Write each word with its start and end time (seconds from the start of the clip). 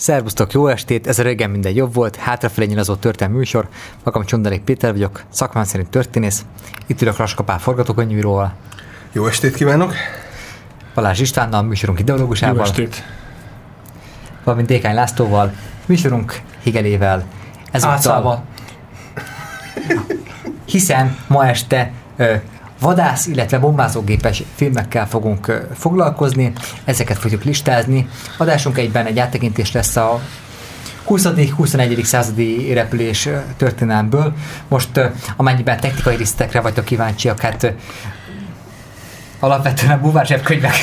Szervusztok, 0.00 0.52
jó 0.52 0.66
estét! 0.66 1.06
Ez 1.06 1.18
a 1.18 1.22
régen 1.22 1.50
minden 1.50 1.72
jobb 1.72 1.94
volt, 1.94 2.16
hátrafelé 2.16 2.66
nyilazó 2.66 2.94
történelmi 2.94 3.38
műsor. 3.38 3.68
Magam 4.04 4.24
Csondalék 4.24 4.60
Péter 4.60 4.92
vagyok, 4.92 5.22
szakmán 5.28 5.64
szerint 5.64 5.90
történész. 5.90 6.44
Itt 6.86 7.02
ülök 7.02 7.16
Raskapál 7.16 7.58
forgatókönyvíróval. 7.58 8.52
Jó 9.12 9.26
estét 9.26 9.54
kívánok! 9.54 9.94
Balázs 10.94 11.20
Istvánnal, 11.20 11.62
műsorunk 11.62 11.98
ideológusával. 11.98 12.56
Jó 12.56 12.62
estét! 12.62 13.04
Valamint 14.44 14.68
Dékány 14.68 14.94
Lászlóval, 14.94 15.52
műsorunk 15.86 16.40
Higelével. 16.62 17.24
Ezúttal. 17.70 18.44
Hiszen 20.64 21.16
ma 21.26 21.46
este 21.46 21.92
vadász, 22.80 23.26
illetve 23.26 23.58
bombázógépes 23.58 24.42
filmekkel 24.54 25.08
fogunk 25.08 25.68
foglalkozni, 25.74 26.52
ezeket 26.84 27.18
fogjuk 27.18 27.44
listázni. 27.44 28.08
Adásunk 28.36 28.78
egyben 28.78 29.06
egy 29.06 29.18
áttekintés 29.18 29.72
lesz 29.72 29.96
a 29.96 30.20
20.-21. 31.08 32.02
századi 32.02 32.72
repülés 32.72 33.28
történelmből. 33.56 34.32
Most 34.68 35.00
amennyiben 35.36 35.80
technikai 35.80 36.16
részletekre 36.16 36.60
vagytok 36.60 36.84
kíváncsiak, 36.84 37.40
hát 37.40 37.74
alapvetően 39.40 39.92
a 39.92 40.00
buvár 40.00 40.40
könyvek 40.42 40.74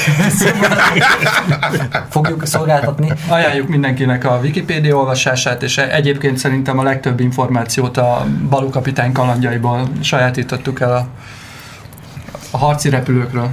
fogjuk 2.09 2.45
szolgáltatni. 2.45 3.11
Ajánljuk 3.27 3.67
mindenkinek 3.67 4.25
a 4.25 4.39
Wikipédia 4.41 4.95
olvasását, 4.95 5.63
és 5.63 5.77
egyébként 5.77 6.37
szerintem 6.37 6.79
a 6.79 6.83
legtöbb 6.83 7.19
információt 7.19 7.97
a 7.97 8.25
Balú 8.49 8.69
kapitány 8.69 9.11
kalandjaiból 9.11 9.89
sajátítottuk 10.01 10.79
el 10.79 10.95
a 10.95 11.07
a 12.51 12.57
harci 12.57 12.89
repülőkről. 12.89 13.49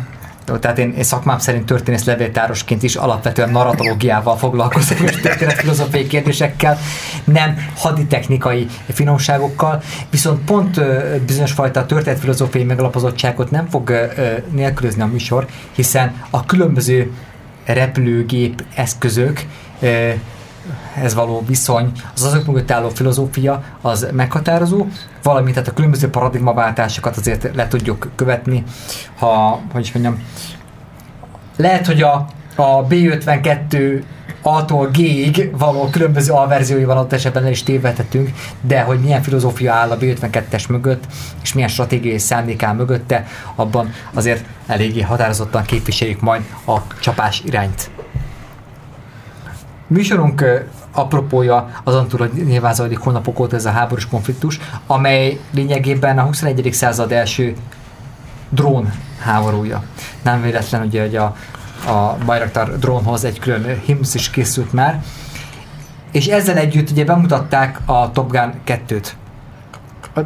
Jó, 0.48 0.56
tehát 0.56 0.78
én, 0.78 0.94
én 0.96 1.02
szakmám 1.02 1.38
szerint 1.38 1.66
történész 1.66 2.04
levéltárosként 2.04 2.82
is 2.82 2.96
alapvetően 2.96 3.50
narratológiával 3.50 4.36
foglalkozom 4.36 4.98
és 5.04 5.16
filozófiai 5.56 6.06
kérdésekkel, 6.06 6.78
nem 7.24 7.56
haditechnikai 7.76 8.66
finomságokkal, 8.92 9.82
viszont 10.10 10.44
pont 10.44 10.76
ö, 10.76 11.16
bizonyos 11.26 11.52
fajta 11.52 11.86
filozófiai 12.18 12.64
megalapozottságot 12.64 13.50
nem 13.50 13.68
fog 13.70 13.90
ö, 13.90 14.06
nélkülözni 14.50 15.02
a 15.02 15.06
műsor, 15.06 15.46
hiszen 15.72 16.14
a 16.30 16.44
különböző 16.44 17.12
repülőgép 17.64 18.64
eszközök 18.74 19.44
ö, 19.80 20.10
ez 21.02 21.14
való 21.14 21.44
viszony, 21.46 21.92
az 22.14 22.22
azok 22.22 22.46
mögött 22.46 22.70
álló 22.70 22.88
filozófia 22.88 23.62
az 23.80 24.08
meghatározó, 24.12 24.86
valamint 25.22 25.54
tehát 25.54 25.68
a 25.68 25.72
különböző 25.72 26.10
paradigmaváltásokat 26.10 27.16
azért 27.16 27.54
le 27.54 27.68
tudjuk 27.68 28.10
követni, 28.14 28.64
ha, 29.18 29.60
hogy 29.72 29.82
is 29.82 29.92
mondjam, 29.92 30.22
lehet, 31.56 31.86
hogy 31.86 32.02
a, 32.02 32.26
a 32.54 32.86
B52 32.86 34.02
A-tól 34.42 34.86
G-ig 34.86 35.50
való 35.58 35.88
különböző 35.90 36.32
alverzióival 36.32 36.98
ott 36.98 37.12
esetben 37.12 37.44
el 37.44 37.50
is 37.50 37.62
tévedhetünk, 37.62 38.30
de 38.60 38.80
hogy 38.80 39.00
milyen 39.00 39.22
filozófia 39.22 39.72
áll 39.72 39.90
a 39.90 39.98
B52-es 39.98 40.68
mögött, 40.68 41.04
és 41.42 41.52
milyen 41.52 41.68
stratégiai 41.68 42.18
szándék 42.18 42.62
áll 42.62 42.74
mögötte, 42.74 43.26
abban 43.54 43.92
azért 44.14 44.44
eléggé 44.66 45.00
határozottan 45.00 45.62
képviseljük 45.62 46.20
majd 46.20 46.42
a 46.66 46.78
csapás 47.00 47.42
irányt. 47.44 47.90
Műsorunk 49.86 50.44
apropója 50.92 51.68
azon 51.84 52.08
túl, 52.08 52.18
hogy 52.18 52.44
nyilván 52.46 52.74
zajlik 52.74 52.98
hónapok 52.98 53.40
óta 53.40 53.56
ez 53.56 53.64
a 53.64 53.70
háborús 53.70 54.06
konfliktus, 54.06 54.60
amely 54.86 55.40
lényegében 55.50 56.18
a 56.18 56.22
21. 56.22 56.72
század 56.72 57.12
első 57.12 57.54
drón 58.48 58.92
háborúja. 59.20 59.82
Nem 60.22 60.42
véletlen 60.42 60.82
ugye, 60.82 61.00
hogy 61.00 61.16
a, 61.16 61.36
a 61.90 62.16
Bayraktar 62.24 62.78
drónhoz 62.78 63.24
egy 63.24 63.38
külön 63.38 63.80
himsz 63.84 64.14
is 64.14 64.30
készült 64.30 64.72
már, 64.72 65.02
és 66.12 66.26
ezzel 66.26 66.56
együtt 66.56 66.90
ugye 66.90 67.04
bemutatták 67.04 67.80
a 67.84 68.10
Top 68.10 68.30
Gun 68.30 68.52
2-t. 68.66 69.06
A 70.16 70.20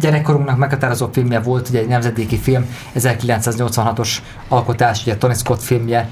gyerekkorunknak 0.00 0.56
meghatározó 0.56 1.08
filmje 1.12 1.40
volt, 1.40 1.68
ugye 1.68 1.78
egy 1.78 1.86
nemzedéki 1.86 2.38
film, 2.38 2.66
1986-os 2.94 4.16
alkotás, 4.48 5.02
ugye 5.02 5.16
Tony 5.16 5.34
Scott 5.34 5.62
filmje, 5.62 6.08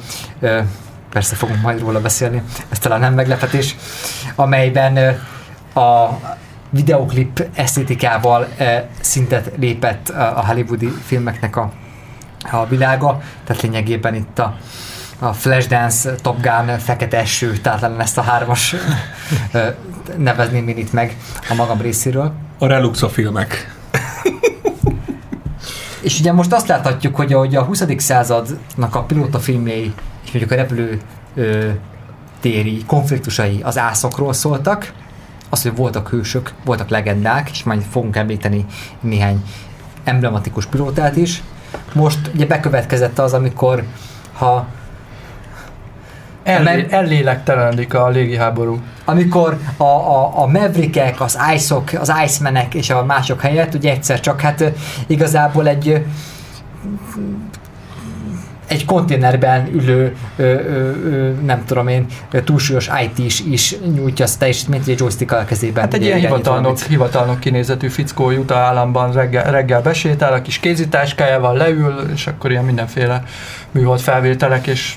persze 1.10 1.34
fogunk 1.34 1.60
majd 1.60 1.80
róla 1.80 2.00
beszélni, 2.00 2.42
ez 2.68 2.78
talán 2.78 3.00
nem 3.00 3.14
meglepetés, 3.14 3.76
amelyben 4.34 4.96
a 5.74 6.08
videoklip 6.70 7.48
esztétikával 7.54 8.48
szintet 9.00 9.50
lépett 9.56 10.08
a 10.08 10.44
hollywoodi 10.46 10.92
filmeknek 11.06 11.56
a, 11.56 11.72
a 12.50 12.66
világa, 12.66 13.22
tehát 13.44 13.62
lényegében 13.62 14.14
itt 14.14 14.38
a, 14.38 14.56
a 15.18 15.32
Flashdance, 15.32 16.14
Top 16.14 16.40
Gun, 16.40 16.78
Fekete 16.78 17.18
Eső, 17.18 17.52
tehát 17.52 18.00
ezt 18.00 18.18
a 18.18 18.22
hármas 18.22 18.74
nevezném 20.16 20.68
én 20.68 20.78
itt 20.78 20.92
meg 20.92 21.16
a 21.48 21.54
magam 21.54 21.80
részéről. 21.80 22.32
A 22.58 22.66
Reluxa 22.66 23.08
filmek. 23.08 23.74
És 26.00 26.20
ugye 26.20 26.32
most 26.32 26.52
azt 26.52 26.66
láthatjuk, 26.66 27.16
hogy 27.16 27.32
a, 27.32 27.38
hogy 27.38 27.56
a 27.56 27.62
20. 27.62 27.84
századnak 27.96 28.94
a 28.94 29.02
pilóta 29.02 29.38
filmjei 29.38 29.94
és 30.32 30.38
mondjuk 30.38 30.50
a 30.52 30.62
repülő 30.62 31.00
ö, 31.34 31.68
téri 32.40 32.84
konfliktusai 32.86 33.60
az 33.62 33.78
ászokról 33.78 34.32
szóltak, 34.32 34.92
az, 35.48 35.62
hogy 35.62 35.76
voltak 35.76 36.08
hősök, 36.08 36.52
voltak 36.64 36.88
legendák, 36.88 37.50
és 37.50 37.62
majd 37.62 37.82
fogunk 37.82 38.16
említeni 38.16 38.66
néhány 39.00 39.44
emblematikus 40.04 40.66
pilótát 40.66 41.16
is. 41.16 41.42
Most 41.92 42.30
ugye 42.34 42.46
bekövetkezett 42.46 43.18
az, 43.18 43.32
amikor 43.32 43.84
ha 44.32 44.66
Ellé, 46.42 46.86
ellélektelenedik 46.90 47.94
a 47.94 48.08
légiháború. 48.08 48.80
Amikor 49.04 49.58
a, 49.76 49.84
a, 49.84 50.38
a 50.38 50.46
Maverickek, 50.46 51.20
az 51.20 51.38
Ice-ok, 51.54 51.90
az 51.92 52.12
Icemanek 52.24 52.74
és 52.74 52.90
a 52.90 53.04
mások 53.04 53.40
helyett 53.40 53.74
ugye 53.74 53.90
egyszer 53.90 54.20
csak 54.20 54.40
hát 54.40 54.72
igazából 55.06 55.68
egy 55.68 56.04
egy 58.70 58.84
konténerben 58.84 59.68
ülő, 59.72 60.16
ö, 60.36 60.42
ö, 60.42 60.54
ö, 61.04 61.30
nem 61.44 61.64
tudom 61.64 61.88
én, 61.88 62.06
túlsúlyos 62.44 62.90
IT 63.04 63.18
is, 63.18 63.40
is 63.40 63.76
nyújtja 63.94 64.24
azt 64.24 64.38
teljesítményt, 64.38 64.86
egy 64.88 64.98
joystick 64.98 65.32
a 65.32 65.44
kezében. 65.44 65.82
Hát 65.82 65.94
egy 65.94 66.02
ilyen 66.02 66.18
hivatalnok, 66.18 66.78
hivatalnok 66.78 67.40
kinézetű 67.40 67.88
fickó 67.88 68.30
jut 68.30 68.50
a 68.50 68.56
államban 68.56 69.12
reggel, 69.12 69.50
reggel 69.50 69.82
besétál, 69.82 70.32
a 70.32 70.42
kis 70.42 70.58
kézitáskájával 70.58 71.56
leül, 71.56 72.10
és 72.14 72.26
akkor 72.26 72.50
ilyen 72.50 72.64
mindenféle 72.64 73.24
műhold 73.70 74.00
felvételek, 74.00 74.66
és 74.66 74.96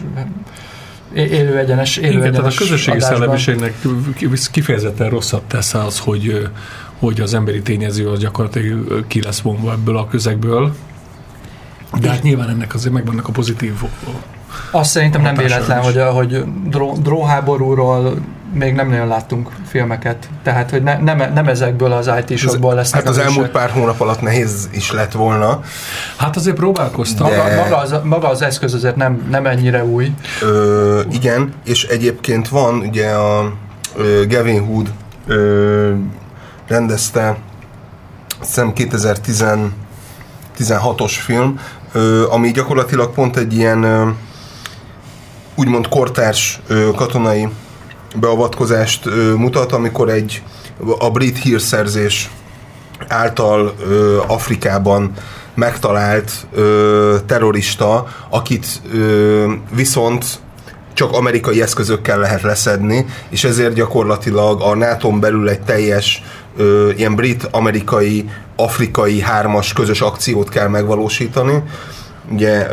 élő 1.13 1.57
egyenes, 1.57 1.97
élő 1.97 2.07
Igen, 2.07 2.21
egyenes 2.21 2.37
tehát 2.37 2.53
a 2.53 2.57
közösségi 2.57 2.97
adásban. 2.97 3.17
szellemiségnek 3.17 3.73
kifejezetten 4.51 5.09
rosszat 5.09 5.43
tesz 5.43 5.73
az, 5.73 5.99
hogy, 5.99 6.47
hogy 6.99 7.21
az 7.21 7.33
emberi 7.33 7.61
tényező 7.61 8.09
az 8.09 8.19
gyakorlatilag 8.19 9.07
ki 9.07 9.21
lesz 9.21 9.39
vonva 9.39 9.71
ebből 9.71 9.97
a 9.97 10.07
közegből, 10.07 10.73
de 11.99 12.09
hát 12.09 12.23
nyilván 12.23 12.49
ennek 12.49 12.73
azért 12.73 12.93
megvannak 12.93 13.27
a 13.27 13.31
pozitív 13.31 13.73
azt 14.71 14.89
szerintem 14.89 15.21
nem 15.21 15.35
véletlen, 15.35 15.79
is. 15.79 15.85
hogy, 15.85 16.01
hogy 16.13 16.43
dró, 16.69 16.97
dróháborúról 17.01 18.17
még 18.53 18.73
nem 18.73 18.89
nagyon 18.89 19.07
láttunk 19.07 19.49
filmeket. 19.67 20.29
Tehát, 20.43 20.69
hogy 20.69 20.83
ne, 20.83 20.97
nem, 20.97 21.33
nem 21.33 21.47
ezekből 21.47 21.91
az 21.91 22.11
IT-sokból 22.25 22.73
lesznek. 22.73 23.01
Hát 23.01 23.09
az, 23.09 23.17
elmúlt 23.17 23.49
pár 23.49 23.69
hónap 23.69 24.01
alatt 24.01 24.21
nehéz 24.21 24.69
is 24.71 24.91
lett 24.91 25.11
volna. 25.11 25.61
Hát 26.17 26.35
azért 26.35 26.55
próbálkoztam. 26.55 27.29
De... 27.29 27.37
Maga, 27.37 27.55
maga, 27.55 27.77
az, 27.77 27.95
maga 28.03 28.29
az 28.29 28.41
eszköz 28.41 28.73
azért 28.73 28.95
nem, 28.95 29.27
nem 29.29 29.45
ennyire 29.45 29.85
új. 29.85 30.11
Ö, 30.41 31.01
igen, 31.11 31.53
és 31.65 31.83
egyébként 31.83 32.47
van 32.47 32.75
ugye 32.75 33.09
a 33.09 33.53
ö, 33.95 34.23
Gavin 34.27 34.65
Hood 34.65 34.91
ö, 35.27 35.93
rendezte 36.67 37.37
szem 38.41 38.73
2016-os 38.75 41.13
film, 41.25 41.59
ami 42.29 42.51
gyakorlatilag 42.51 43.13
pont 43.13 43.37
egy 43.37 43.53
ilyen 43.53 44.13
úgymond 45.55 45.87
kortárs 45.87 46.61
katonai 46.95 47.47
beavatkozást 48.15 49.09
mutat, 49.37 49.71
amikor 49.71 50.09
egy 50.09 50.43
a 50.99 51.09
brit 51.09 51.37
hírszerzés 51.37 52.29
által 53.07 53.75
Afrikában 54.27 55.11
megtalált 55.55 56.47
terrorista, 57.25 58.07
akit 58.29 58.81
viszont 59.75 60.25
csak 60.93 61.11
amerikai 61.11 61.61
eszközökkel 61.61 62.19
lehet 62.19 62.41
leszedni, 62.41 63.05
és 63.29 63.43
ezért 63.43 63.73
gyakorlatilag 63.73 64.61
a 64.61 64.75
nato 64.75 65.11
belül 65.11 65.49
egy 65.49 65.61
teljes 65.61 66.23
ö, 66.57 66.89
ilyen 66.95 67.15
brit-amerikai, 67.15 68.29
afrikai 68.55 69.21
hármas 69.21 69.73
közös 69.73 70.01
akciót 70.01 70.49
kell 70.49 70.67
megvalósítani. 70.67 71.63
Ugye 72.31 72.67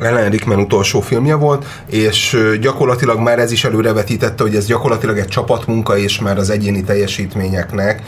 Ellen 0.00 0.30
Rickman 0.30 0.58
utolsó 0.58 1.00
filmje 1.00 1.34
volt, 1.34 1.66
és 1.86 2.38
gyakorlatilag 2.60 3.18
már 3.18 3.38
ez 3.38 3.52
is 3.52 3.64
előrevetítette, 3.64 4.42
hogy 4.42 4.56
ez 4.56 4.66
gyakorlatilag 4.66 5.18
egy 5.18 5.28
csapatmunka, 5.28 5.96
és 5.96 6.18
már 6.18 6.38
az 6.38 6.50
egyéni 6.50 6.82
teljesítményeknek 6.82 8.02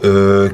ö, 0.00 0.46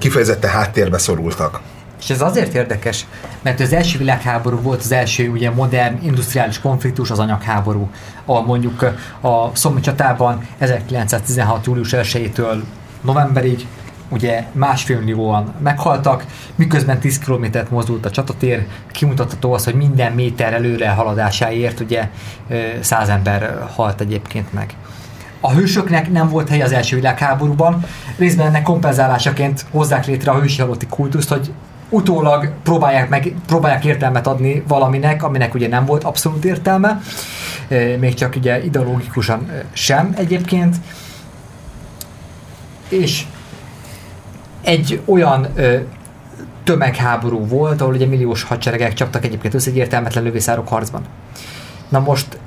háttérbe 0.43 0.99
szorultak. 0.99 1.61
És 2.00 2.11
ez 2.11 2.20
azért 2.20 2.55
érdekes, 2.55 3.06
mert 3.43 3.61
az 3.61 3.73
első 3.73 3.99
világháború 3.99 4.61
volt 4.61 4.81
az 4.81 4.93
első 4.93 5.29
ugye 5.29 5.50
modern 5.50 5.99
industriális 6.02 6.61
konfliktus, 6.61 7.11
az 7.11 7.19
anyagháború, 7.19 7.91
ahol 8.25 8.44
mondjuk 8.44 8.82
a 9.20 9.56
Szomi 9.56 9.81
csatában 9.81 10.47
1916. 10.58 11.67
július 11.67 11.91
1-től 11.93 12.61
novemberig 13.00 13.67
ugye 14.10 14.44
másfél 14.52 14.98
millióan 14.98 15.54
meghaltak, 15.62 16.24
miközben 16.54 16.98
10 16.98 17.18
kilométert 17.18 17.70
mozdult 17.70 18.06
a 18.06 18.10
csatatér, 18.10 18.66
kimutatható 18.92 19.52
az, 19.52 19.64
hogy 19.64 19.74
minden 19.74 20.12
méter 20.12 20.52
előre 20.52 20.88
haladásáért 20.88 21.80
ugye 21.80 22.08
100 22.80 23.08
ember 23.08 23.66
halt 23.74 24.00
egyébként 24.00 24.52
meg. 24.52 24.74
A 25.40 25.52
hősöknek 25.52 26.10
nem 26.10 26.28
volt 26.28 26.48
hely 26.48 26.62
az 26.62 26.72
első 26.72 26.96
világháborúban, 26.96 27.84
részben 28.16 28.46
ennek 28.46 28.62
kompenzálásaként 28.62 29.64
hozzák 29.70 30.06
létre 30.06 30.30
a 30.30 30.40
hősi 30.40 30.60
halotti 30.60 30.86
kultuszt, 30.86 31.28
hogy 31.28 31.52
utólag 31.88 32.52
próbálják, 32.62 33.08
meg, 33.08 33.34
próbálják 33.46 33.84
értelmet 33.84 34.26
adni 34.26 34.62
valaminek, 34.68 35.22
aminek 35.22 35.54
ugye 35.54 35.68
nem 35.68 35.84
volt 35.84 36.04
abszolút 36.04 36.44
értelme, 36.44 37.00
még 37.98 38.14
csak 38.14 38.34
ugye 38.36 38.64
ideológikusan 38.64 39.50
sem 39.72 40.12
egyébként. 40.16 40.76
És 42.88 43.24
egy 44.62 45.00
olyan 45.04 45.46
ö, 45.54 45.76
tömegháború 46.64 47.46
volt, 47.46 47.80
ahol 47.80 47.94
ugye 47.94 48.06
milliós 48.06 48.42
hadseregek 48.42 48.94
csaptak 48.94 49.24
egyébként 49.24 49.54
össze 49.54 49.70
egy 49.70 49.76
értelmetlen 49.76 50.24
lövészárok 50.24 50.68
harcban. 50.68 51.02
Na 51.88 51.98
most 51.98 52.38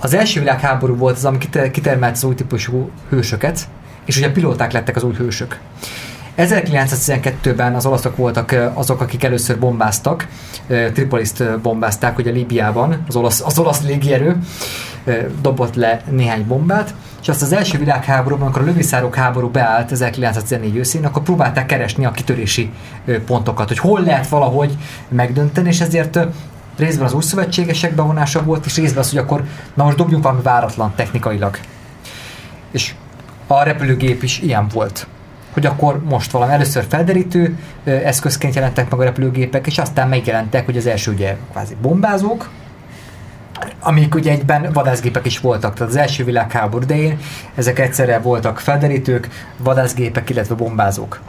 az 0.00 0.14
első 0.14 0.40
világháború 0.40 0.96
volt 0.96 1.16
az, 1.16 1.24
ami 1.24 1.38
kitermelt 1.72 2.14
az 2.14 2.24
új 2.24 2.34
típusú 2.34 2.90
hősöket, 3.08 3.68
és 4.04 4.16
ugye 4.16 4.32
pilóták 4.32 4.72
lettek 4.72 4.96
az 4.96 5.02
új 5.02 5.14
hősök. 5.14 5.58
1912-ben 6.38 7.74
az 7.74 7.86
olaszok 7.86 8.16
voltak 8.16 8.56
azok, 8.74 9.00
akik 9.00 9.24
először 9.24 9.58
bombáztak, 9.58 10.26
Tripoliszt 10.66 11.60
bombázták 11.60 12.18
ugye 12.18 12.30
Líbiában, 12.30 13.04
az 13.08 13.16
olasz, 13.16 13.40
az 13.40 13.58
olasz 13.58 13.82
légierő 13.82 14.36
dobott 15.40 15.74
le 15.74 16.02
néhány 16.10 16.46
bombát, 16.46 16.94
és 17.28 17.34
azt 17.34 17.42
az 17.42 17.52
első 17.52 17.78
világháborúban, 17.78 18.46
amikor 18.46 18.62
a 18.62 18.64
lövészárok 18.64 19.14
háború 19.14 19.48
beállt 19.48 19.92
1914 19.92 20.76
őszén, 20.76 21.04
akkor 21.04 21.22
próbálták 21.22 21.66
keresni 21.66 22.04
a 22.04 22.10
kitörési 22.10 22.70
pontokat, 23.26 23.68
hogy 23.68 23.78
hol 23.78 24.00
lehet 24.00 24.28
valahogy 24.28 24.76
megdönteni, 25.08 25.68
és 25.68 25.80
ezért 25.80 26.18
részben 26.76 27.06
az 27.06 27.12
új 27.12 27.22
szövetségesek 27.22 27.94
bevonása 27.94 28.42
volt, 28.42 28.66
és 28.66 28.76
részben 28.76 28.98
az, 28.98 29.10
hogy 29.10 29.18
akkor 29.18 29.44
na 29.74 29.84
most 29.84 29.96
dobjunk 29.96 30.22
valami 30.22 30.42
váratlan 30.42 30.92
technikailag. 30.96 31.58
És 32.70 32.94
a 33.46 33.62
repülőgép 33.62 34.22
is 34.22 34.40
ilyen 34.40 34.68
volt 34.72 35.06
hogy 35.52 35.66
akkor 35.66 36.02
most 36.04 36.30
valami 36.30 36.52
először 36.52 36.84
felderítő 36.88 37.58
eszközként 37.84 38.54
jelentek 38.54 38.90
meg 38.90 39.00
a 39.00 39.04
repülőgépek, 39.04 39.66
és 39.66 39.78
aztán 39.78 40.08
megjelentek, 40.08 40.64
hogy 40.64 40.76
az 40.76 40.86
első 40.86 41.12
ugye 41.12 41.36
kvázi 41.50 41.76
bombázók, 41.82 42.48
amik 43.80 44.14
ugye 44.14 44.30
egyben 44.30 44.72
vadászgépek 44.72 45.26
is 45.26 45.40
voltak, 45.40 45.74
tehát 45.74 45.92
az 45.92 45.98
első 45.98 46.24
világháború 46.24 46.82
idején 46.82 47.18
ezek 47.54 47.78
egyszerre 47.78 48.18
voltak 48.18 48.58
felderítők, 48.58 49.28
vadászgépek, 49.56 50.30
illetve 50.30 50.54
bombázók. 50.54 51.20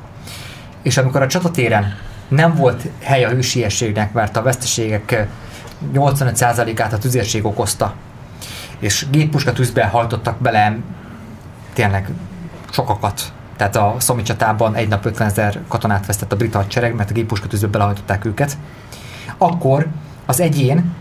És 0.81 0.97
amikor 0.97 1.21
a 1.21 1.27
csatatéren 1.27 1.97
nem 2.27 2.55
volt 2.55 2.83
hely 2.99 3.23
a 3.23 3.29
hősiességnek, 3.29 4.13
mert 4.13 4.37
a 4.37 4.41
veszteségek 4.41 5.27
85%-át 5.93 6.93
a 6.93 6.97
tüzérség 6.97 7.45
okozta, 7.45 7.93
és 8.79 9.05
géppuska 9.11 9.53
tűzbe 9.53 9.85
hajtottak 9.85 10.41
bele 10.41 10.77
tényleg 11.73 12.09
sokakat. 12.71 13.33
Tehát 13.57 13.75
a 13.75 13.95
Szomi 13.97 14.21
csatában 14.21 14.75
egy 14.75 14.87
nap 14.87 15.05
50 15.05 15.27
ezer 15.27 15.59
katonát 15.67 16.05
vesztett 16.05 16.31
a 16.31 16.35
brit 16.35 16.53
hadsereg, 16.53 16.95
mert 16.95 17.09
a 17.09 17.13
géppuska 17.13 17.47
tűzbe 17.47 17.67
belehajtották 17.67 18.25
őket. 18.25 18.57
Akkor 19.37 19.87
az 20.25 20.39
egyén 20.39 20.93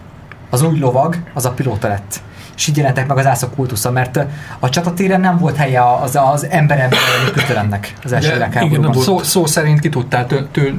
az 0.50 0.62
új 0.62 0.79
lovag, 0.79 1.17
az 1.35 1.47
a 1.47 1.50
pilóta 1.50 1.89
lett. 1.89 2.21
És 2.59 2.67
így 2.67 2.77
jelentek 2.77 3.06
meg 3.06 3.19
az 3.19 3.27
ászok 3.27 3.55
kultusza, 3.55 3.91
mert 3.91 4.27
a 4.59 4.69
csatatéren 4.69 5.21
nem 5.21 5.39
volt 5.39 5.56
helye 5.56 5.83
az, 6.03 6.19
az 6.33 6.47
ember 6.50 6.79
ember 6.79 6.99
kötelemnek 7.33 7.93
az 8.05 8.12
első 8.12 8.33
világháborúban. 8.33 8.93
Szó, 8.93 9.23
szó 9.23 9.47
szerint 9.47 9.81
ki 9.81 9.89
tudtál 9.89 10.27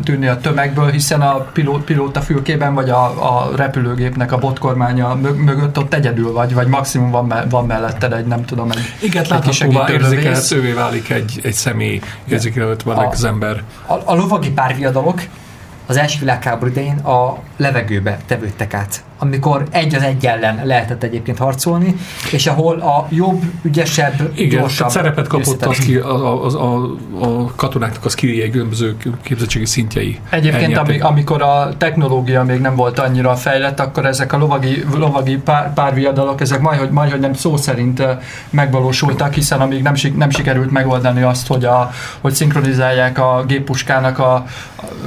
tűnni 0.04 0.28
a 0.28 0.38
tömegből, 0.38 0.92
hiszen 0.92 1.22
a 1.22 1.34
pilót, 1.36 1.84
pilóta 1.84 2.22
fülkében, 2.22 2.74
vagy 2.74 2.90
a, 2.90 3.04
a 3.04 3.56
repülőgépnek 3.56 4.32
a 4.32 4.38
botkormánya 4.38 5.16
mögött 5.16 5.78
ott 5.78 5.94
egyedül 5.94 6.32
vagy, 6.32 6.54
vagy 6.54 6.68
maximum 6.68 7.12
van, 7.12 7.26
me, 7.26 7.46
van 7.50 7.66
melletted 7.66 8.14
egy, 8.14 8.26
nem 8.26 8.46
tudom, 8.46 8.72
egy 8.72 8.96
Igen, 9.02 9.26
láthatóvá 9.30 9.90
érzékelhetővé 9.90 10.72
válik 10.72 11.10
egy, 11.10 11.40
egy 11.44 11.54
személy, 11.54 12.02
érzékelhetővé 12.26 12.96
válik 12.96 13.12
az 13.12 13.24
ember. 13.24 13.64
A, 13.86 13.94
a 14.06 14.16
lovagi 14.16 14.52
párviadalok 14.52 15.22
az 15.86 15.98
első 15.98 16.20
világháború 16.20 16.72
idején 16.72 16.98
a 16.98 17.38
levegőbe 17.58 18.18
tevődtek 18.26 18.74
át 18.74 19.04
amikor 19.22 19.64
egy 19.70 19.96
az 19.96 20.02
egy 20.02 20.26
ellen 20.26 20.62
lehetett 20.64 21.04
egyébként 21.04 21.38
harcolni, 21.38 21.96
és 22.32 22.48
ahol 22.48 22.80
a 22.80 23.08
jobb, 23.10 23.42
ügyesebb, 23.62 24.32
Igen, 24.36 24.60
gyorsabb... 24.60 24.90
szerepet 24.90 25.28
kapott 25.28 25.66
az 25.66 25.78
ki, 25.78 25.96
a, 25.96 26.44
a, 26.44 26.46
a, 26.46 26.90
a 27.22 27.52
katonáknak 27.56 28.06
az 28.06 28.16
kiriei 28.16 28.50
különböző 28.50 28.98
képzettségi 29.22 29.66
szintjei. 29.66 30.20
Egyébként 30.30 30.78
ami, 30.78 31.00
amikor 31.00 31.42
a 31.42 31.70
technológia 31.78 32.44
még 32.44 32.60
nem 32.60 32.76
volt 32.76 33.00
annyira 33.00 33.36
fejlett, 33.36 33.80
akkor 33.80 34.06
ezek 34.06 34.34
a 34.34 34.38
lovagi, 34.38 34.84
lovagi 34.96 35.38
pár, 35.38 35.74
párviadalok, 35.74 36.42
ezek 36.42 36.60
majd, 36.60 36.80
hogy, 36.80 36.90
majd, 36.90 37.12
hogy 37.12 37.20
nem 37.20 37.34
szó 37.34 37.58
szerint 37.58 38.04
megvalósultak, 38.50 39.34
hiszen 39.34 39.62
amíg 39.62 39.82
nem, 39.82 39.94
nem 40.16 40.30
sikerült 40.30 40.72
megoldani 40.72 41.22
azt, 41.22 41.48
hogy, 41.48 41.66
a, 41.66 41.92
hogy 42.22 42.34
szinkronizálják 42.34 43.18
a 43.18 43.44
géppuskának 43.48 44.20
a, 44.20 44.34
a 44.34 44.46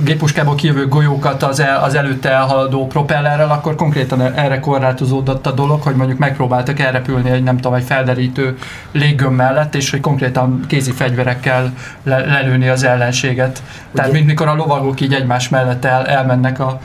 géppuskából 0.04 0.54
kijövő 0.54 0.88
golyókat 0.88 1.42
az, 1.42 1.60
el, 1.60 1.82
az 1.82 1.94
előtte 1.94 2.30
elhaladó 2.30 2.86
propellerrel, 2.86 3.50
akkor 3.50 3.74
konkrét 3.74 4.01
konkrétan 4.08 4.44
erre 4.44 4.60
korlátozódott 4.60 5.46
a 5.46 5.50
dolog, 5.50 5.82
hogy 5.82 5.94
mondjuk 5.94 6.18
megpróbáltak 6.18 6.78
elrepülni 6.78 7.30
egy 7.30 7.42
nem 7.42 7.56
tudom, 7.56 7.74
egy 7.74 7.84
felderítő 7.84 8.58
léggöm 8.92 9.34
mellett, 9.34 9.74
és 9.74 9.90
hogy 9.90 10.00
konkrétan 10.00 10.64
kézi 10.68 10.90
fegyverekkel 10.90 11.72
le, 12.02 12.18
lelőni 12.18 12.68
az 12.68 12.82
ellenséget. 12.82 13.62
Ugye? 13.62 13.94
Tehát 13.94 14.12
mint 14.12 14.26
mikor 14.26 14.48
a 14.48 14.54
lovagok 14.54 15.00
így 15.00 15.14
egymás 15.14 15.48
mellett 15.48 15.84
el, 15.84 16.06
elmennek 16.06 16.60
a, 16.60 16.80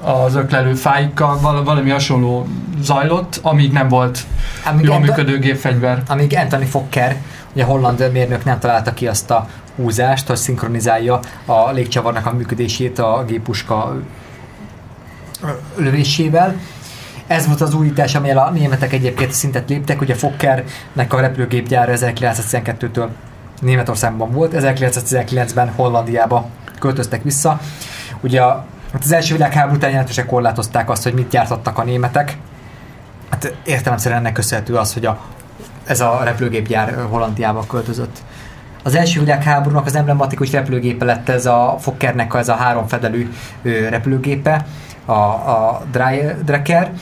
az 0.00 0.34
öklelő 0.34 0.74
fáikkal, 0.74 1.62
valami 1.64 1.90
hasonló 1.90 2.46
zajlott, 2.80 3.40
amíg 3.42 3.72
nem 3.72 3.88
volt 3.88 4.20
amíg 4.64 4.84
jól 4.84 4.98
működő 4.98 5.38
gépfegyver. 5.38 6.02
Amíg 6.08 6.36
Anthony 6.36 6.66
Fokker, 6.66 7.16
ugye 7.52 7.64
holland 7.64 8.10
mérnök 8.12 8.44
nem 8.44 8.58
találta 8.58 8.94
ki 8.94 9.06
azt 9.06 9.30
a 9.30 9.48
húzást, 9.76 10.26
hogy 10.26 10.36
szinkronizálja 10.36 11.20
a 11.44 11.70
légcsavarnak 11.70 12.26
a 12.26 12.32
működését 12.32 12.98
a 12.98 13.24
gépuska 13.26 13.96
lövésével. 15.76 16.60
Ez 17.26 17.46
volt 17.46 17.60
az 17.60 17.74
újítás, 17.74 18.14
amelyel 18.14 18.38
a 18.38 18.50
németek 18.50 18.92
egyébként 18.92 19.32
szintet 19.32 19.68
léptek, 19.68 20.00
ugye 20.00 20.14
Fokkernek 20.14 21.12
a 21.12 21.20
repülőgépgyára 21.20 21.92
1912-től 21.96 23.08
Németországban 23.60 24.30
volt, 24.30 24.52
1919-ben 24.56 25.72
Hollandiába 25.76 26.48
költöztek 26.78 27.22
vissza. 27.22 27.60
Ugye 28.20 28.40
hát 28.92 29.02
az 29.02 29.12
első 29.12 29.34
világháború 29.34 29.76
után 29.76 29.90
jelentősen 29.90 30.26
korlátozták 30.26 30.90
azt, 30.90 31.02
hogy 31.02 31.14
mit 31.14 31.28
gyártottak 31.28 31.78
a 31.78 31.84
németek. 31.84 32.36
Hát 33.30 33.54
értelemszerűen 33.64 34.20
ennek 34.20 34.32
köszönhető 34.32 34.74
az, 34.74 34.92
hogy 34.92 35.06
a, 35.06 35.20
ez 35.84 36.00
a 36.00 36.20
repülőgépgyár 36.24 37.06
Hollandiába 37.10 37.64
költözött. 37.66 38.18
Az 38.82 38.94
első 38.94 39.20
világháborúnak 39.20 39.86
az 39.86 39.94
emblematikus 39.94 40.52
repülőgépe 40.52 41.04
lett 41.04 41.28
ez 41.28 41.46
a 41.46 41.76
Fokkernek 41.80 42.34
ez 42.34 42.48
a 42.48 42.54
három 42.54 42.86
fedelű 42.86 43.30
repülőgépe, 43.88 44.66
a, 45.08 45.12
a 45.12 45.82
Drecker. 46.44 46.92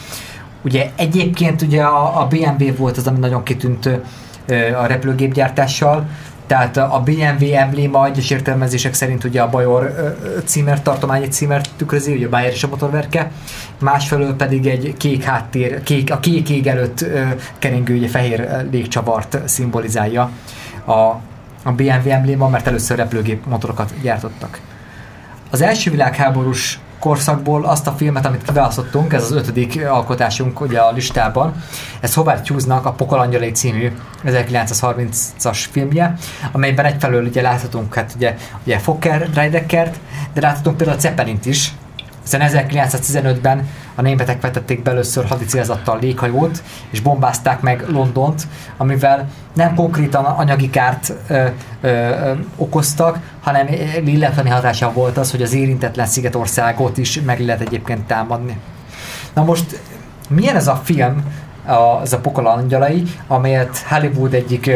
Ugye 0.62 0.90
egyébként 0.96 1.62
ugye 1.62 1.82
a, 1.82 2.20
a 2.20 2.26
BMW 2.26 2.76
volt 2.76 2.96
az, 2.96 3.06
ami 3.06 3.18
nagyon 3.18 3.42
kitűnt 3.42 3.86
a 4.80 4.86
repülőgépgyártással, 4.86 6.06
tehát 6.46 6.76
a 6.76 7.02
BMW 7.04 7.54
embléma 7.54 8.06
egyes 8.06 8.30
értelmezések 8.30 8.94
szerint 8.94 9.25
ugye 9.25 9.42
a 9.42 9.48
Bajor 9.48 10.14
címert, 10.44 10.82
tartományi 10.82 11.28
címert 11.28 11.70
tükrözi, 11.76 12.12
ugye 12.12 12.26
a 12.26 12.28
Bayer 12.28 12.52
és 12.52 12.62
a 12.62 12.68
motorverke, 12.68 13.30
másfelől 13.78 14.36
pedig 14.36 14.66
egy 14.66 14.94
kék 14.96 15.22
háttér, 15.22 15.82
kék, 15.82 16.12
a 16.12 16.20
kék 16.20 16.50
ég 16.50 16.66
előtt 16.66 17.04
keringő 17.58 17.96
ugye 17.96 18.08
fehér 18.08 18.66
légcsavart 18.70 19.38
szimbolizálja 19.44 20.30
a, 20.84 20.92
a 21.62 21.72
BMW 21.76 22.10
embléma, 22.10 22.48
mert 22.48 22.66
először 22.66 22.96
repülőgép 22.96 23.46
motorokat 23.46 23.92
gyártottak. 24.02 24.60
Az 25.50 25.60
első 25.60 25.90
világháborús 25.90 26.80
korszakból 27.06 27.64
azt 27.64 27.86
a 27.86 27.92
filmet, 27.92 28.26
amit 28.26 28.42
kiválasztottunk, 28.42 29.12
ez 29.12 29.22
az 29.22 29.32
ötödik 29.32 29.86
alkotásunk 29.86 30.60
ugye 30.60 30.78
a 30.78 30.92
listában, 30.92 31.54
ez 32.00 32.14
Howard 32.14 32.46
Hughes-nak 32.46 32.86
a 32.86 32.92
Pokolangyalai 32.92 33.50
című 33.50 33.92
1930-as 34.25 35.64
filmje, 35.70 36.14
amelyben 36.52 36.84
egyfelől 36.84 37.25
ugye 37.25 37.42
láthatunk 37.42 37.94
hát 37.94 38.12
ugye, 38.16 38.36
ugye 38.64 38.78
Fokker, 38.78 39.30
Dreideckert, 39.30 39.96
de 40.34 40.40
láthatunk 40.40 40.76
például 40.76 40.98
a 40.98 41.00
Zeppelint 41.00 41.46
is, 41.46 41.72
hiszen 42.22 42.40
1915-ben 42.44 43.68
a 43.96 44.02
németek 44.02 44.40
vetették 44.40 44.82
be 44.82 44.90
először 44.90 45.24
hadicélzattal 45.24 45.98
léghajót, 46.00 46.62
és 46.90 47.00
bombázták 47.00 47.60
meg 47.60 47.84
Londont, 47.88 48.42
amivel 48.76 49.28
nem 49.54 49.74
konkrétan 49.74 50.24
anyagi 50.24 50.70
kárt 50.70 51.12
ö, 51.28 51.46
ö, 51.80 51.88
ö, 51.88 52.32
okoztak, 52.56 53.18
hanem 53.42 53.66
lillettani 54.04 54.48
hatása 54.48 54.92
volt 54.92 55.18
az, 55.18 55.30
hogy 55.30 55.42
az 55.42 55.54
érintetlen 55.54 56.06
szigetországot 56.06 56.98
is 56.98 57.20
meg 57.20 57.40
lehet 57.40 57.60
egyébként 57.60 58.06
támadni. 58.06 58.58
Na 59.34 59.44
most 59.44 59.80
milyen 60.28 60.56
ez 60.56 60.66
a 60.66 60.80
film, 60.84 61.24
az 62.02 62.12
a 62.12 62.18
Pokol 62.18 62.46
angyalai, 62.46 63.02
amelyet 63.26 63.78
Hollywood 63.78 64.34
egyik 64.34 64.70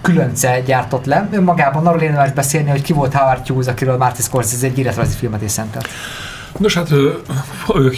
különce 0.00 0.60
gyártott 0.60 1.04
le. 1.04 1.28
Önmagában 1.30 1.86
arról 1.86 2.00
érdemes 2.00 2.32
beszélni, 2.32 2.70
hogy 2.70 2.82
ki 2.82 2.92
volt 2.92 3.14
Howard 3.14 3.46
Hughes, 3.46 3.66
akiről 3.66 3.96
Martin 3.96 4.24
Scorsese 4.24 4.66
egy 4.66 4.78
életrajzi 4.78 5.16
filmet 5.16 5.42
is 5.42 5.50
szentelt. 5.50 5.88
Nos 6.58 6.74
hát 6.74 6.88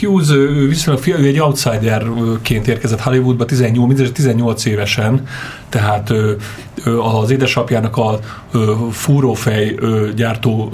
Hughes 0.01 0.29
viszonylag 0.69 1.03
fiatal, 1.03 1.25
egy 1.25 1.41
outsiderként 1.41 2.69
érkezett 2.69 3.01
Hollywoodba 3.01 3.45
18, 3.45 3.87
mindez 3.89 4.11
18 4.13 4.65
évesen, 4.65 5.27
tehát 5.69 6.13
az 7.21 7.31
édesapjának 7.31 7.97
a 7.97 8.19
fúrófej 8.91 9.75
gyártó 10.15 10.73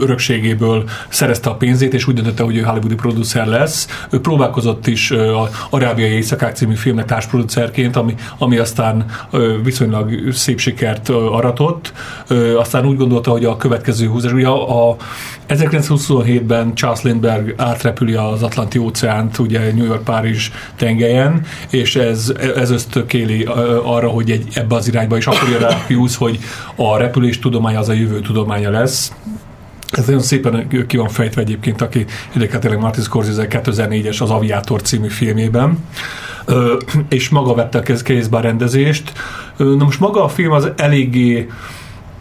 örökségéből 0.00 0.88
szerezte 1.08 1.50
a 1.50 1.54
pénzét, 1.54 1.94
és 1.94 2.06
úgy 2.06 2.14
döntötte, 2.14 2.42
hogy 2.42 2.56
ő 2.56 2.60
hollywoodi 2.60 2.94
producer 2.94 3.46
lesz. 3.46 4.06
Ő 4.10 4.20
próbálkozott 4.20 4.86
is 4.86 5.10
a 5.10 5.48
Arábiai 5.70 6.10
Éjszakák 6.10 6.56
című 6.56 6.74
filmnek 6.74 7.04
társproducerként, 7.04 7.96
ami, 7.96 8.14
ami 8.38 8.56
aztán 8.56 9.04
viszonylag 9.62 10.32
szép 10.32 10.58
sikert 10.58 11.08
aratott. 11.08 11.92
Aztán 12.56 12.86
úgy 12.86 12.96
gondolta, 12.96 13.30
hogy 13.30 13.44
a 13.44 13.56
következő 13.56 14.06
húzás, 14.06 14.32
ugye 14.32 14.46
a, 14.46 14.90
a 14.90 14.96
1927-ben 15.48 16.74
Charles 16.74 17.02
Lindbergh 17.02 17.62
átrepüli 17.62 18.14
az 18.14 18.42
Atlanti 18.42 18.78
óceánt, 18.78 19.38
ugye 19.38 19.72
New 19.74 19.84
York-Párizs 19.84 20.50
tengelyen, 20.76 21.42
és 21.70 21.96
ez, 21.96 22.32
ez 22.56 22.70
ösztökéli 22.70 23.48
arra, 23.84 24.08
hogy 24.08 24.30
egy, 24.30 24.46
ebbe 24.54 24.74
az 24.74 24.88
irányba 24.88 25.16
is 25.16 25.26
akkor 25.26 25.48
jön 25.48 25.60
rá 25.60 25.84
Hughes, 25.86 26.16
hogy 26.16 26.38
a 26.76 26.96
repülés 26.96 27.38
tudománya 27.38 27.78
az 27.78 27.88
a 27.88 27.92
jövő 27.92 28.20
tudománya 28.20 28.70
lesz. 28.74 29.12
Ez 29.90 30.06
nagyon 30.06 30.20
szépen 30.20 30.68
ki 30.86 30.96
van 30.96 31.08
fejtve 31.08 31.40
egyébként, 31.40 31.82
aki 31.82 32.04
érdekelt 32.34 32.60
tényleg 32.60 32.80
Martin 32.80 33.02
Scorsese 33.02 33.46
2004-es 33.50 34.22
az 34.22 34.30
Aviator 34.30 34.82
című 34.82 35.08
filmében. 35.08 35.78
Ö, 36.44 36.76
és 37.08 37.28
maga 37.28 37.54
vette 37.54 37.78
a 37.78 38.02
kézbe 38.02 38.36
a 38.36 38.40
rendezést. 38.40 39.12
Na 39.56 39.84
most 39.84 40.00
maga 40.00 40.24
a 40.24 40.28
film 40.28 40.52
az 40.52 40.68
eléggé 40.76 41.48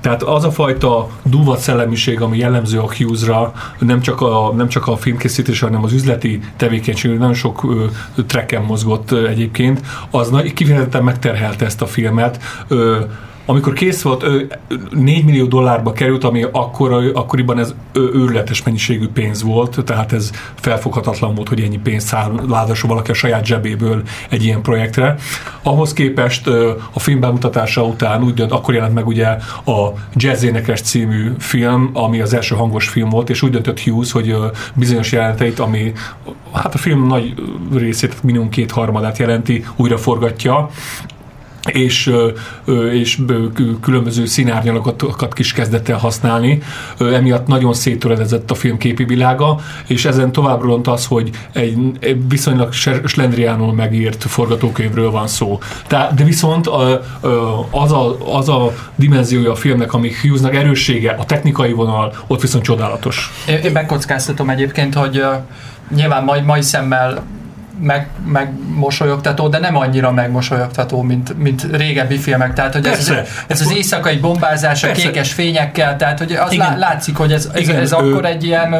tehát 0.02 0.24
az 0.24 0.44
a 0.44 0.52
fajta 0.52 1.10
duvat 1.24 1.60
szellemiség, 1.60 2.22
ami 2.22 2.38
jellemző 2.38 2.80
a 2.80 2.94
Hughes-ra, 2.98 3.54
nem 3.80 4.02
csak 4.02 4.22
a, 4.22 4.54
nem 4.56 4.68
csak 4.68 4.88
a 4.88 4.98
filmkészítés, 4.98 5.60
hanem 5.60 5.84
az 5.84 5.94
üzleti 5.94 6.40
tevékenység, 6.58 7.18
nagyon 7.18 7.34
sok 7.34 7.64
ö, 7.64 7.86
trekken 8.28 8.62
mozgott 8.62 9.12
ö, 9.12 9.28
egyébként, 9.28 9.82
az 10.12 10.30
nagy, 10.30 10.54
kifejezetten 10.54 11.04
megterhelte 11.04 11.66
ezt 11.66 11.82
a 11.82 11.86
filmet. 11.86 12.44
Ö, 12.68 13.00
amikor 13.46 13.74
kész 13.74 14.02
volt, 14.02 14.24
ö, 14.24 14.42
4 14.92 15.26
millió 15.26 15.46
dollárba 15.46 15.92
került, 15.92 16.24
ami 16.24 16.46
akkor, 16.52 17.12
akkoriban 17.14 17.60
ez 17.60 17.76
őrületes 17.94 18.64
mennyiségű 18.64 19.08
pénz 19.08 19.44
volt, 19.44 19.84
tehát 19.86 20.14
ez 20.14 20.32
felfoghatatlan 20.56 21.36
volt, 21.36 21.48
hogy 21.48 21.62
ennyi 21.62 21.78
pénzt 21.78 22.16
ráadásul 22.50 22.90
valaki 22.90 23.12
a 23.12 23.14
saját 23.14 23.46
zsebéből 23.46 24.02
egy 24.30 24.44
ilyen 24.44 24.62
projektre. 24.62 25.16
Ahhoz 25.64 25.94
képest 25.94 26.48
a 26.94 27.00
film 27.00 27.20
bemutatása 27.20 27.84
után 27.84 28.24
úgy 28.24 28.34
dönt, 28.34 28.52
akkor 28.52 28.74
jelent 28.74 28.94
meg 28.94 29.08
ugye 29.08 29.28
a 29.66 29.94
Jazz 30.16 30.44
Énekes 30.44 30.82
című 30.82 31.32
film, 31.40 31.90
ami 31.94 32.22
az 32.22 32.34
első 32.34 32.56
hangos 32.56 32.88
film 32.88 33.10
volt, 33.10 33.30
és 33.30 33.42
úgy 33.42 33.52
döntött 33.52 33.82
Hughes, 33.82 34.12
hogy 34.12 34.36
bizonyos 34.74 35.12
jelenteit, 35.12 35.60
ami 35.60 35.92
hát 36.54 36.74
a 36.74 36.78
film 36.78 37.08
nagy 37.08 37.34
részét, 37.74 38.24
minimum 38.24 38.50
két 38.50 38.72
harmadát 38.72 39.18
jelenti, 39.18 39.66
újra 39.76 39.98
forgatja, 39.98 40.70
és, 41.72 42.13
és 42.91 43.22
különböző 43.82 44.25
színárnyalatokat 44.25 45.39
is 45.39 45.53
kezdett 45.53 45.89
el 45.89 45.98
használni. 45.98 46.62
Emiatt 47.00 47.48
nagyon 47.48 47.74
széttöredezett 47.74 48.51
a 48.51 48.53
film 48.53 48.77
képi 48.77 49.03
világa, 49.03 49.60
és 49.88 50.05
ezen 50.05 50.32
tovább 50.32 50.62
ront 50.62 50.88
az, 50.88 51.05
hogy 51.05 51.29
egy, 51.53 51.77
viszonylag 52.29 52.74
slendriánul 53.05 53.74
megírt 53.74 54.24
forgatókönyvről 54.24 55.12
van 55.12 55.27
szó. 55.27 55.60
Tehát, 55.88 56.13
de 56.13 56.24
viszont 56.24 56.67
az, 57.72 57.91
a, 57.91 58.36
az 58.38 58.50
a 58.50 58.74
dimenziója 58.96 59.51
a 59.51 59.55
filmnek, 59.55 59.93
ami 59.93 60.12
Hughesnak 60.22 60.55
erőssége, 60.55 61.12
a 61.12 61.25
technikai 61.25 61.72
vonal, 61.72 62.13
ott 62.27 62.41
viszont 62.41 62.63
csodálatos. 62.63 63.32
Én, 63.63 63.72
megkockáztatom 63.72 64.50
egyébként, 64.50 64.93
hogy 64.93 65.24
nyilván 65.96 66.24
mai, 66.24 66.41
mai 66.41 66.62
szemmel 66.62 67.24
meg, 67.82 68.08
megmosolyogtató, 68.25 69.48
de 69.48 69.60
nem 69.60 69.77
annyira 69.77 70.12
megmosolyogtató, 70.12 71.01
mint, 71.01 71.38
mint 71.38 71.68
régebbi 71.72 72.18
filmek. 72.18 72.53
Tehát, 72.53 72.74
hogy 72.74 72.86
ez, 72.86 72.92
Persze. 72.92 73.20
ez, 73.20 73.27
ez 73.48 73.62
az 73.62 73.74
éjszakai 73.74 74.18
bombázás 74.18 74.84
a 74.84 74.88
Persze. 74.88 75.08
kékes 75.08 75.34
fényekkel, 75.34 75.96
tehát, 75.98 76.18
hogy 76.18 76.32
az 76.32 76.51
Igen. 76.51 76.68
lá, 76.68 76.77
látszik, 76.77 77.15
hogy 77.15 77.32
ez, 77.32 77.50
ez, 77.53 77.62
Igen, 77.62 77.82
ez 77.82 77.92
ö, 77.92 77.96
akkor 77.96 78.25
egy 78.25 78.44
ilyen, 78.44 78.75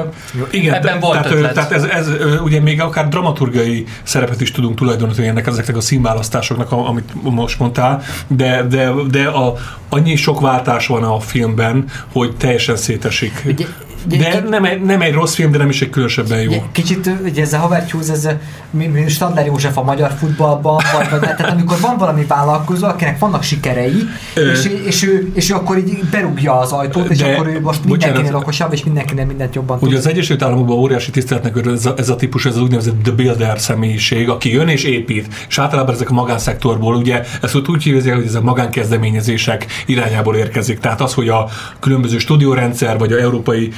Igen, 0.52 0.74
ebben 0.74 1.00
volt 1.00 1.22
tehát, 1.22 1.32
ötlet. 1.38 1.54
tehát 1.54 1.72
ez, 1.72 1.84
ez 1.84 2.10
ugye 2.44 2.60
még 2.60 2.82
akár 2.82 3.08
dramaturgiai 3.08 3.86
szerepet 4.04 4.42
is 4.42 4.52
tudunk 4.52 4.76
tulajdonítani 4.76 5.28
ennek 5.28 5.48
ezeknek 5.48 5.76
a 5.76 5.82
színválasztásoknak, 5.82 6.72
amit 6.72 7.12
most 7.22 7.60
mondtál, 7.60 8.04
de, 8.28 8.64
de, 8.64 8.92
de 9.12 9.28
a, 9.28 9.54
annyi 9.90 10.16
sok 10.16 10.42
váltás 10.42 10.88
van 10.88 11.04
a 11.04 11.20
filmben, 11.20 11.86
hogy 12.12 12.36
teljesen 12.36 12.76
szétesik. 12.76 13.44
Ugye, 13.46 13.66
De 14.08 14.44
nem 14.50 14.66
egy, 14.66 14.82
nem 14.82 15.02
egy 15.02 15.14
rossz 15.14 15.34
film, 15.36 15.52
de 15.52 15.58
nem 15.58 15.70
is 15.70 15.82
egy 15.82 15.90
különösebben 15.90 16.42
jó. 16.42 16.50
Ugye, 16.50 16.62
kicsit 16.72 17.10
ugye 17.24 17.42
ez 17.42 17.54
a 17.54 17.58
Hughes, 17.58 18.10
ez 18.10 18.28
mi, 18.70 18.86
mi 18.86 19.10
Standard 19.10 19.48
József 19.48 19.78
a 19.78 19.84
magyar 19.84 20.12
futballban, 20.20 20.82
vagy, 20.94 21.10
vagy 21.10 21.20
tehát 21.20 21.52
amikor 21.52 21.80
van 21.80 21.98
valami 21.98 22.26
vállalkozó, 22.26 22.88
akinek 22.88 23.20
vannak 23.20 23.44
sikerei, 23.44 24.04
Ö. 24.36 24.52
és, 24.52 24.70
és, 24.86 25.04
ő, 25.04 25.32
és 25.34 25.50
ő 25.50 25.54
akkor 25.54 25.78
így 25.78 26.04
berúgja 26.12 26.60
az 26.60 26.72
ajtót, 26.72 27.10
és 27.10 27.18
De- 27.18 27.34
akkor 27.34 27.48
ő 27.48 27.62
most 27.62 27.86
mindenkinél 27.86 28.36
okosabb, 28.36 28.74
és 28.74 28.84
mindenkinél 28.84 29.26
mindent 29.26 29.56
jobban 29.56 29.78
Ugye 29.78 29.88
tud. 29.88 29.98
az 29.98 30.08
Egyesült 30.08 30.42
Államokban 30.42 30.78
óriási 30.78 31.12
tiszteletnek 31.12 31.66
ez 31.66 31.86
a, 31.86 31.94
ez 31.98 32.10
a 32.10 32.16
típus, 32.16 32.46
ez 32.46 32.56
az 32.56 32.62
úgynevezett 32.62 33.04
the 33.04 33.12
builder 33.12 33.60
személyiség, 33.60 34.30
aki 34.30 34.52
jön 34.52 34.68
és 34.68 34.84
épít, 34.84 35.46
és 35.48 35.58
általában 35.58 35.94
ezek 35.94 36.10
a 36.10 36.14
magánszektorból, 36.14 36.96
ugye 36.96 37.22
ezt 37.42 37.56
úgy 37.68 37.84
hívják, 37.84 38.16
hogy 38.16 38.26
ez 38.26 38.36
a 38.36 38.42
magánkezdeményezések 38.42 39.66
irányából 39.86 40.36
érkezik. 40.36 40.80
Tehát 40.80 41.02
az, 41.02 41.14
hogy 41.14 41.30
a 41.30 41.50
különböző 41.80 42.18
stúdiórendszer, 42.18 42.98
vagy 42.98 43.12
a 43.12 43.20
európai 43.20 43.72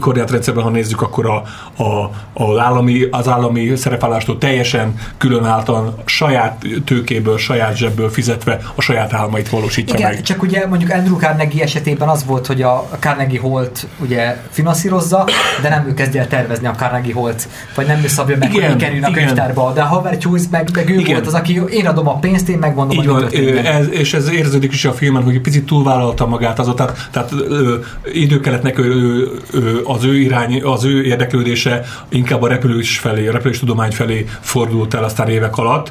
koordinátrendszerben, 0.00 0.64
ha 0.64 0.70
nézzük, 0.70 1.02
akkor 1.02 1.26
a, 1.26 1.42
a, 1.82 2.10
az, 2.32 2.58
állami, 2.58 3.02
az 3.10 3.28
állami 3.28 3.76
szerepállástól 3.76 4.38
teljesen 4.38 4.94
különálltan 5.18 5.94
saját 6.04 6.66
tőkéből, 6.84 7.38
saját 7.38 7.76
zsebből 7.76 8.10
fizetve 8.10 8.60
a 8.74 8.80
saját 8.80 9.12
álmait 9.12 9.48
valósítja 9.48 9.94
Igen, 9.94 10.10
meg. 10.10 10.22
csak 10.22 10.42
ugye 10.42 10.66
mondjuk 10.66 10.90
Andrew 10.90 11.16
Carnegie 11.16 11.62
esetében 11.62 12.08
az 12.08 12.24
volt, 12.24 12.46
hogy 12.46 12.62
a 12.62 12.88
Carnegie 13.00 13.40
Holt 13.40 13.86
ugye 13.98 14.36
finanszírozza, 14.50 15.24
de 15.62 15.68
nem 15.68 15.86
ő 15.88 15.94
kezdje 15.94 16.20
el 16.20 16.28
tervezni 16.28 16.66
a 16.66 16.74
Carnegie 16.74 17.14
Holt, 17.14 17.48
vagy 17.74 17.86
nem 17.86 18.02
ő 18.04 18.08
szabja 18.08 18.36
meg, 18.36 18.54
Igen, 18.54 18.70
hogy 18.70 18.80
kerüljön 18.80 19.04
a 19.04 19.10
könyvtárba. 19.10 19.72
De 19.72 19.80
a 19.80 19.86
Howard 19.86 20.22
Hughes 20.22 20.42
meg, 20.50 20.68
meg 20.74 20.90
ő 20.90 20.98
Igen. 20.98 21.14
volt 21.14 21.26
az, 21.26 21.34
aki 21.34 21.60
én 21.70 21.86
adom 21.86 22.08
a 22.08 22.18
pénzt, 22.18 22.48
én 22.48 22.58
megmondom, 22.58 22.98
Így 22.98 23.06
van, 23.06 23.28
ez, 23.64 23.90
és 23.90 24.14
ez 24.14 24.30
érződik 24.30 24.72
is 24.72 24.84
a 24.84 24.92
filmen, 24.92 25.22
hogy 25.22 25.40
picit 25.40 25.66
túlvállalta 25.66 26.26
magát 26.26 26.58
az, 26.58 26.72
tehát, 26.76 27.08
tehát 27.10 27.32
ö, 27.32 27.76
idő 28.12 28.40
kellett 28.40 28.62
neki 28.62 28.80
ö, 28.80 29.24
az 29.84 30.04
ő 30.04 30.18
irány, 30.20 30.62
az 30.62 30.84
ő 30.84 31.04
érdeklődése 31.04 31.84
inkább 32.08 32.42
a 32.42 32.48
repülés 32.48 32.98
felé, 32.98 33.28
a 33.28 33.32
repülés 33.32 33.58
tudomány 33.58 33.90
felé 33.90 34.26
fordult 34.40 34.94
el 34.94 35.04
aztán 35.04 35.28
évek 35.28 35.56
alatt. 35.56 35.90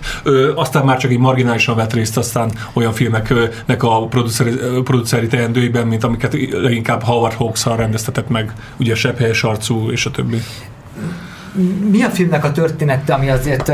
Aztán 0.56 0.86
már 0.86 0.98
csak 0.98 1.12
egy 1.12 1.18
marginálisan 1.18 1.76
vett 1.76 1.94
részt 1.94 2.18
aztán 2.18 2.52
olyan 2.74 2.94
filmeknek 2.94 3.84
a 3.84 4.08
produceri, 4.08 4.52
produceri 4.84 5.28
teendőiben, 5.28 5.88
mint 5.88 6.04
amiket 6.04 6.38
leginkább 6.52 7.04
Howard 7.04 7.34
Hawks-szal 7.34 7.78
rendeztetett 7.78 8.30
meg, 8.30 8.54
ugye 8.78 8.96
Sepphelyes 8.96 9.44
arcú 9.44 9.90
és 9.90 10.06
a 10.06 10.12
többi. 10.12 10.42
mi 11.90 12.04
a 12.04 12.10
filmnek 12.10 12.44
a 12.44 12.52
története, 12.52 13.14
ami 13.14 13.30
azért... 13.30 13.72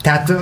Tehát 0.00 0.32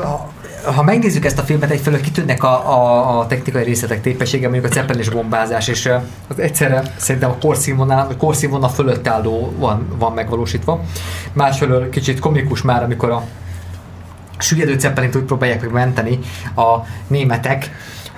ha- 0.64 0.82
megnézzük 0.82 1.24
ezt 1.24 1.38
a 1.38 1.42
filmet, 1.42 1.70
egyfelől 1.70 2.00
kitűnnek 2.00 2.42
a, 2.42 2.70
a, 2.70 3.18
a 3.18 3.26
technikai 3.26 3.64
részletek 3.64 4.00
tépessége, 4.00 4.48
mondjuk 4.48 4.72
a 4.72 4.74
ceppelis 4.74 5.08
bombázás, 5.08 5.68
és 5.68 5.90
az 6.28 6.38
egyszerre 6.38 6.82
szerintem 6.96 7.30
a 7.30 7.36
korszínvonal, 7.40 8.06
vagy 8.06 8.16
korszínvonal 8.16 8.68
fölött 8.68 9.08
álló 9.08 9.54
van, 9.58 9.86
van 9.98 10.12
megvalósítva. 10.12 10.80
Másfelől 11.32 11.88
kicsit 11.88 12.18
komikus 12.18 12.62
már, 12.62 12.82
amikor 12.82 13.10
a 13.10 13.24
süllyedő 14.38 14.78
ceppelint 14.78 15.16
úgy 15.16 15.22
próbálják 15.22 15.60
meg 15.60 15.72
menteni 15.72 16.18
a 16.56 16.76
németek, 17.06 17.70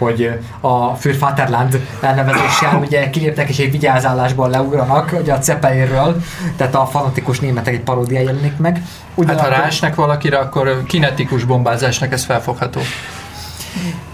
hogy 0.02 0.38
a 0.60 0.94
Für 0.96 1.14
Vaterland 1.18 1.86
elnevezéssel 2.00 2.78
ugye 2.80 3.10
kiléptek 3.10 3.48
és 3.48 3.58
egy 3.58 3.70
vigyázálásból 3.70 4.50
leugranak 4.50 5.16
ugye 5.20 5.32
a 5.32 5.40
Zeppelinről, 5.40 6.22
tehát 6.56 6.74
a 6.74 6.86
fanatikus 6.86 7.40
németek 7.40 7.74
egy 7.74 7.80
paródia 7.80 8.20
jelenik 8.20 8.56
meg. 8.56 8.74
Hát 8.74 8.84
ha 9.14 9.22
Ugyanakkor- 9.22 9.50
rásnek 9.50 9.94
valakire, 9.94 10.38
akkor 10.38 10.82
kinetikus 10.86 11.44
bombázásnak 11.44 12.12
ez 12.12 12.24
felfogható. 12.24 12.80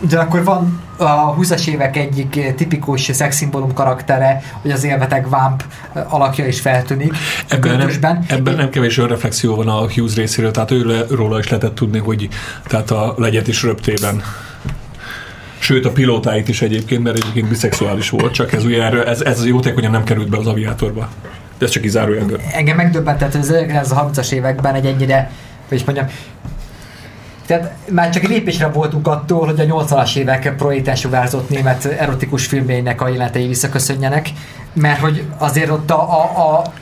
Ugyanakkor 0.00 0.45
van 0.45 0.83
a 0.97 1.35
20-as 1.35 1.66
évek 1.66 1.97
egyik 1.97 2.54
tipikus 2.54 3.11
szexszimbólum 3.12 3.73
karaktere, 3.75 4.42
hogy 4.62 4.71
az 4.71 4.85
élveteg 4.85 5.28
Vamp 5.28 5.64
alakja 6.09 6.47
is 6.47 6.61
feltűnik. 6.61 7.14
Ebben 7.49 7.76
nem, 8.00 8.25
ebben 8.28 8.54
nem 8.54 8.71
kevés 8.71 8.99
önreflexió 8.99 9.54
van 9.54 9.68
a 9.68 9.90
Hughes 9.90 10.14
részéről, 10.14 10.50
tehát 10.50 10.71
ő 10.71 11.07
róla 11.11 11.38
is 11.38 11.49
lehetett 11.49 11.75
tudni, 11.75 11.99
hogy 11.99 12.28
tehát 12.66 12.90
a 12.90 13.14
legyet 13.16 13.49
is 13.49 13.62
röptében. 13.62 14.23
Sőt, 15.58 15.84
a 15.84 15.90
pilótáit 15.90 16.48
is 16.48 16.62
egyébként, 16.62 17.02
mert 17.02 17.16
egyébként 17.16 17.48
biszexuális 17.48 18.10
volt, 18.10 18.32
csak 18.32 18.52
ez 18.52 18.64
ugye 18.64 18.82
erről, 18.82 19.02
ez, 19.02 19.20
ez 19.20 19.46
jótékonyan 19.46 19.90
nem 19.90 20.04
került 20.04 20.28
be 20.28 20.36
az 20.36 20.46
aviátorba. 20.46 21.08
De 21.58 21.64
ez 21.64 21.70
csak 21.70 21.82
kizárójelből. 21.82 22.40
Engem 22.52 22.76
megdöbbentett, 22.76 23.32
hogy 23.32 23.76
az 23.76 23.94
30-as 23.96 24.32
években 24.32 24.74
egy 24.74 24.86
ennyire, 24.86 25.30
hogy 25.68 25.78
is 25.78 25.84
mondjam, 25.84 26.06
tehát 27.48 27.72
már 27.90 28.10
csak 28.10 28.22
lépésre 28.22 28.68
voltunk 28.68 29.06
attól, 29.06 29.46
hogy 29.46 29.60
a 29.60 29.64
80-as 29.64 30.16
évek 30.16 30.54
projekten 30.56 30.94
sugárzott 30.94 31.48
német 31.48 31.84
erotikus 31.84 32.46
filmjeinek 32.46 33.00
a 33.00 33.08
jelentei 33.08 33.46
visszaköszönjenek, 33.46 34.28
mert 34.72 35.00
hogy 35.00 35.24
azért 35.38 35.70
ott 35.70 35.90
a, 35.90 36.00
a, 36.00 36.38
a, 36.48 36.72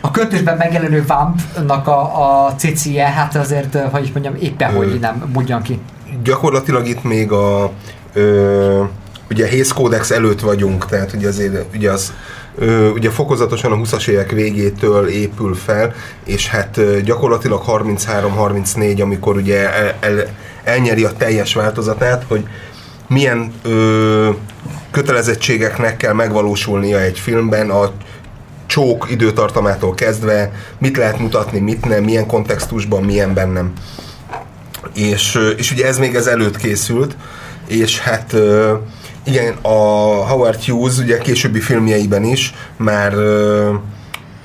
a 0.00 0.10
költősben 0.10 0.56
megjelenő 0.56 1.04
Vampnak 1.06 1.88
a, 1.88 2.44
a 2.46 2.54
cicie, 2.54 3.04
hát 3.04 3.36
azért, 3.36 3.78
hogy 3.90 4.02
is 4.02 4.12
mondjam, 4.12 4.34
éppen 4.40 4.74
hogy 4.74 4.98
nem 5.00 5.30
budjan 5.32 5.62
ki. 5.62 5.80
Gyakorlatilag 6.22 6.86
itt 6.86 7.02
még 7.02 7.32
a 7.32 7.72
ö, 8.12 8.82
ugye 9.30 9.46
Hész 9.46 9.70
Kódex 9.70 10.10
előtt 10.10 10.40
vagyunk, 10.40 10.86
tehát 10.86 11.12
ugye 11.12 11.28
azért 11.28 11.74
ugye 11.74 11.90
az 11.90 12.12
ö, 12.58 12.88
ugye 12.88 13.10
fokozatosan 13.10 13.72
a 13.72 13.76
20-as 13.76 14.08
évek 14.08 14.30
végétől 14.30 15.08
épül 15.08 15.54
fel, 15.54 15.94
és 16.24 16.48
hát 16.48 16.76
ö, 16.76 17.00
gyakorlatilag 17.00 17.62
33-34, 17.66 19.02
amikor 19.02 19.36
ugye 19.36 19.72
el, 19.72 19.94
el, 20.00 20.26
elnyeri 20.64 21.04
a 21.04 21.12
teljes 21.12 21.54
változatát, 21.54 22.24
hogy 22.28 22.46
milyen 23.08 23.52
ö, 23.62 24.30
kötelezettségeknek 24.90 25.96
kell 25.96 26.12
megvalósulnia 26.12 27.00
egy 27.00 27.18
filmben 27.18 27.70
a 27.70 27.92
csók 28.66 29.06
időtartamától 29.10 29.94
kezdve, 29.94 30.52
mit 30.78 30.96
lehet 30.96 31.18
mutatni, 31.18 31.58
mit 31.58 31.84
nem, 31.84 32.04
milyen 32.04 32.26
kontextusban, 32.26 33.02
milyenben 33.02 33.48
nem. 33.48 33.72
És, 34.94 35.38
és 35.56 35.72
ugye 35.72 35.86
ez 35.86 35.98
még 35.98 36.14
ez 36.14 36.26
előtt 36.26 36.56
készült, 36.56 37.16
és 37.72 38.00
hát 38.00 38.34
igen, 39.24 39.54
a 39.62 39.68
Howard 40.28 40.64
Hughes 40.64 40.98
ugye 40.98 41.18
későbbi 41.18 41.60
filmjeiben 41.60 42.24
is 42.24 42.54
már 42.76 43.14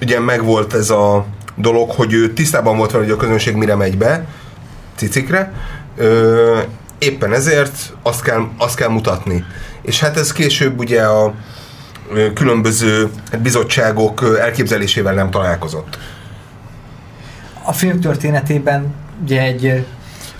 ugye 0.01 0.19
megvolt 0.19 0.73
ez 0.73 0.89
a 0.89 1.25
dolog, 1.55 1.91
hogy 1.91 2.13
ő 2.13 2.33
tisztában 2.33 2.77
volt 2.77 2.91
vele, 2.91 3.03
hogy 3.03 3.13
a 3.13 3.17
közönség 3.17 3.55
mire 3.55 3.75
megy 3.75 3.97
be, 3.97 4.25
cicikre, 4.95 5.53
éppen 6.97 7.33
ezért 7.33 7.93
azt 8.03 8.21
kell, 8.21 8.47
azt 8.57 8.75
kell 8.75 8.89
mutatni. 8.89 9.45
És 9.81 9.99
hát 9.99 10.17
ez 10.17 10.31
később 10.31 10.79
ugye 10.79 11.03
a 11.03 11.33
különböző 12.33 13.09
bizottságok 13.41 14.37
elképzelésével 14.39 15.13
nem 15.13 15.29
találkozott. 15.29 15.97
A 17.63 17.73
film 17.73 17.99
történetében 17.99 18.93
ugye 19.23 19.41
egy 19.41 19.85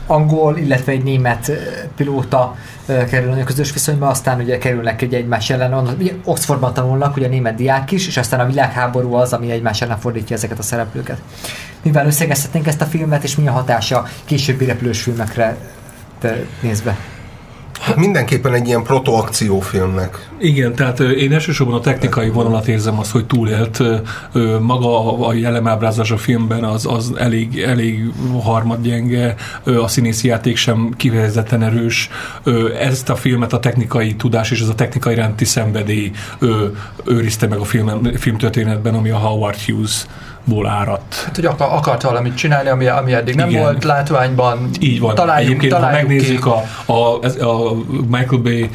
angol, 0.08 0.58
illetve 0.58 0.92
egy 0.92 1.04
német 1.04 1.52
pilóta 1.96 2.56
kerül 3.10 3.32
a 3.32 3.44
közös 3.44 3.74
viszonyba, 3.74 4.08
aztán 4.08 4.40
ugye 4.40 4.58
kerülnek 4.58 5.02
egy 5.02 5.14
egymás 5.14 5.50
ellen, 5.50 5.88
ugye 6.00 6.14
Oxfordban 6.24 6.74
tanulnak, 6.74 7.16
ugye 7.16 7.26
a 7.26 7.30
német 7.30 7.56
diák 7.56 7.92
is, 7.92 8.08
és 8.08 8.18
aztán 8.18 8.40
a 8.40 8.46
világháború 8.46 9.14
az, 9.14 9.34
ami 9.34 9.52
egymás 9.52 9.82
ellen 9.82 10.00
fordítja 10.00 10.36
ezeket 10.36 10.60
a 10.60 10.64
szereplőket. 10.64 11.18
Mivel 11.82 12.06
összegezhetnénk 12.06 12.68
ezt 12.68 12.82
a 12.82 12.86
filmet, 12.86 13.24
és 13.24 13.36
mi 13.36 13.48
a 13.48 13.52
hatása 13.52 14.06
későbbi 14.26 14.66
repülős 14.66 15.02
filmekre 15.02 15.58
nézve? 16.62 16.98
Mindenképpen 17.96 18.54
egy 18.54 18.68
ilyen 18.68 18.84
protoakciófilmnek. 18.84 20.30
Igen, 20.40 20.76
tehát 20.76 21.00
én 21.00 21.34
elsősorban 21.34 21.76
a 21.76 21.80
technikai 21.80 22.30
vonalat 22.30 22.68
érzem 22.68 23.00
azt, 23.00 23.12
hogy 23.12 23.26
túlélt. 23.26 23.84
Maga 24.60 25.18
a 25.28 25.34
jellemábrázás 25.34 26.12
a 26.12 26.18
filmben 26.18 26.64
az, 26.64 26.86
az 26.86 27.14
elég, 27.18 27.60
elég 27.60 28.12
harmadgyenge, 28.42 29.36
a 29.64 29.88
színészi 29.88 30.28
játék 30.28 30.58
sem 30.58 30.94
kifejezetten 30.98 31.64
erős. 31.64 32.10
Ezt 32.80 33.10
a 33.10 33.16
filmet 33.16 33.54
a 33.54 33.60
technikai 33.60 34.16
tudás 34.16 34.52
és 34.52 34.62
ez 34.62 34.68
a 34.70 34.76
technikai 34.76 35.16
rendi 35.16 35.46
szenvedély 35.46 36.12
őrizte 37.06 37.48
meg 37.48 37.60
a 37.60 37.66
film, 37.66 38.04
filmtörténetben, 38.16 38.94
ami 38.94 39.10
a 39.10 39.18
Howard 39.18 39.60
Hughes 39.60 40.06
ból 40.48 40.68
áradt. 40.68 41.16
Hát, 41.26 41.36
hogy 41.36 41.46
akar, 41.46 41.68
akart 41.72 42.02
valamit 42.02 42.36
csinálni, 42.36 42.70
ami, 42.70 42.88
ami 42.88 43.14
eddig 43.14 43.36
nem 43.36 43.50
Igen. 43.50 43.62
volt 43.62 43.84
látványban. 43.84 44.70
Így 44.80 45.00
van. 45.00 45.16
Találjuk, 45.16 45.50
Egyébként, 45.50 45.72
találjuk 45.74 46.02
ha 46.02 46.08
megnézzük 46.08 46.46
a, 46.46 46.64
a, 46.86 46.94
a 47.46 47.74
Michael 48.08 48.42
Bay 48.42 48.70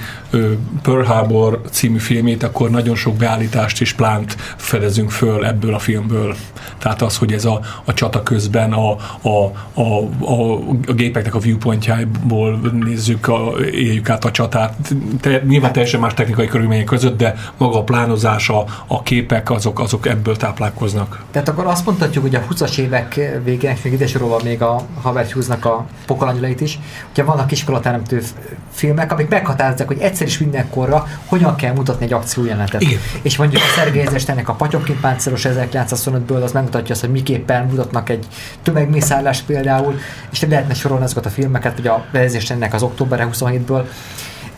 Pearl 0.83 1.03
Harbor 1.03 1.61
című 1.71 1.99
filmét, 1.99 2.43
akkor 2.43 2.71
nagyon 2.71 2.97
sok 2.97 3.15
beállítást 3.15 3.81
és 3.81 3.93
plánt 3.93 4.37
fedezünk 4.57 5.11
föl 5.11 5.47
ebből 5.47 5.75
a 5.75 5.79
filmből. 5.79 6.37
Tehát 6.79 7.03
az, 7.03 7.17
hogy 7.17 7.33
ez 7.33 7.45
a, 7.45 7.61
a 7.85 7.95
csata 7.95 8.23
közben 8.23 8.73
a, 8.73 8.91
a, 9.21 9.53
a, 9.75 9.83
a, 10.21 10.53
a 10.87 10.93
gépeknek 10.93 11.35
a 11.35 11.39
viewpointjából 11.39 12.73
nézzük, 12.85 13.29
a, 13.29 13.53
éljük 13.73 14.09
át 14.09 14.25
a 14.25 14.31
csatát. 14.31 14.77
Te, 15.21 15.43
nyilván 15.47 15.73
teljesen 15.73 16.01
más 16.01 16.15
technikai 16.15 16.47
körülmények 16.47 16.85
között, 16.85 17.17
de 17.17 17.35
maga 17.57 17.79
a 17.79 17.83
plánozása, 17.83 18.65
a 18.87 19.03
képek, 19.03 19.51
azok, 19.51 19.81
azok 19.81 20.07
ebből 20.07 20.37
táplálkoznak. 20.37 21.23
Tehát 21.31 21.49
akkor 21.49 21.67
azt 21.67 21.87
mondhatjuk, 21.87 22.25
hogy 22.25 22.35
a 22.35 22.43
20-as 22.51 22.79
évek 22.79 23.15
végén, 23.45 23.77
még 23.85 23.93
ide 23.93 24.07
sorolva 24.07 24.41
még 24.45 24.63
a 24.63 24.81
Howard 25.03 25.31
Hughes-nak 25.31 25.65
a 25.65 25.87
pokolangyalait 26.07 26.61
is, 26.61 26.79
hogyha 27.07 27.25
vannak 27.25 27.53
iskolateremtő 27.53 28.23
filmek, 28.71 29.13
amik 29.13 29.29
meghatározzák, 29.29 29.87
hogy 29.87 29.99
egyszer 29.99 30.22
is 30.27 30.39
mindenkorra 30.39 31.07
hogyan 31.27 31.57
kell 31.57 31.73
mutatni 31.73 32.05
egy 32.05 32.13
akciójelenetet. 32.13 32.81
Igen. 32.81 32.99
És 33.23 33.37
mondjuk 33.37 33.63
a 33.63 33.75
Szergei 33.77 34.07
ennek 34.27 34.49
a 34.49 34.53
Patyomkin 34.53 35.01
páncélos 35.01 35.47
1925-ből 35.49 36.43
az 36.43 36.53
megmutatja 36.53 36.95
azt, 36.95 37.01
hogy 37.01 37.11
miképpen 37.11 37.67
mutatnak 37.67 38.09
egy 38.09 38.27
tömegmészárlás 38.63 39.41
például, 39.41 39.99
és 40.33 40.41
lehetne 40.41 40.75
sorolni 40.75 41.05
azokat 41.05 41.27
a 41.27 41.31
filmeket, 41.31 41.75
hogy 41.75 41.87
a 41.87 42.05
ennek 42.49 42.75
az 42.75 42.83
október 42.83 43.29
27-ből, 43.33 43.85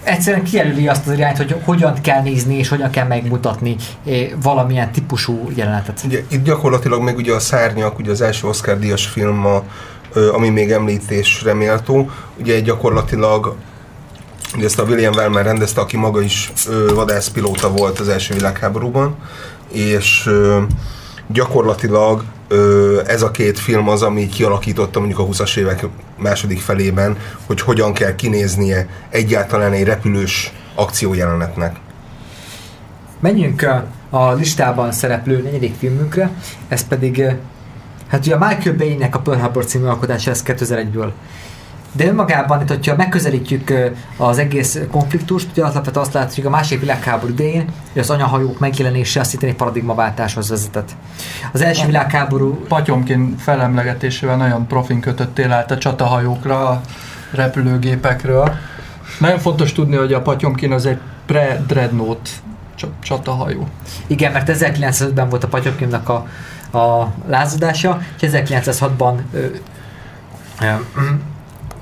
egyszerűen 0.03 0.45
kijelöli 0.45 0.89
azt 0.89 1.07
az 1.07 1.13
irányt, 1.13 1.37
hogy 1.37 1.57
hogyan 1.65 2.01
kell 2.01 2.23
nézni 2.23 2.59
és 2.59 2.69
hogyan 2.69 2.91
kell 2.91 3.07
megmutatni 3.07 3.77
eh, 4.07 4.29
valamilyen 4.43 4.93
típusú 4.93 5.51
jelenetet. 5.55 6.01
Ugye, 6.05 6.23
itt 6.29 6.45
gyakorlatilag 6.45 7.03
meg 7.03 7.17
ugye 7.17 7.33
a 7.33 7.41
Szárnyak, 7.41 7.99
ugye 7.99 8.11
az 8.11 8.21
első 8.21 8.49
Oscar 8.49 8.79
díjas 8.79 9.07
film, 9.07 9.47
a, 9.47 9.63
ami 10.33 10.49
még 10.49 10.71
említésre 10.71 11.55
méltó, 11.55 12.11
ugye 12.39 12.61
gyakorlatilag 12.61 13.55
ugye 14.57 14.65
ezt 14.65 14.79
a 14.79 14.83
William 14.83 15.15
Wellman 15.15 15.43
rendezte, 15.43 15.81
aki 15.81 15.97
maga 15.97 16.21
is 16.21 16.53
vadászpilóta 16.95 17.71
volt 17.71 17.99
az 17.99 18.09
első 18.09 18.35
világháborúban, 18.35 19.17
és 19.73 20.31
gyakorlatilag 21.27 22.25
ez 23.07 23.23
a 23.23 23.31
két 23.31 23.59
film 23.59 23.89
az, 23.89 24.03
ami 24.03 24.29
kialakította 24.29 24.99
mondjuk 24.99 25.21
a 25.21 25.27
20-as 25.27 25.57
évek 25.57 25.87
második 26.17 26.61
felében, 26.61 27.17
hogy 27.47 27.61
hogyan 27.61 27.93
kell 27.93 28.15
kinéznie 28.15 28.89
egyáltalán 29.09 29.73
egy 29.73 29.85
repülős 29.85 30.53
akciójelenetnek. 30.75 31.77
Menjünk 33.21 33.67
a 34.11 34.33
listában 34.33 34.93
szereplő 34.93 35.43
negyedik 35.43 35.75
filmünkre, 35.79 36.31
ez 36.69 36.87
pedig 36.87 37.25
hát 38.09 38.27
ugye 38.27 38.35
a 38.35 38.49
Michael 38.49 38.77
Bay-nek 38.77 39.15
a 39.15 39.19
Pearl 39.19 39.41
Harbor 39.41 39.65
című 39.65 39.85
alkotása, 39.85 40.31
ez 40.31 40.43
2001-ből 40.47 41.11
de 41.97 42.07
önmagában, 42.07 42.61
itt, 42.61 42.69
hogyha 42.69 42.97
megközelítjük 42.97 43.73
az 44.17 44.39
egész 44.39 44.79
konfliktust, 44.91 45.49
ugye 45.51 45.63
alapvetően 45.63 46.05
azt 46.05 46.15
látjuk, 46.15 46.37
hogy 46.37 46.55
a 46.55 46.57
másik 46.57 46.81
világháború 46.81 47.33
idején, 47.33 47.65
hogy 47.93 48.03
az 48.03 48.11
anyahajók 48.11 48.59
megjelenése 48.59 49.21
azt 49.21 49.31
szintén 49.31 49.49
egy 49.49 49.55
paradigmaváltáshoz 49.57 50.49
vezetett. 50.49 50.91
Az 51.53 51.61
első 51.61 51.87
világháború... 51.87 52.65
Patyomkin 52.69 53.37
felemlegetésével 53.37 54.37
nagyon 54.37 54.67
profin 54.67 55.01
kötöttél 55.01 55.53
át 55.53 55.71
a 55.71 55.79
csatahajókra, 55.79 56.69
a 56.69 56.81
repülőgépekről. 57.31 58.53
Nagyon 59.19 59.39
fontos 59.39 59.73
tudni, 59.73 59.97
hogy 59.97 60.13
a 60.13 60.23
Patyomkin 60.23 60.73
az 60.73 60.87
egy 60.87 60.99
pre-dreadnought 61.27 62.29
csatahajó. 63.03 63.69
Igen, 64.07 64.33
mert 64.33 64.51
1905-ben 64.53 65.29
volt 65.29 65.45
a 65.45 65.49
Patyomkinnak 65.49 66.09
a, 66.09 66.27
a 66.79 67.13
lázadása, 67.27 68.01
és 68.21 68.29
1906-ban 68.33 69.15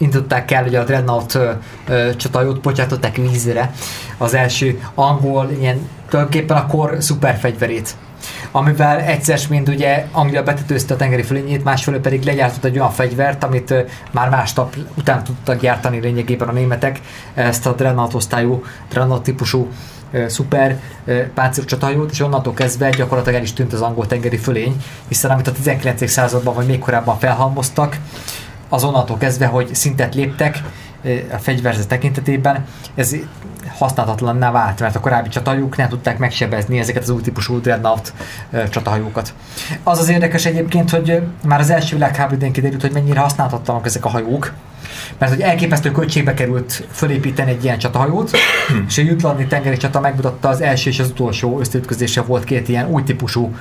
indították 0.03 0.51
el, 0.51 0.63
hogy 0.63 0.75
a 0.75 0.85
Dreadnought 0.85 1.39
csatajót 2.17 2.61
bocsátották 2.61 3.17
vízre, 3.17 3.73
az 4.19 4.35
első 4.35 4.81
angol, 4.95 5.51
ilyen 5.59 5.89
tulajdonképpen 6.09 6.57
a 6.57 6.67
kor 6.67 6.97
szuperfegyverét 7.01 7.97
amivel 8.51 9.01
egyszer, 9.01 9.41
mint 9.49 9.69
ugye 9.69 10.07
Anglia 10.13 10.43
betetőzte 10.43 10.95
a 10.95 10.97
tengeri 10.97 11.23
fölényét, 11.23 11.65
másfelől 11.65 12.01
pedig 12.01 12.23
legyártott 12.23 12.65
egy 12.65 12.79
olyan 12.79 12.91
fegyvert, 12.91 13.45
amit 13.45 13.75
már 14.11 14.29
másnap 14.29 14.77
után 14.95 15.25
tudtak 15.25 15.61
gyártani 15.61 16.01
lényegében 16.01 16.49
a 16.49 16.53
németek, 16.53 17.01
ezt 17.35 17.67
a 17.67 17.73
Dreadnought 17.73 18.15
osztályú, 18.15 18.65
Dreadnought 18.91 19.23
típusú 19.23 19.69
szuper 20.27 20.81
páncélos 21.35 21.71
csatahajót, 21.71 22.11
és 22.11 22.21
onnantól 22.21 22.55
kezdve 22.55 22.91
gyakorlatilag 22.91 23.39
el 23.39 23.45
is 23.45 23.53
tűnt 23.53 23.73
az 23.73 23.81
angol 23.81 24.07
tengeri 24.07 24.37
fölény, 24.37 24.77
hiszen 25.09 25.31
amit 25.31 25.47
a 25.47 25.53
19. 25.53 26.11
században 26.11 26.55
vagy 26.55 26.67
még 26.67 26.79
korábban 26.79 27.19
felhalmoztak, 27.19 27.97
azonnantól 28.73 29.17
kezdve, 29.17 29.47
hogy 29.47 29.75
szintet 29.75 30.15
léptek, 30.15 30.63
a 31.33 31.37
fegyverzet 31.37 31.89
tekintetében, 31.89 32.65
ez 32.95 33.17
használhatatlanná 33.79 34.51
vált, 34.51 34.81
mert 34.81 34.97
a 34.97 35.01
korábbi 35.01 35.29
csatahajók 35.29 35.77
nem 35.77 35.89
tudták 35.89 36.19
megsebezni 36.19 36.79
ezeket 36.79 37.03
az 37.03 37.09
új 37.09 37.21
típusú 37.21 37.61
Dreadnought 37.61 38.13
csatahajókat. 38.71 39.35
Az 39.83 39.99
az 39.99 40.09
érdekes 40.09 40.45
egyébként, 40.45 40.91
hogy 40.91 41.23
már 41.45 41.61
az 41.61 41.71
első 41.71 41.95
világháború 41.95 42.35
idején 42.35 42.53
kiderült, 42.53 42.81
hogy 42.81 42.93
mennyire 42.93 43.21
használhatatlanak 43.21 43.87
ezek 43.87 44.05
a 44.05 44.09
hajók, 44.09 44.53
mert 45.19 45.33
hogy 45.33 45.41
elképesztő 45.41 45.91
költségbe 45.91 46.35
került 46.35 46.87
fölépíteni 46.91 47.51
egy 47.51 47.65
ilyen 47.65 47.79
csatahajót, 47.79 48.31
és 48.87 48.99
a 48.99 49.03
Jutlandi 49.03 49.47
tengeri 49.47 49.77
csata 49.77 50.01
megmutatta 50.01 50.49
az 50.49 50.61
első 50.61 50.91
és 50.91 50.99
az 50.99 51.09
utolsó 51.09 51.61
összeütközése 51.61 52.23
volt 52.23 52.45
két 52.45 52.69
ilyen 52.69 52.89
új 52.89 53.03
típusú 53.03 53.55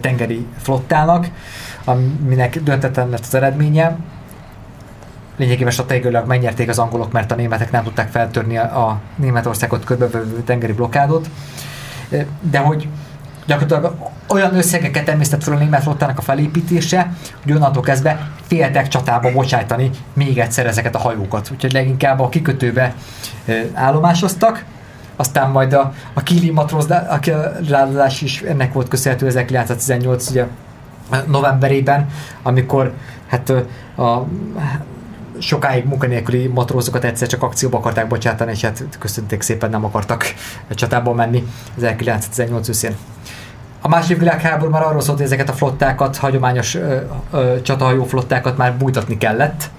tengeri 0.00 0.46
flottának, 0.62 1.26
aminek 1.84 2.62
döntetlen 2.62 3.08
lett 3.08 3.24
az 3.26 3.34
eredménye. 3.34 3.96
Lényegében 5.38 5.72
stratégiailag 5.72 6.26
megnyerték 6.26 6.68
az 6.68 6.78
angolok, 6.78 7.12
mert 7.12 7.32
a 7.32 7.34
németek 7.34 7.70
nem 7.70 7.84
tudták 7.84 8.08
feltörni 8.08 8.56
a 8.56 9.00
Németországot 9.16 9.84
körbevevő 9.84 10.42
tengeri 10.42 10.72
blokkádot. 10.72 11.30
De 12.40 12.58
hogy 12.58 12.88
gyakorlatilag 13.46 14.10
olyan 14.28 14.54
összegeket 14.54 15.08
emésztett 15.08 15.42
fel 15.42 15.54
a 15.54 15.58
német 15.58 15.82
flottának 15.82 16.18
a 16.18 16.22
felépítése, 16.22 17.12
hogy 17.42 17.52
onnantól 17.52 17.82
kezdve 17.82 18.30
féltek 18.46 18.88
csatába 18.88 19.32
bocsájtani 19.32 19.90
még 20.12 20.38
egyszer 20.38 20.66
ezeket 20.66 20.94
a 20.94 20.98
hajókat. 20.98 21.48
Úgyhogy 21.52 21.72
leginkább 21.72 22.20
a 22.20 22.28
kikötőbe 22.28 22.94
állomásoztak, 23.74 24.64
aztán 25.16 25.50
majd 25.50 25.72
a, 25.72 25.92
a 26.14 26.22
Kili 26.22 26.50
matrózás 26.50 28.20
is 28.20 28.40
ennek 28.40 28.72
volt 28.72 28.88
köszönhető 28.88 29.26
1918 29.26 30.30
ugye, 30.30 30.46
novemberében, 31.26 32.08
amikor 32.42 32.92
hát 33.26 33.52
a 33.96 34.26
sokáig 35.40 35.84
munkanélküli 35.84 36.46
matrózokat 36.46 37.04
egyszer 37.04 37.28
csak 37.28 37.42
akcióba 37.42 37.78
akarták 37.78 38.06
bocsátani, 38.06 38.50
és 38.50 38.60
hát 38.60 38.84
köszönték 38.98 39.42
szépen 39.42 39.70
nem 39.70 39.84
akartak 39.84 40.34
csatába 40.70 41.12
menni 41.12 41.46
1918 41.76 42.68
őszén. 42.68 42.96
A 43.80 43.88
második 43.88 44.18
világháború 44.18 44.70
már 44.70 44.82
arról 44.82 45.00
szólt, 45.00 45.16
hogy 45.16 45.26
ezeket 45.26 45.48
a 45.48 45.52
flottákat, 45.52 46.16
hagyományos 46.16 46.74
ö, 46.74 47.00
ö, 47.32 47.62
csatahajó 47.62 48.04
flottákat 48.04 48.56
már 48.56 48.76
bújtatni 48.76 49.18
kellett, 49.18 49.70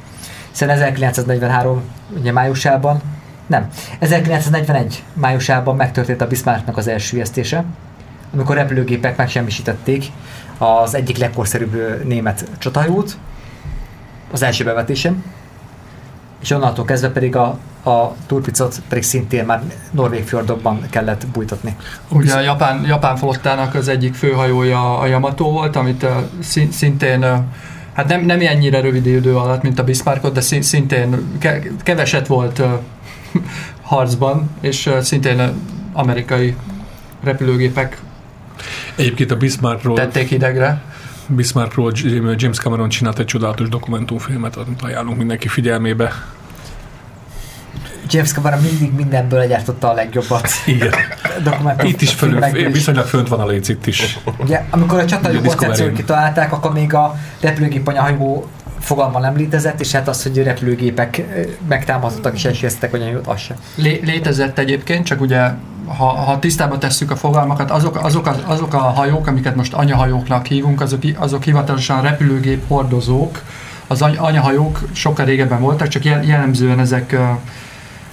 hiszen 0.49 0.69
1943 0.69 1.81
ugye 2.19 2.31
májusában, 2.31 3.01
nem, 3.47 3.69
1941 3.99 5.03
májusában 5.13 5.75
megtörtént 5.75 6.21
a 6.21 6.27
Bismarcknak 6.27 6.77
az 6.77 6.87
első 6.87 7.19
esztése, 7.19 7.63
amikor 8.33 8.55
repülőgépek 8.55 9.17
megsemmisítették 9.17 10.05
az 10.57 10.95
egyik 10.95 11.17
legkorszerűbb 11.17 12.03
német 12.05 12.45
csatahajót, 12.57 13.17
az 14.31 14.43
első 14.43 14.63
bevetésem, 14.63 15.23
és 16.41 16.51
onnantól 16.51 16.85
kezdve 16.85 17.09
pedig 17.09 17.35
a, 17.35 17.57
a 17.83 18.15
turpicot 18.27 18.81
pedig 18.87 19.03
szintén 19.03 19.45
már 19.45 19.61
Norvég 19.91 20.23
fjordokban 20.23 20.85
kellett 20.89 21.27
bújtatni. 21.27 21.75
Ugye 22.09 22.33
a 22.33 22.39
japán, 22.39 22.85
japán 22.85 23.15
flottának 23.15 23.75
az 23.75 23.87
egyik 23.87 24.13
főhajója 24.13 24.99
a 24.99 25.05
Yamato 25.05 25.51
volt, 25.51 25.75
amit 25.75 26.05
szintén 26.71 27.21
hát 27.93 28.07
nem, 28.07 28.21
nem 28.21 28.39
ennyire 28.39 28.81
rövid 28.81 29.05
idő 29.05 29.37
alatt, 29.37 29.61
mint 29.61 29.79
a 29.79 29.83
Bismarckot, 29.83 30.33
de 30.33 30.41
szintén 30.41 31.37
keveset 31.83 32.27
volt 32.27 32.61
harcban, 33.81 34.49
és 34.61 34.89
szintén 35.01 35.53
amerikai 35.93 36.55
repülőgépek 37.23 38.01
Egyébként 38.95 39.31
a 39.31 39.37
Bismarckról 39.37 39.95
tették 39.95 40.27
hidegre. 40.27 40.81
Bismarckról 41.35 41.91
James 42.35 42.57
Cameron 42.57 42.89
csinált 42.89 43.19
egy 43.19 43.25
csodálatos 43.25 43.69
dokumentumfilmet, 43.69 44.55
amit 44.55 44.81
ajánlunk 44.81 45.17
mindenki 45.17 45.47
figyelmébe. 45.47 46.13
James 48.09 48.31
Cameron 48.31 48.61
mindig 48.61 48.93
mindenből 48.93 49.47
gyártotta 49.47 49.89
a 49.89 49.93
legjobbat. 49.93 50.49
Igen. 50.65 50.93
itt 51.91 52.01
is 52.01 52.13
fölül, 52.13 52.39
viszonylag 52.71 53.05
fönt 53.05 53.27
van 53.27 53.39
a 53.39 53.45
léc 53.45 53.69
itt 53.69 53.85
is. 53.85 54.19
Ugye, 54.37 54.63
amikor 54.69 54.99
a 54.99 55.05
csatajó 55.05 55.41
koncepciót 55.41 55.93
kitalálták, 55.93 56.51
akkor 56.51 56.73
még 56.73 56.93
a 56.93 57.15
repülőgép 57.39 57.87
anyahajó 57.87 58.47
fogalma 58.79 59.19
nem 59.19 59.35
létezett, 59.35 59.79
és 59.79 59.91
hát 59.91 60.07
az, 60.07 60.23
hogy 60.23 60.43
repülőgépek 60.43 61.21
megtámadtak 61.67 62.33
és 62.33 62.45
esélyeztek 62.45 62.93
anyahajót, 62.93 63.27
az 63.27 63.39
sem. 63.39 63.57
Lé- 63.75 64.05
létezett 64.05 64.57
egyébként, 64.57 65.05
csak 65.05 65.21
ugye 65.21 65.49
ha, 65.97 66.05
ha 66.05 66.39
tisztába 66.39 66.77
tesszük 66.77 67.11
a 67.11 67.15
fogalmakat, 67.15 67.71
azok, 67.71 68.03
azok, 68.03 68.27
az, 68.27 68.37
azok 68.45 68.73
a 68.73 68.77
hajók, 68.77 69.27
amiket 69.27 69.55
most 69.55 69.73
anyahajóknak 69.73 70.45
hívunk, 70.45 70.81
azok, 70.81 71.01
azok 71.17 71.43
hivatalosan 71.43 72.01
repülőgép 72.01 72.67
hordozók. 72.67 73.41
Az 73.87 74.01
anyahajók 74.01 74.79
sokkal 74.91 75.25
régebben 75.25 75.59
voltak, 75.59 75.87
csak 75.87 76.03
jellemzően 76.03 76.79
ezek, 76.79 77.17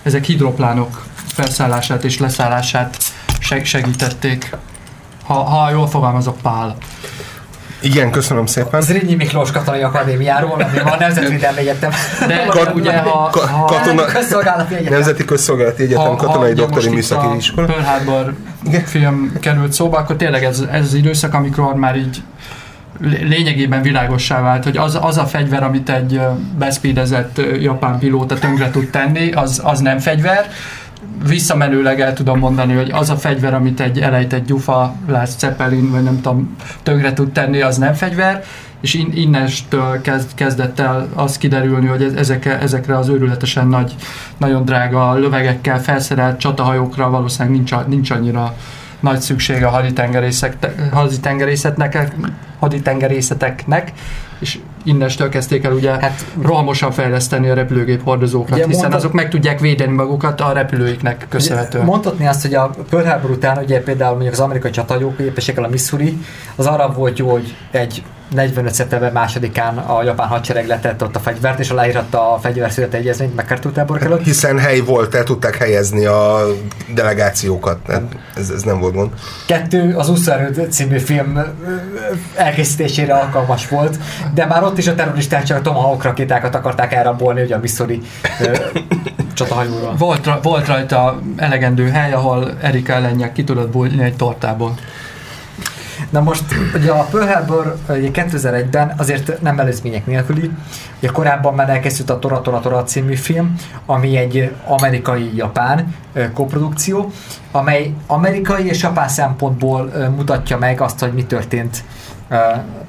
ezek 0.06 0.24
hidroplánok 0.24 1.04
felszállását 1.26 2.04
és 2.04 2.18
leszállását 2.18 2.96
segítették. 3.62 4.50
Ha, 5.24 5.34
ha 5.34 5.70
jól 5.70 5.86
fogalmazok, 5.88 6.36
Pál. 6.42 6.76
Igen, 7.80 8.10
köszönöm 8.10 8.46
szépen. 8.46 8.80
Zrínyi 8.80 9.14
Miklós 9.14 9.50
Katonai 9.50 9.82
Akadémiáról, 9.82 10.52
ami 10.52 10.78
a 10.78 10.96
Nemzetvédelmi 10.98 11.58
Egyetem. 11.58 11.90
De 12.26 12.46
Kat- 12.48 12.74
ugye, 12.74 12.98
ha, 12.98 13.30
ka- 13.30 13.48
ha 13.48 13.64
katona, 13.64 14.04
közszolgálati 14.04 14.74
egyetem. 14.74 14.92
Nemzeti 14.92 15.24
Közszolgálati 15.24 15.82
Egyetem 15.82 16.04
ha, 16.04 16.16
katonai 16.16 16.48
ha, 16.48 16.54
doktori 16.54 16.88
műszaki 16.88 17.36
iskola. 17.36 17.66
Pearl 17.66 17.82
Harbor 17.82 18.34
film 18.84 19.32
került 19.40 19.72
szóba, 19.72 19.98
akkor 19.98 20.16
tényleg 20.16 20.44
ez, 20.44 20.62
ez 20.70 20.84
az 20.84 20.94
időszak, 20.94 21.34
amikor 21.34 21.74
már 21.74 21.96
így 21.96 22.22
lényegében 23.00 23.82
világossá 23.82 24.40
vált, 24.40 24.64
hogy 24.64 24.76
az, 24.76 24.98
az 25.00 25.16
a 25.16 25.24
fegyver, 25.24 25.62
amit 25.62 25.90
egy 25.90 26.20
beszpídezett 26.58 27.40
japán 27.60 27.98
pilóta 27.98 28.38
tönkre 28.38 28.70
tud 28.70 28.90
tenni, 28.90 29.32
az, 29.32 29.60
az 29.64 29.80
nem 29.80 29.98
fegyver, 29.98 30.50
visszamenőleg 31.28 32.00
el 32.00 32.12
tudom 32.12 32.38
mondani, 32.38 32.74
hogy 32.74 32.90
az 32.90 33.10
a 33.10 33.16
fegyver, 33.16 33.54
amit 33.54 33.80
egy 33.80 34.00
elejtett 34.00 34.46
gyufa, 34.46 34.94
Lász 35.08 35.38
Zeppelin, 35.38 35.90
vagy 35.90 36.02
nem 36.02 36.20
tudom, 36.20 36.56
tönkre 36.82 37.12
tud 37.12 37.32
tenni, 37.32 37.60
az 37.60 37.76
nem 37.76 37.94
fegyver, 37.94 38.44
és 38.80 38.94
in, 38.94 39.10
innestől 39.14 40.00
kezd, 40.00 40.34
kezdett 40.34 40.80
el 40.80 41.08
az 41.14 41.38
kiderülni, 41.38 41.86
hogy 41.86 42.12
ezekre, 42.16 42.58
ezekre 42.60 42.98
az 42.98 43.08
őrületesen 43.08 43.66
nagy, 43.66 43.94
nagyon 44.36 44.64
drága 44.64 45.14
lövegekkel 45.14 45.82
felszerelt 45.82 46.38
csatahajókra 46.38 47.10
valószínűleg 47.10 47.56
nincs, 47.56 47.74
nincs 47.86 48.10
annyira 48.10 48.54
nagy 49.00 49.20
szükség 49.20 49.64
a 49.64 49.82
haditengerészetnek, 50.90 52.10
haditengerészeteknek, 52.58 53.92
és 54.38 54.58
innestől 54.84 55.28
kezdték 55.28 55.64
el 55.64 55.72
ugye 55.72 55.90
hát, 55.90 56.24
rohamosan 56.42 56.90
fejleszteni 56.90 57.48
a 57.48 57.54
repülőgép 57.54 58.02
hordozókat, 58.02 58.56
hiszen 58.56 58.68
mondta, 58.70 58.96
azok 58.96 59.12
meg 59.12 59.30
tudják 59.30 59.60
védeni 59.60 59.92
magukat 59.92 60.40
a 60.40 60.52
repülőiknek 60.52 61.26
köszönhetően. 61.28 61.84
Mondhatni 61.84 62.26
azt, 62.26 62.42
hogy 62.42 62.54
a 62.54 62.70
Pearl 62.90 63.08
Harbor 63.08 63.30
után 63.30 63.58
ugye 63.62 63.82
például 63.82 64.12
mondjuk 64.12 64.32
az 64.32 64.40
amerikai 64.40 64.70
éppességgel 65.18 65.64
a 65.64 65.68
Missouri, 65.68 66.18
az 66.56 66.66
arra 66.66 66.92
volt 66.92 67.18
jó, 67.18 67.30
hogy 67.30 67.56
egy 67.70 68.02
45. 68.28 68.74
szeptember 68.74 69.12
másodikán 69.12 69.78
a 69.78 70.02
japán 70.02 70.28
hadsereg 70.28 70.66
letett 70.66 71.02
ott 71.02 71.16
a 71.16 71.18
fegyvert, 71.18 71.58
és 71.58 71.70
aláíratta 71.70 72.34
a 72.34 72.38
fegyverszület 72.38 72.94
egyezményt 72.94 73.34
MacArthur 73.34 73.72
tábor 73.72 74.02
előtt. 74.02 74.24
Hiszen 74.24 74.58
hely 74.58 74.80
volt, 74.80 75.14
el 75.14 75.24
tudták 75.24 75.56
helyezni 75.56 76.04
a 76.04 76.46
delegációkat. 76.94 77.78
Ez, 78.34 78.50
ez 78.50 78.62
nem 78.62 78.80
volt 78.80 78.94
gond. 78.94 79.10
Kettő, 79.46 79.94
az 79.96 80.08
Uszarőd 80.08 80.66
című 80.70 80.98
film 80.98 81.40
elkészítésére 82.34 83.14
alkalmas 83.14 83.68
volt, 83.68 83.98
de 84.34 84.46
már 84.46 84.62
ott 84.62 84.78
is 84.78 84.86
a 84.86 84.94
terroristák 84.94 85.42
csak 85.42 85.58
a 85.58 85.60
Tomahawk 85.60 86.02
rakétákat 86.02 86.54
akarták 86.54 86.92
elrabolni, 86.92 87.42
ugye 87.42 87.54
a 87.54 87.58
Missouri 87.58 88.00
csatahajóról. 89.34 89.94
Volt, 89.98 90.30
volt 90.42 90.66
rajta 90.66 91.20
elegendő 91.36 91.88
hely, 91.88 92.12
ahol 92.12 92.50
Erika 92.60 92.92
ellenjek 92.92 93.32
ki 93.32 93.44
tudott 93.44 93.70
bújni 93.70 94.02
egy 94.02 94.16
tortából. 94.16 94.74
Na 96.10 96.20
most 96.20 96.44
ugye 96.74 96.90
a 96.90 97.02
Pearl 97.02 97.32
Harbor 97.32 97.76
2001-ben 97.88 98.94
azért 98.96 99.40
nem 99.42 99.58
előzmények 99.58 100.06
nélküli, 100.06 100.50
ugye 100.98 101.08
korábban 101.08 101.54
már 101.54 101.70
elkészült 101.70 102.10
a 102.10 102.18
Tora 102.18 102.40
Tora 102.40 102.60
Tora 102.60 102.82
című 102.82 103.14
film, 103.14 103.54
ami 103.86 104.16
egy 104.16 104.54
amerikai-japán 104.66 105.94
koprodukció, 106.34 107.12
amely 107.50 107.92
amerikai 108.06 108.66
és 108.66 108.82
japán 108.82 109.08
szempontból 109.08 109.90
mutatja 110.16 110.58
meg 110.58 110.80
azt, 110.80 110.98
hogy 110.98 111.12
mi 111.12 111.24
történt 111.24 111.84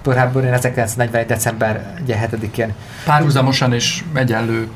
Pearl 0.02 0.20
Harboron 0.20 0.54
1941. 0.54 1.26
december 1.26 1.94
7-én. 2.08 2.74
Párhuzamosan 3.06 3.74
és 3.74 4.04
egyenlő 4.14 4.68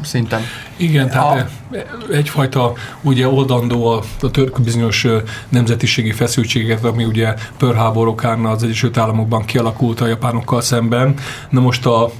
szinten. 0.00 0.40
Igen, 0.76 1.08
tehát 1.08 1.50
a... 1.70 1.76
egyfajta 2.12 2.72
ugye 3.00 3.28
oldandó 3.28 3.86
a, 3.86 4.02
a 4.20 4.30
török 4.30 4.60
bizonyos 4.60 5.06
nemzetiségi 5.48 6.12
feszültségeket, 6.12 6.84
ami 6.84 7.04
ugye 7.04 7.34
Pearl 7.56 7.76
Harbor 7.76 8.08
okán 8.08 8.44
az 8.44 8.62
Egyesült 8.62 8.96
Államokban 8.96 9.44
kialakult 9.44 10.00
a 10.00 10.06
japánokkal 10.06 10.60
szemben. 10.60 11.14
Na 11.50 11.60
most 11.60 11.86
a 11.86 12.10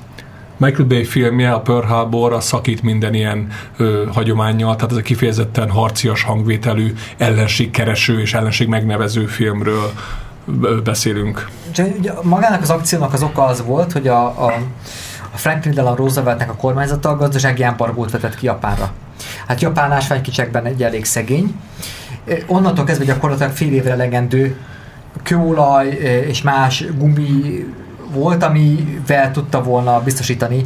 Michael 0.57 0.89
Bay 0.89 1.05
filmje, 1.05 1.53
a 1.53 1.61
Pearl 1.61 1.87
Harbor, 1.87 2.33
a 2.33 2.41
szakít 2.41 2.83
minden 2.83 3.15
ilyen 3.15 3.49
ö, 3.77 4.05
hagyományjal, 4.13 4.77
tehát 4.77 4.91
ez 4.91 4.97
a 4.97 5.03
kifejezetten 5.03 5.71
harcias 5.71 6.23
hangvételű, 6.23 6.93
ellenségkereső 7.17 8.21
és 8.21 8.35
ellenség 8.35 8.69
megnevező 8.69 9.27
filmről 9.27 9.93
beszélünk. 10.85 11.49
Magának 12.23 12.63
az 12.63 12.71
akciónak 12.71 13.13
az 13.13 13.23
oka 13.23 13.45
az 13.45 13.65
volt, 13.65 13.93
hogy 13.93 14.09
a, 14.09 14.25
a 14.25 14.53
a 15.33 15.37
Franklin 15.37 15.75
Delano 15.75 15.97
Rooseveltnek 15.97 16.51
a 16.51 16.55
kormányzata 16.55 17.09
a 17.09 17.16
gazdasági 17.16 17.62
embargót 17.62 18.11
vetett 18.11 18.35
ki 18.35 18.47
Japánra. 18.47 18.92
Hát 19.47 19.61
Japán 19.61 19.92
ásványkicsekben 19.92 20.64
egy 20.64 20.83
elég 20.83 21.05
szegény. 21.05 21.55
Onnantól 22.47 22.85
kezdve 22.85 23.05
gyakorlatilag 23.05 23.53
fél 23.53 23.73
évre 23.73 23.95
legendő 23.95 24.57
kőolaj 25.23 25.88
és 26.29 26.42
más 26.42 26.85
gumi 26.99 27.64
volt, 28.12 28.42
amivel 28.42 29.31
tudta 29.31 29.62
volna 29.62 30.03
biztosítani 30.03 30.64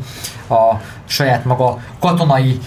a 0.48 0.74
saját 1.04 1.44
maga 1.44 1.78
katonai 2.00 2.58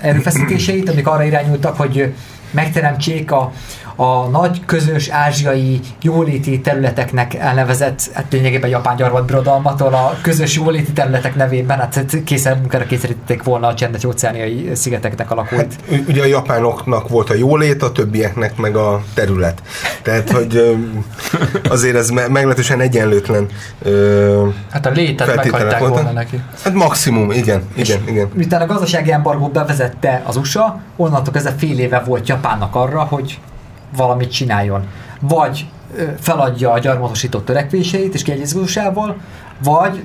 erőfeszítéseit, 0.00 0.88
amik 0.88 1.06
arra 1.06 1.22
irányultak, 1.24 1.76
hogy 1.76 2.14
megteremtsék 2.50 3.32
a, 3.32 3.52
a 3.96 4.26
nagy 4.26 4.64
közös 4.64 5.08
ázsiai 5.08 5.80
jóléti 6.02 6.60
területeknek 6.60 7.34
elnevezett, 7.34 8.10
hát 8.12 8.32
lényegében 8.32 8.70
japán 8.70 8.96
gyarmat 8.96 9.24
birodalmatól 9.24 9.94
a 9.94 10.16
közös 10.22 10.56
jóléti 10.56 10.92
területek 10.92 11.34
nevében, 11.34 11.78
hát 11.78 12.06
készen 12.24 12.58
munkára 12.58 12.84
kényszerítették 12.84 13.42
volna 13.42 13.66
a 13.66 13.74
csendes 13.74 14.04
óceániai 14.04 14.70
szigeteknek 14.74 15.30
alakult. 15.30 15.76
Hát, 15.90 16.00
ugye 16.08 16.22
a 16.22 16.26
japánoknak 16.26 17.08
volt 17.08 17.30
a 17.30 17.34
jólét, 17.34 17.82
a 17.82 17.92
többieknek 17.92 18.56
meg 18.56 18.76
a 18.76 19.02
terület. 19.14 19.62
Tehát, 20.02 20.30
hogy 20.30 20.78
azért 21.68 21.96
ez 21.96 22.10
meglehetősen 22.10 22.80
egyenlőtlen 22.80 23.46
Hát 24.70 24.86
a 24.86 24.90
létet 24.90 25.36
meghagyták 25.36 25.88
volna 25.88 26.12
neki. 26.12 26.42
Hát 26.62 26.74
maximum, 26.74 27.30
igen, 27.30 27.62
igen, 27.74 28.02
igen. 28.08 28.28
Miután 28.34 28.60
a 28.60 28.66
gazdasági 28.66 29.12
embargót 29.12 29.52
bevezette 29.52 30.22
az 30.24 30.36
USA, 30.36 30.80
onnantól 30.96 31.32
kezdve 31.32 31.54
fél 31.58 31.78
éve 31.78 32.02
volt 32.06 32.28
Japánnak 32.28 32.74
arra, 32.74 33.00
hogy 33.00 33.38
valamit 33.96 34.32
csináljon. 34.32 34.86
Vagy 35.20 35.66
feladja 36.20 36.72
a 36.72 36.78
gyarmatosított 36.78 37.44
törekvéseit 37.44 38.14
és 38.14 38.22
kiegyezgósával, 38.22 39.16
vagy 39.62 40.02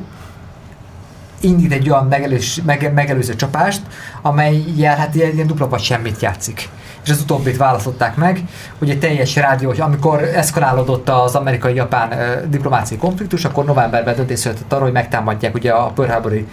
indít 1.42 1.72
egy 1.72 1.90
olyan 1.90 2.06
megelős, 2.06 2.62
mege, 2.66 2.90
megelőző 2.90 3.36
csapást, 3.36 3.82
amely 4.22 4.64
jel, 4.76 4.96
hát 4.96 5.16
ilyen, 5.16 5.34
ilyen 5.34 5.48
dupla 5.48 5.70
vagy 5.70 5.82
semmit 5.82 6.22
játszik. 6.22 6.70
És 7.04 7.10
az 7.10 7.22
utóbbit 7.22 7.58
választották 7.58 8.16
meg, 8.16 8.44
hogy 8.80 8.90
egy 8.90 9.00
teljes 9.00 9.36
rádió, 9.36 9.74
amikor 9.78 10.24
eszkalálódott 10.24 11.10
az 11.10 11.36
amerikai-japán 11.36 12.10
uh, 12.12 12.50
diplomáciai 12.50 13.00
konfliktus, 13.00 13.46
akkor 13.46 13.66
novemberben 13.66 14.16
döntés 14.16 14.40
született 14.40 14.74
arra, 14.74 14.84
hogy 14.84 14.92
megtámadják 14.92 15.54
ugye 15.54 15.72
a 15.72 15.86
Pearl 15.86 16.12
Harbor-i 16.12 16.48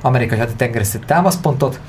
amerikai 0.00 0.38
haditengerészeti 0.38 1.04
támaszpontot, 1.04 1.80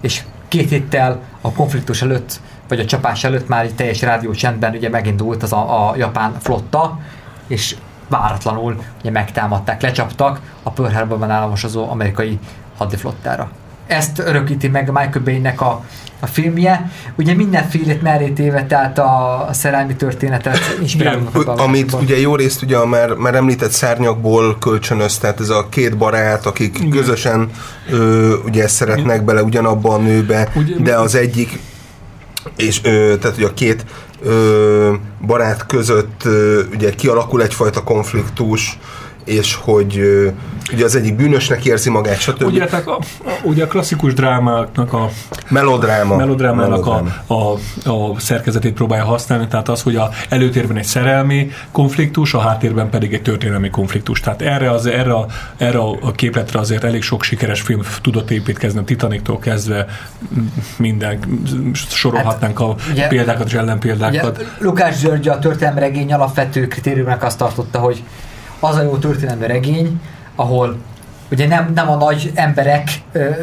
és 0.00 0.22
két 0.48 0.68
héttel 0.68 1.20
a 1.40 1.52
konfliktus 1.52 2.02
előtt 2.02 2.40
vagy 2.68 2.80
a 2.80 2.84
csapás 2.84 3.24
előtt 3.24 3.48
már 3.48 3.64
egy 3.64 3.74
teljes 3.74 4.02
rádiócsendben 4.02 4.74
ugye 4.74 4.88
megindult 4.88 5.42
az 5.42 5.52
a, 5.52 5.88
a 5.88 5.96
japán 5.96 6.36
flotta, 6.40 6.98
és 7.46 7.76
váratlanul 8.08 8.82
ugye 9.00 9.10
megtámadták, 9.10 9.82
lecsaptak 9.82 10.40
a 10.62 10.70
Pearl 10.70 10.92
Harborban 10.92 11.30
államosozó 11.30 11.90
amerikai 11.90 12.38
hadiflottára. 12.76 13.50
Ezt 13.86 14.18
örökíti 14.18 14.68
meg 14.68 14.86
Michael 14.86 15.24
Bay-nek 15.24 15.60
a, 15.60 15.84
a 16.20 16.26
filmje. 16.26 16.90
Ugye 17.14 17.34
mindenfélét 17.34 18.02
mellé 18.02 18.28
téve, 18.28 18.66
tehát 18.66 18.98
a, 18.98 19.46
a 19.48 19.52
szerelmi 19.52 19.96
történetet 19.96 20.58
inspirálnak. 20.80 21.58
Amit 21.58 21.92
ugye 21.92 22.18
jó 22.18 22.36
részt 22.36 22.62
ugye 22.62 22.76
a 22.76 22.86
már, 22.86 23.12
már 23.12 23.34
említett 23.34 23.70
szárnyakból 23.70 24.58
kölcsönöz, 24.58 25.18
tehát 25.18 25.40
ez 25.40 25.48
a 25.48 25.68
két 25.68 25.96
barát, 25.96 26.46
akik 26.46 26.78
Igen. 26.78 26.90
közösen 26.90 27.50
ö, 27.90 28.34
ugye 28.44 28.68
szeretnek 28.68 29.24
bele 29.24 29.42
ugyanabba 29.42 29.94
a 29.94 29.98
nőbe, 29.98 30.48
ugye, 30.54 30.74
de 30.78 30.94
az 30.94 31.14
egyik 31.14 31.58
és 32.56 32.80
ö, 32.84 33.14
tehát 33.20 33.36
ugye 33.36 33.46
a 33.46 33.54
két 33.54 33.84
ö, 34.22 34.94
barát 35.26 35.66
között 35.66 36.24
ö, 36.24 36.62
ugye 36.74 36.90
kialakul 36.90 37.42
egyfajta 37.42 37.82
konfliktus, 37.82 38.78
és 39.26 39.54
hogy 39.54 40.02
ugye 40.72 40.84
az 40.84 40.96
egyik 40.96 41.16
bűnösnek 41.16 41.64
érzi 41.64 41.90
magát, 41.90 42.18
stb. 42.18 42.42
Ugye, 42.42 42.64
tehát 42.66 42.86
a, 42.86 42.98
a, 43.24 43.30
ugye 43.42 43.64
a 43.64 43.66
klasszikus 43.66 44.14
drámáknak 44.14 44.92
a 44.92 45.10
melodráma, 45.48 46.16
melodrámának 46.16 46.84
melodráma. 46.84 47.10
A, 47.26 47.34
a, 47.34 48.12
a, 48.12 48.20
szerkezetét 48.20 48.72
próbálja 48.72 49.04
használni, 49.04 49.46
tehát 49.48 49.68
az, 49.68 49.82
hogy 49.82 49.96
a 49.96 50.10
előtérben 50.28 50.76
egy 50.76 50.84
szerelmi 50.84 51.50
konfliktus, 51.72 52.34
a 52.34 52.38
háttérben 52.38 52.90
pedig 52.90 53.14
egy 53.14 53.22
történelmi 53.22 53.70
konfliktus. 53.70 54.20
Tehát 54.20 54.42
erre, 54.42 54.70
az, 54.70 54.86
erre, 54.86 55.12
a, 55.12 55.26
erre 55.56 55.78
a 55.78 56.12
képletre 56.12 56.58
azért 56.58 56.84
elég 56.84 57.02
sok 57.02 57.22
sikeres 57.22 57.60
film 57.60 57.80
tudott 58.02 58.30
építkezni, 58.30 58.78
a 58.78 58.84
Titaniktól 58.84 59.38
kezdve 59.38 59.86
minden, 60.76 61.18
sorolhatnánk 61.74 62.58
hát, 62.58 62.68
a 62.68 62.76
ugye, 62.90 63.06
példákat 63.06 63.46
és 63.46 63.54
ellenpéldákat. 63.54 64.38
Ugye, 64.38 64.48
Lukás 64.58 65.00
György 65.00 65.28
a 65.28 65.38
történelmi 65.38 65.80
regény 65.80 66.12
alapvető 66.12 66.66
kritériumnak 66.66 67.22
azt 67.22 67.38
tartotta, 67.38 67.78
hogy 67.78 68.02
az 68.60 68.76
a 68.76 68.82
jó 68.82 68.96
történelmi 68.96 69.46
regény, 69.46 70.00
ahol 70.34 70.76
ugye 71.30 71.46
nem, 71.46 71.72
nem 71.74 71.90
a 71.90 71.96
nagy 71.96 72.30
emberek 72.34 72.90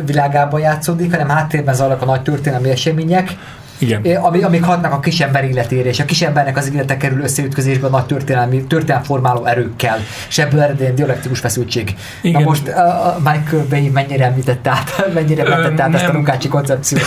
világában 0.05 0.59
játszódik, 0.59 1.11
hanem 1.11 1.29
háttérben 1.29 1.75
zajlanak 1.75 2.01
a 2.01 2.05
nagy 2.05 2.21
történelmi 2.21 2.69
események, 2.69 3.37
igen. 3.77 4.15
Ami, 4.15 4.41
amik 4.41 4.63
hatnak 4.63 4.93
a 4.93 4.99
kisember 4.99 5.43
életére, 5.43 5.89
és 5.89 5.99
a 5.99 6.05
kisembernek 6.05 6.57
az 6.57 6.71
élete 6.73 6.97
kerül 6.97 7.21
összeütközésbe 7.21 7.87
a 7.87 7.89
nagy 7.89 8.05
történelmi, 8.05 8.63
történelmformáló 8.63 9.45
erőkkel, 9.45 9.99
és 10.27 10.37
ebből 10.37 10.61
ered 10.61 10.81
egy 10.81 10.93
dialektikus 10.93 11.39
feszültség. 11.39 11.95
Igen. 12.21 12.41
Na 12.41 12.47
most 12.47 12.67
a 12.67 13.17
Michael 13.17 13.65
Bay 13.69 13.89
mennyire 13.89 14.25
említette 14.25 14.69
át, 14.69 15.05
mennyire 15.13 15.49
mentette 15.49 15.83
át 15.83 15.93
ezt 15.93 16.05
a 16.05 16.13
Lukácsi 16.13 16.47
koncepciót? 16.47 17.01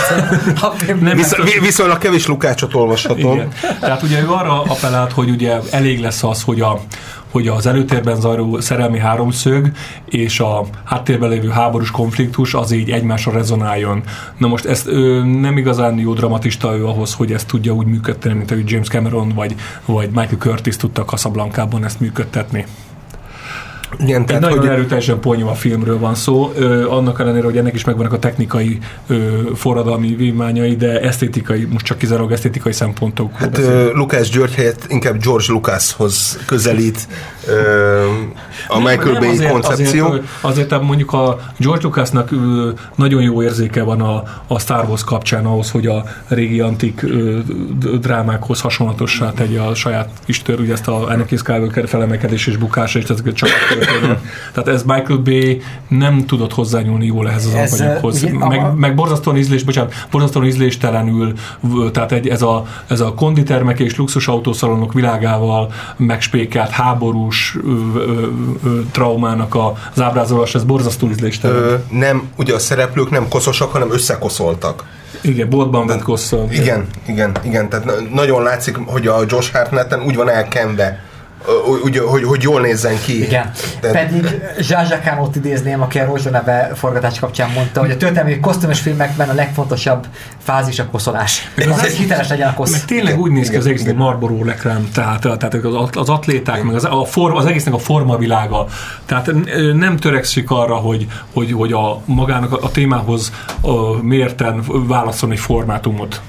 nem, 1.00 1.16
Visz, 1.16 1.34
viszonylag 1.60 1.98
kevés 1.98 2.26
Lukácsot 2.26 2.74
olvashatom. 2.74 3.34
Igen. 3.34 3.48
Tehát 3.80 4.02
ugye 4.02 4.20
ő 4.20 4.30
arra 4.30 4.62
appellált, 4.62 5.12
hogy 5.12 5.30
ugye 5.30 5.56
elég 5.70 6.00
lesz 6.00 6.22
az, 6.22 6.42
hogy 6.42 6.60
a 6.60 6.80
hogy 7.36 7.48
az 7.48 7.66
előtérben 7.66 8.20
zajló 8.20 8.60
szerelmi 8.60 8.98
háromszög 8.98 9.70
és 10.04 10.40
a 10.40 10.64
háttérben 10.84 11.28
lévő 11.28 11.48
háborús 11.48 11.90
konfliktus 11.90 12.54
az 12.54 12.70
így 12.70 12.90
egymásra 12.90 13.32
rezonáljon. 13.32 14.02
Na 14.38 14.46
most 14.46 14.64
ezt 14.64 14.86
ő, 14.86 15.24
nem 15.24 15.56
igazán 15.56 15.98
jó 15.98 16.14
dramatista 16.14 16.76
ő 16.76 16.86
ahhoz, 16.86 17.14
hogy 17.14 17.32
ezt 17.32 17.46
tudja 17.46 17.72
úgy 17.72 17.86
működtetni, 17.86 18.38
mint 18.38 18.50
ahogy 18.50 18.70
James 18.70 18.88
Cameron 18.88 19.28
vagy, 19.28 19.54
vagy 19.84 20.08
Michael 20.08 20.36
Curtis 20.38 20.76
tudta 20.76 21.04
Casablanca-ban 21.04 21.84
ezt 21.84 22.00
működtetni. 22.00 22.66
Igen, 23.98 24.20
Egy 24.20 24.26
tehát, 24.26 24.42
nagyon 24.42 24.58
hogy... 24.58 24.68
erőteljesen 24.68 25.20
ponyva 25.20 25.54
filmről 25.54 25.98
van 25.98 26.14
szó, 26.14 26.52
ö, 26.56 26.88
annak 26.88 27.20
ellenére, 27.20 27.44
hogy 27.44 27.56
ennek 27.56 27.74
is 27.74 27.84
megvannak 27.84 28.12
a 28.12 28.18
technikai 28.18 28.78
ö, 29.06 29.40
forradalmi 29.54 30.14
vívmányai, 30.14 30.76
de 30.76 31.00
esztétikai, 31.00 31.64
most 31.64 31.84
csak 31.84 31.98
kizárólag 31.98 32.32
esztétikai 32.32 32.72
szempontok. 32.72 33.36
Hát 33.36 33.58
ö, 33.58 33.92
Lukács 33.92 34.30
György 34.30 34.54
helyett 34.54 34.84
inkább 34.88 35.22
George 35.22 35.44
Lucashoz 35.48 36.38
közelít 36.46 37.08
ö, 37.46 38.04
a 38.68 38.78
nem, 38.78 38.82
Michael 38.82 39.20
Bay 39.20 39.28
azért, 39.28 39.50
koncepció. 39.50 40.06
Azért, 40.06 40.24
azért 40.40 40.80
mondjuk 40.80 41.12
a 41.12 41.38
George 41.58 41.82
Lucasnak 41.82 42.30
ö, 42.32 42.70
nagyon 42.94 43.22
jó 43.22 43.42
érzéke 43.42 43.82
van 43.82 44.00
a, 44.00 44.22
a 44.46 44.58
Star 44.58 44.88
Wars 44.88 45.04
kapcsán 45.04 45.46
ahhoz, 45.46 45.70
hogy 45.70 45.86
a 45.86 46.04
régi 46.28 46.60
antik 46.60 47.02
ö, 47.02 47.38
drámákhoz 48.00 48.60
hasonlatossá 48.60 49.32
tegye 49.32 49.60
a 49.60 49.74
saját 49.74 50.08
kis 50.24 50.42
tör, 50.42 50.60
ugye 50.60 50.72
ezt 50.72 50.88
a 50.88 51.06
Anakin 51.06 51.38
Skywalker 51.38 51.88
felemelkedés 51.88 52.46
és 52.46 52.56
bukása, 52.56 52.98
és 52.98 53.04
ezeket 53.04 53.34
csak 53.34 53.48
tehát 54.52 54.68
ez 54.68 54.82
Michael 54.82 55.18
Bay 55.18 55.62
nem 55.88 56.26
tudott 56.26 56.52
hozzányúlni 56.52 57.06
jól 57.06 57.28
ehhez 57.28 57.46
az 57.46 57.54
ez, 57.54 57.72
alapanyaghoz. 57.72 58.22
Ugye, 58.22 58.32
meg, 58.32 58.58
a... 58.58 58.74
meg 58.74 58.94
borzasztóan 58.94 59.36
ízlés, 59.36 59.62
bocsánat, 59.62 59.94
borzasztóan 60.10 60.46
ízléstelenül, 60.46 61.32
tehát 61.92 62.12
egy, 62.12 62.28
ez, 62.28 62.42
a, 62.42 62.66
ez 62.86 63.00
a 63.00 63.14
konditermek 63.14 63.78
és 63.78 63.96
luxus 63.96 64.28
autószalonok 64.28 64.92
világával 64.92 65.72
megspékelt 65.96 66.70
háborús 66.70 67.56
ö, 67.64 67.70
ö, 67.98 68.26
ö, 68.64 68.80
traumának 68.90 69.54
a, 69.54 69.74
az 69.94 70.00
ábrázolás, 70.00 70.54
ez 70.54 70.64
borzasztó 70.64 71.08
ízléstelen. 71.08 71.56
Ö, 71.56 71.74
nem, 71.90 72.28
ugye 72.36 72.54
a 72.54 72.58
szereplők 72.58 73.10
nem 73.10 73.28
koszosak, 73.28 73.72
hanem 73.72 73.92
összekoszoltak. 73.92 74.84
Igen, 75.20 75.48
boltban 75.48 75.86
vett 75.86 76.02
kosszal. 76.02 76.46
Igen, 76.50 76.86
igen, 77.06 77.32
igen, 77.42 77.68
tehát 77.68 78.12
nagyon 78.12 78.42
látszik, 78.42 78.76
hogy 78.76 79.06
a 79.06 79.22
Josh 79.28 79.52
Hartnetten 79.52 80.02
úgy 80.02 80.16
van 80.16 80.30
elkenve 80.30 81.04
úgy, 81.84 81.98
hogy, 81.98 82.24
hogy 82.24 82.42
jól 82.42 82.60
nézzen 82.60 83.00
ki. 83.04 83.22
Igen. 83.22 83.50
De... 83.80 83.90
Pedig 83.90 84.40
Zsázsakánót 84.58 85.36
idézném, 85.36 85.82
aki 85.82 85.98
a 85.98 86.04
Rózsa 86.04 86.30
neve 86.30 86.70
forgatás 86.74 87.18
kapcsán 87.18 87.50
mondta, 87.50 87.80
hogy 87.80 87.90
a 87.90 87.96
történelmi 87.96 88.40
kosztümös 88.40 88.80
filmekben 88.80 89.28
a 89.28 89.34
legfontosabb 89.34 90.06
fázis 90.42 90.78
a 90.78 90.86
koszolás. 90.86 91.50
Az, 91.56 91.80
hogy 91.80 91.90
hiteles 91.90 92.28
legyen 92.28 92.48
a 92.48 92.54
kosz. 92.54 92.70
Meg 92.70 92.84
tényleg 92.84 93.18
úgy 93.18 93.30
néz 93.30 93.50
ki 93.50 93.56
az 93.56 93.66
egész 93.66 93.92
Marlboro 93.96 94.42
reklám, 94.44 94.88
tehát, 94.94 95.20
tehát 95.20 95.54
az, 95.54 95.88
az 95.92 96.08
atléták, 96.08 96.62
meg 96.62 96.74
az, 96.74 96.84
a 96.84 97.04
forma, 97.04 97.38
az 97.38 97.46
egésznek 97.46 97.74
a 97.74 97.78
formavilága. 97.78 98.66
Tehát 99.06 99.30
nem 99.74 99.96
törekszik 99.96 100.50
arra, 100.50 100.74
hogy, 100.74 101.06
hogy, 101.32 101.52
hogy 101.52 101.72
a 101.72 102.00
magának 102.04 102.62
a, 102.62 102.70
témához 102.70 103.32
a 103.60 104.02
mérten 104.02 104.64
válaszolni 104.86 105.34
egy 105.34 105.40
formátumot. 105.40 106.20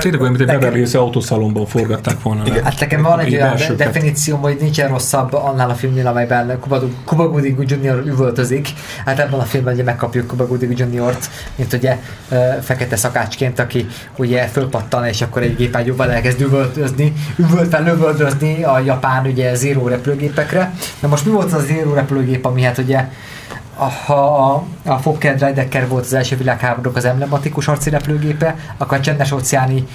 Tényleg 0.00 0.20
olyan, 0.20 0.32
mint 0.32 0.50
egy 0.50 0.58
Beverly 0.58 0.76
Hills 0.78 0.94
autószalomban 0.94 1.66
forgatták 1.66 2.22
volna. 2.22 2.42
le. 2.46 2.60
Hát 2.64 2.80
nekem 2.80 3.02
van 3.02 3.18
egy 3.18 3.34
olyan 3.34 3.48
belsőket. 3.48 3.76
definícióm, 3.76 4.40
hogy 4.40 4.56
nincsen 4.60 4.88
rosszabb 4.88 5.32
annál 5.32 5.70
a 5.70 5.74
filmnél, 5.74 6.06
amelyben 6.06 6.58
Cuba, 7.04 7.28
Gooding 7.28 7.70
Jr. 7.70 8.02
üvöltözik. 8.06 8.68
Hát 9.04 9.18
ebben 9.18 9.40
a 9.40 9.42
filmben 9.42 9.74
ugye 9.74 9.82
megkapjuk 9.82 10.28
Cuba 10.28 10.46
Gooding 10.46 10.78
Jr.-t, 10.78 11.30
mint 11.56 11.72
ugye 11.72 11.98
fekete 12.60 12.96
szakácsként, 12.96 13.58
aki 13.58 13.86
ugye 14.16 14.46
fölpattan, 14.46 15.04
és 15.04 15.22
akkor 15.22 15.42
egy 15.42 15.56
gépágyúval 15.56 16.10
elkezd 16.10 16.40
üvöltözni, 16.40 17.12
üvöltve 17.36 17.78
lövöldözni 17.78 18.62
a 18.62 18.78
japán 18.78 19.26
ugye 19.26 19.54
Zero 19.54 19.88
repülőgépekre. 19.88 20.74
Na 21.00 21.08
most 21.08 21.24
mi 21.24 21.30
volt 21.30 21.52
az 21.52 21.62
a 21.62 21.64
Zero 21.64 21.94
repülőgép, 21.94 22.44
ami 22.44 22.62
hát 22.62 22.78
ugye 22.78 23.08
ha 23.76 24.50
a, 24.52 24.64
a 24.84 24.98
Fokker 24.98 25.36
Dreidecker 25.36 25.88
volt 25.88 26.04
az 26.04 26.12
első 26.12 26.36
világháborúk 26.36 26.96
az 26.96 27.04
emblematikus 27.04 27.64
harci 27.64 27.90
repülőgépe, 27.90 28.56
akkor 28.76 28.98
a 28.98 29.00
csendes 29.00 29.32
óceáni 29.32 29.86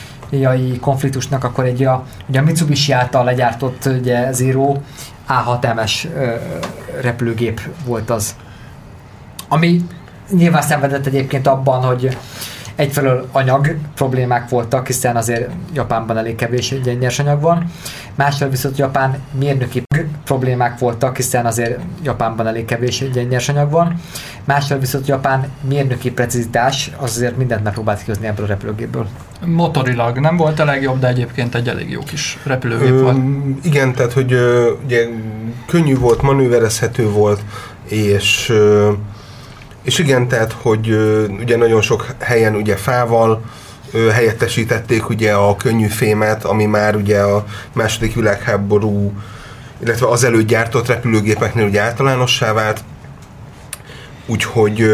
konfliktusnak 0.82 1.44
akkor 1.44 1.66
egy 1.66 1.84
a, 1.84 2.04
ugye 2.28 2.40
a 2.40 2.44
Mitsubishi 2.44 2.92
által 2.92 3.24
legyártott 3.24 3.86
ugye 3.86 4.32
Zero 4.32 4.76
A6MS 5.30 6.06
ö, 6.16 6.36
repülőgép 7.02 7.62
volt 7.86 8.10
az. 8.10 8.36
Ami 9.48 9.82
nyilván 10.32 10.62
szenvedett 10.62 11.06
egyébként 11.06 11.48
abban, 11.48 11.84
hogy 11.84 12.18
egyfelől 12.78 13.28
anyag 13.32 13.76
problémák 13.96 14.50
voltak, 14.50 14.88
hiszen 14.88 15.16
azért 15.16 15.50
Japánban 15.74 16.18
elég 16.18 16.36
kevés 16.36 16.74
nyersanyag 17.00 17.42
van, 17.42 17.66
másfelől 18.16 18.52
viszont 18.52 18.78
Japán 18.78 19.18
mérnöki 19.40 19.84
problémák 20.26 20.80
voltak, 20.80 21.16
hiszen 21.16 21.46
azért 21.46 21.80
Japánban 22.04 22.48
elég 22.48 22.66
kevés 22.66 23.04
nyersanyag 23.30 23.72
van, 23.72 23.96
másfelől 24.44 24.82
viszont 24.82 25.08
Japán 25.08 25.48
mérnöki 25.68 26.12
precizitás 26.12 26.92
az 26.98 27.16
azért 27.16 27.38
mindent 27.38 27.64
megpróbált 27.64 28.04
kihozni 28.04 28.28
ebből 28.28 28.46
a 28.46 28.48
repülőgépből. 28.48 29.08
Motorilag 29.46 30.20
nem 30.20 30.38
volt 30.38 30.60
a 30.60 30.66
legjobb, 30.66 31.00
de 31.00 31.08
egyébként 31.08 31.56
egy 31.56 31.68
elég 31.68 31.90
jó 31.90 32.02
kis 32.02 32.38
repülőgép 32.44 32.90
Ö, 32.90 33.02
volt. 33.02 33.18
igen, 33.64 33.94
tehát 33.94 34.14
hogy 34.14 34.34
ö, 34.34 34.72
ugye 34.86 35.06
könnyű 35.66 35.98
volt, 35.98 36.22
manőverezhető 36.22 37.10
volt, 37.10 37.42
és 37.88 38.50
ö, 38.50 38.92
és 39.88 40.00
igen, 40.00 40.28
tehát 40.28 40.52
hogy 40.52 40.90
ugye 41.40 41.58
nagyon 41.58 41.82
sok 41.82 42.06
helyen 42.20 42.56
ugye 42.56 42.76
fával 42.76 43.44
helyettesítették 44.12 45.10
ugye 45.10 45.34
a 45.34 45.56
könnyű 45.56 45.88
fémet, 45.88 46.44
ami 46.44 46.66
már 46.66 46.96
ugye 46.96 47.20
a 47.20 47.46
második 47.74 48.16
világháború, 48.16 49.14
illetve 49.80 50.08
az 50.08 50.24
előtt 50.24 50.48
gyártott 50.48 50.88
repülőgépeknél 50.88 51.66
ugye 51.66 51.82
általánossá 51.82 52.54
vált. 52.54 52.84
Úgyhogy 54.26 54.86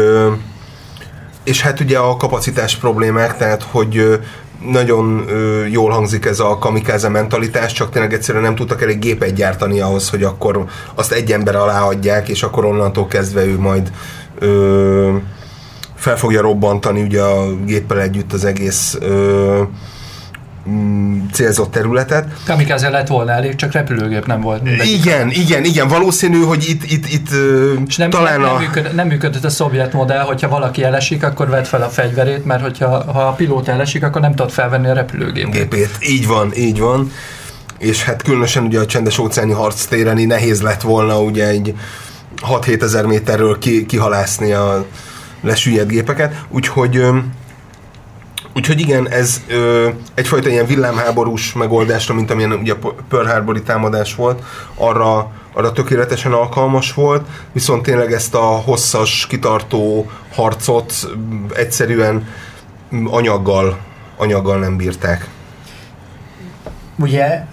és 1.44 1.60
hát 1.60 1.80
ugye 1.80 1.98
a 1.98 2.16
kapacitás 2.16 2.76
problémák, 2.76 3.36
tehát 3.36 3.62
hogy 3.62 4.20
nagyon 4.70 5.24
ö, 5.28 5.66
jól 5.66 5.90
hangzik 5.90 6.24
ez 6.24 6.40
a 6.40 6.58
kamikáze 6.58 7.08
mentalitás, 7.08 7.72
csak 7.72 7.90
tényleg 7.90 8.12
egyszerűen 8.12 8.44
nem 8.44 8.54
tudtak 8.54 8.82
elég 8.82 8.98
gépet 8.98 9.34
gyártani 9.34 9.80
ahhoz, 9.80 10.10
hogy 10.10 10.22
akkor 10.22 10.64
azt 10.94 11.12
egy 11.12 11.32
ember 11.32 11.56
alá 11.56 11.82
adják, 11.82 12.28
és 12.28 12.42
akkor 12.42 12.64
onnantól 12.64 13.06
kezdve 13.06 13.44
ő 13.44 13.58
majd 13.58 13.92
ö, 14.38 15.16
fel 15.94 16.16
fogja 16.16 16.40
robbantani 16.40 17.02
ugye 17.02 17.22
a 17.22 17.54
géppel 17.54 18.00
együtt 18.00 18.32
az 18.32 18.44
egész 18.44 18.96
ö, 19.00 19.62
mm, 20.68 21.20
célzott 21.32 21.70
területet. 21.70 22.28
Kamikaze 22.46 22.88
lett 22.88 23.08
volna 23.08 23.32
elég, 23.32 23.54
csak 23.54 23.72
repülőgép 23.72 24.26
nem 24.26 24.40
volt. 24.40 24.62
Mindegy. 24.62 24.88
Igen, 24.88 25.30
igen, 25.30 25.64
igen, 25.64 25.88
valószínű, 25.88 26.42
hogy 26.42 26.68
itt, 26.68 26.90
itt, 26.90 27.06
itt 27.12 27.28
És 27.86 27.96
nem, 27.96 28.10
talán 28.10 28.40
nem, 28.40 28.54
a... 28.54 28.58
működ, 28.58 28.94
nem 28.94 29.06
működött 29.06 29.44
a 29.44 29.50
szovjet 29.50 29.92
modell, 29.92 30.22
hogyha 30.22 30.48
valaki 30.48 30.82
elesik, 30.82 31.24
akkor 31.24 31.48
vedd 31.48 31.64
fel 31.64 31.82
a 31.82 31.88
fegyverét, 31.88 32.44
mert 32.44 32.62
hogyha 32.62 33.12
ha 33.12 33.22
a 33.22 33.32
pilóta 33.32 33.72
elesik, 33.72 34.02
akkor 34.02 34.20
nem 34.20 34.34
tudod 34.34 34.50
felvenni 34.52 34.88
a 34.88 34.92
repülőgépet. 34.92 35.52
gépét. 35.52 35.90
Így 36.00 36.26
van, 36.26 36.52
így 36.56 36.78
van. 36.78 37.12
És 37.78 38.04
hát 38.04 38.22
különösen 38.22 38.64
ugye 38.64 38.80
a 38.80 38.86
csendes 38.86 39.18
óceáni 39.18 39.52
harctéren 39.52 40.18
így 40.18 40.26
nehéz 40.26 40.62
lett 40.62 40.80
volna 40.80 41.20
ugye 41.20 41.48
egy 41.48 41.74
6-7 42.48 42.82
ezer 42.82 43.06
méterről 43.06 43.58
ki, 43.58 43.86
kihalászni 43.86 44.52
a 44.52 44.86
lesüllyedt 45.40 45.88
gépeket. 45.88 46.44
Úgyhogy 46.48 47.02
Úgyhogy 48.56 48.80
igen, 48.80 49.08
ez 49.08 49.40
ö, 49.48 49.88
egyfajta 50.14 50.48
ilyen 50.48 50.66
villámháborús 50.66 51.52
megoldásra, 51.52 52.14
mint 52.14 52.30
amilyen 52.30 52.52
ugye 52.52 52.72
a 52.80 52.94
Pearl 53.08 53.26
Harbor-i 53.28 53.62
támadás 53.62 54.14
volt, 54.14 54.42
arra, 54.74 55.30
arra 55.52 55.72
tökéletesen 55.72 56.32
alkalmas 56.32 56.92
volt, 56.92 57.26
viszont 57.52 57.82
tényleg 57.82 58.12
ezt 58.12 58.34
a 58.34 58.44
hosszas, 58.44 59.26
kitartó 59.26 60.10
harcot 60.32 60.92
m, 61.16 61.34
egyszerűen 61.54 62.28
m, 62.88 63.06
anyaggal, 63.10 63.78
anyaggal 64.16 64.58
nem 64.58 64.76
bírták. 64.76 65.28
ugye 66.98 67.44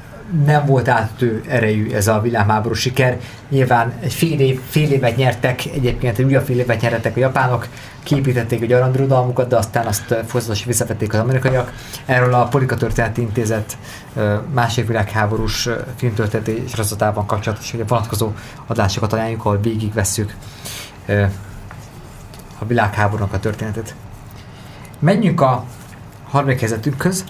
nem 0.46 0.66
volt 0.66 0.88
átütő 0.88 1.44
erejű 1.48 1.92
ez 1.92 2.08
a 2.08 2.22
világháború 2.22 2.74
siker. 2.74 3.20
Nyilván 3.50 3.94
egy 4.00 4.14
fél, 4.14 4.40
év, 4.40 4.60
fél 4.70 4.92
évet 4.92 5.16
nyertek, 5.16 5.66
egyébként 5.66 6.18
egy 6.18 6.26
újabb 6.26 6.46
fél 6.46 6.60
évet 6.60 6.82
nyertek 6.82 7.16
a 7.16 7.20
japánok, 7.20 7.68
kiépítették 8.04 8.62
egy 8.62 8.72
aranybirodalmukat, 8.72 9.48
de 9.48 9.58
aztán 9.58 9.86
azt 9.86 10.12
ö, 10.12 10.20
folyamatosan 10.26 10.68
visszatették 10.68 11.14
az 11.14 11.20
amerikaiak. 11.20 11.74
Erről 12.06 12.34
a 12.34 12.48
Polika 12.48 12.76
Történeti 12.76 13.22
Intézet 13.22 13.78
másik 14.54 14.88
világháborús 14.88 15.70
filmtörténeti 15.96 16.64
sorozatában 16.68 17.26
kapcsolatos 17.26 17.74
ugye 17.74 17.84
vonatkozó 17.88 18.32
adásokat 18.68 19.14
ajánljuk, 19.14 19.46
ahol 19.46 19.60
végigvesszük 19.60 20.36
a 22.60 22.66
világháborúnak 22.66 23.34
a 23.34 23.40
történetet. 23.40 23.96
Menjünk 25.00 25.42
a 25.42 25.66
harmadik 26.30 26.60
helyzetünkhöz. 26.60 27.26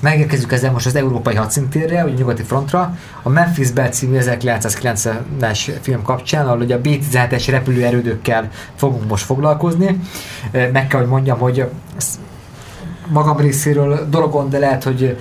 Megérkezünk 0.00 0.52
ezzel 0.52 0.72
most 0.72 0.86
az 0.86 0.94
európai 0.94 1.34
hadszintérre, 1.34 2.04
ugye 2.04 2.14
nyugati 2.14 2.42
frontra, 2.42 2.96
a 3.22 3.28
Memphis 3.28 3.70
Belle 3.70 3.88
című 3.88 4.18
1990-es 4.20 5.70
film 5.80 6.02
kapcsán, 6.02 6.46
ahol 6.46 6.60
ugye 6.60 6.74
a 6.74 6.80
B-17-es 6.80 7.46
repülőerődökkel 7.50 8.50
fogunk 8.74 9.08
most 9.08 9.24
foglalkozni. 9.24 10.00
Meg 10.52 10.86
kell, 10.86 11.00
hogy 11.00 11.08
mondjam, 11.08 11.38
hogy 11.38 11.68
magam 13.08 13.36
részéről 13.36 14.06
dologon, 14.10 14.50
de 14.50 14.58
lehet, 14.58 14.84
hogy 14.84 15.16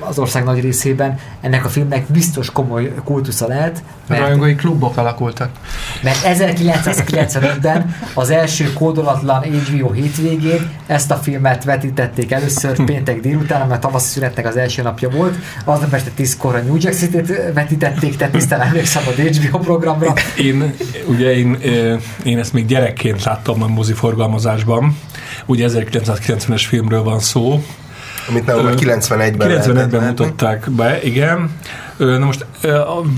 az 0.00 0.18
ország 0.18 0.44
nagy 0.44 0.60
részében 0.60 1.18
ennek 1.40 1.64
a 1.64 1.68
filmnek 1.68 2.04
biztos 2.06 2.50
komoly 2.50 2.94
kultusza 3.04 3.46
lehet, 3.46 3.82
mert 4.08 4.20
Rajongói 4.20 4.54
klubok 4.54 4.96
alakultak. 4.96 5.50
mert 6.02 6.18
1995-ben 6.24 7.96
az 8.14 8.30
első 8.30 8.72
kódolatlan 8.72 9.42
HBO 9.42 9.92
hétvégén 9.92 10.70
ezt 10.86 11.10
a 11.10 11.14
filmet 11.14 11.64
vetítették 11.64 12.32
először 12.32 12.84
péntek 12.84 13.20
délután, 13.20 13.68
mert 13.68 13.80
tavaszi 13.80 14.08
szünetnek 14.08 14.46
az 14.46 14.56
első 14.56 14.82
napja 14.82 15.08
volt. 15.08 15.36
Aznap 15.64 15.92
este 15.92 16.10
10-kor 16.18 16.54
a 16.54 16.58
New 16.58 16.76
Jack 16.78 16.94
City-t 16.94 17.52
vetítették, 17.54 18.16
tehát 18.16 18.32
tisztán 18.32 18.60
emlékszem 18.60 19.02
a 19.06 19.20
HBO 19.20 19.58
programra. 19.58 20.12
Én, 20.38 20.74
ugye 21.06 21.36
én, 21.36 21.58
én 22.24 22.38
ezt 22.38 22.52
még 22.52 22.66
gyerekként 22.66 23.24
láttam 23.24 23.62
a 23.62 23.66
mozi 23.66 23.92
forgalmazásban. 23.92 24.98
Ugye 25.46 25.68
1990-es 25.70 26.64
filmről 26.68 27.02
van 27.02 27.18
szó. 27.18 27.62
Amit 28.28 28.46
nem 28.46 28.56
Ö, 28.56 28.72
91-ben 28.76 29.60
91-ben 29.60 29.74
lehetett 29.74 30.00
mutatták 30.00 30.70
be, 30.70 31.02
igen. 31.02 31.50
Na 31.96 32.24
most 32.24 32.46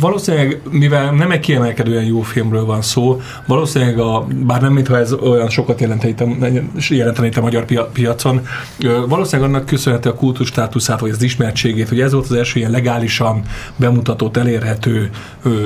valószínűleg, 0.00 0.60
mivel 0.70 1.10
nem 1.10 1.30
egy 1.30 1.40
kiemelkedően 1.40 2.04
jó 2.04 2.20
filmről 2.20 2.64
van 2.64 2.82
szó, 2.82 3.20
valószínűleg, 3.46 3.98
a, 3.98 4.26
bár 4.46 4.60
nem 4.60 4.72
mintha 4.72 4.98
ez 4.98 5.12
olyan 5.12 5.48
sokat 5.48 5.80
jelentene 5.80 7.26
itt 7.26 7.36
a, 7.36 7.40
magyar 7.40 7.64
pia- 7.64 7.88
piacon, 7.92 8.46
valószínűleg 9.08 9.50
annak 9.50 9.66
köszönhető 9.66 10.10
a 10.10 10.14
kultus 10.14 10.48
státuszát, 10.48 11.00
vagy 11.00 11.10
az 11.10 11.22
ismertségét, 11.22 11.88
hogy 11.88 12.00
ez 12.00 12.12
volt 12.12 12.24
az 12.24 12.32
első 12.32 12.58
ilyen 12.58 12.70
legálisan 12.70 13.42
bemutatott, 13.76 14.36
elérhető 14.36 15.10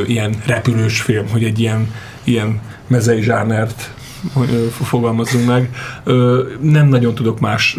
ilyen 0.07 0.35
repülős 0.47 1.01
film, 1.01 1.29
hogy 1.29 1.45
egy 1.45 1.61
ilyen, 1.61 1.91
ilyen 2.25 2.61
mezei 2.87 3.23
zsánert 3.23 3.91
fogalmazzunk 4.71 5.47
meg. 5.47 5.75
Nem 6.61 6.89
nagyon 6.89 7.15
tudok 7.15 7.41
más 7.41 7.77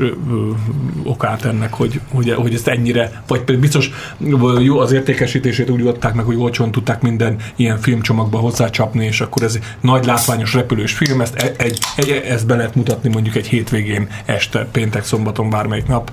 okát 1.03 1.45
ennek, 1.45 1.73
hogy, 1.73 1.99
hogy, 2.09 2.31
hogy 2.31 2.53
ezt 2.53 2.67
ennyire, 2.67 3.23
vagy 3.27 3.41
pedig 3.41 3.61
biztos 3.61 3.91
jó 4.59 4.79
az 4.79 4.91
értékesítését 4.91 5.69
úgy 5.69 5.87
adták 5.87 6.13
meg, 6.13 6.25
hogy 6.25 6.35
olcsón 6.35 6.71
tudták 6.71 7.01
minden 7.01 7.35
ilyen 7.55 7.79
filmcsomagba 7.79 8.37
hozzácsapni, 8.37 9.05
és 9.05 9.21
akkor 9.21 9.43
ez 9.43 9.59
nagy 9.81 10.05
látványos 10.05 10.53
repülős 10.53 10.93
film, 10.93 11.21
ezt, 11.21 11.35
e- 11.35 11.53
egy, 11.57 11.79
egy, 11.95 12.09
ezt 12.09 12.45
be 12.45 12.55
lehet 12.55 12.75
mutatni 12.75 13.09
mondjuk 13.09 13.35
egy 13.35 13.47
hétvégén, 13.47 14.07
este, 14.25 14.67
péntek, 14.71 15.03
szombaton, 15.03 15.49
bármelyik 15.49 15.87
nap. 15.87 16.11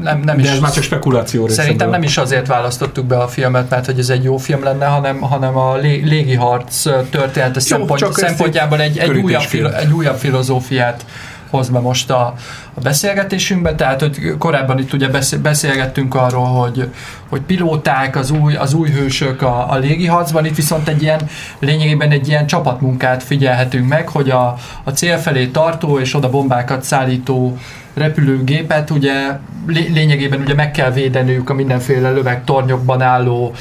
Nem, 0.00 0.20
nem 0.20 0.36
De 0.36 0.42
is, 0.42 0.48
ez 0.48 0.58
már 0.58 0.72
csak 0.72 0.82
spekuláció 0.82 1.48
Szerintem 1.48 1.90
nem 1.90 2.02
is 2.02 2.16
azért 2.18 2.46
választottuk 2.46 3.04
be 3.04 3.16
a 3.16 3.28
filmet, 3.28 3.70
mert 3.70 3.86
hogy 3.86 3.98
ez 3.98 4.08
egy 4.08 4.24
jó 4.24 4.36
film 4.36 4.62
lenne, 4.62 4.86
hanem, 4.86 5.20
hanem 5.20 5.56
a 5.56 5.76
lé, 5.76 6.02
légiharc 6.04 6.82
története 7.10 7.60
szempont, 7.60 8.00
csak 8.00 8.08
ezt 8.08 8.18
szempontjából 8.18 8.80
egy, 8.80 8.98
egy, 8.98 9.16
újabb, 9.16 9.42
filo, 9.42 9.68
egy 9.68 9.92
újabb 9.92 10.16
filozófiát 10.16 11.04
hoz 11.52 11.68
be 11.68 11.78
most 11.78 12.10
a, 12.10 12.34
a 12.74 12.80
beszélgetésünkbe, 12.80 13.74
tehát 13.74 14.00
hogy 14.00 14.34
korábban 14.38 14.78
itt 14.78 14.92
ugye 14.92 15.08
beszélgettünk 15.42 16.14
arról, 16.14 16.46
hogy, 16.46 16.88
hogy 17.28 17.40
pilóták, 17.40 18.16
az 18.16 18.30
új, 18.30 18.54
az 18.54 18.74
új 18.74 18.90
hősök 18.90 19.42
a, 19.42 19.70
a 19.70 19.76
légiharcban, 19.76 20.44
itt 20.44 20.56
viszont 20.56 20.88
egy 20.88 21.02
ilyen, 21.02 21.20
lényegében 21.58 22.10
egy 22.10 22.28
ilyen 22.28 22.46
csapatmunkát 22.46 23.22
figyelhetünk 23.22 23.88
meg, 23.88 24.08
hogy 24.08 24.30
a, 24.30 24.56
a 24.84 24.90
cél 24.90 25.18
felé 25.18 25.46
tartó 25.46 25.98
és 25.98 26.14
oda 26.14 26.30
bombákat 26.30 26.82
szállító 26.82 27.58
repülőgépet 27.94 28.90
ugye 28.90 29.38
lényegében 29.66 30.40
ugye 30.40 30.54
meg 30.54 30.70
kell 30.70 30.90
védeniük 30.90 31.50
a 31.50 31.54
mindenféle 31.54 32.10
lövegtornyokban 32.10 33.02
álló 33.02 33.54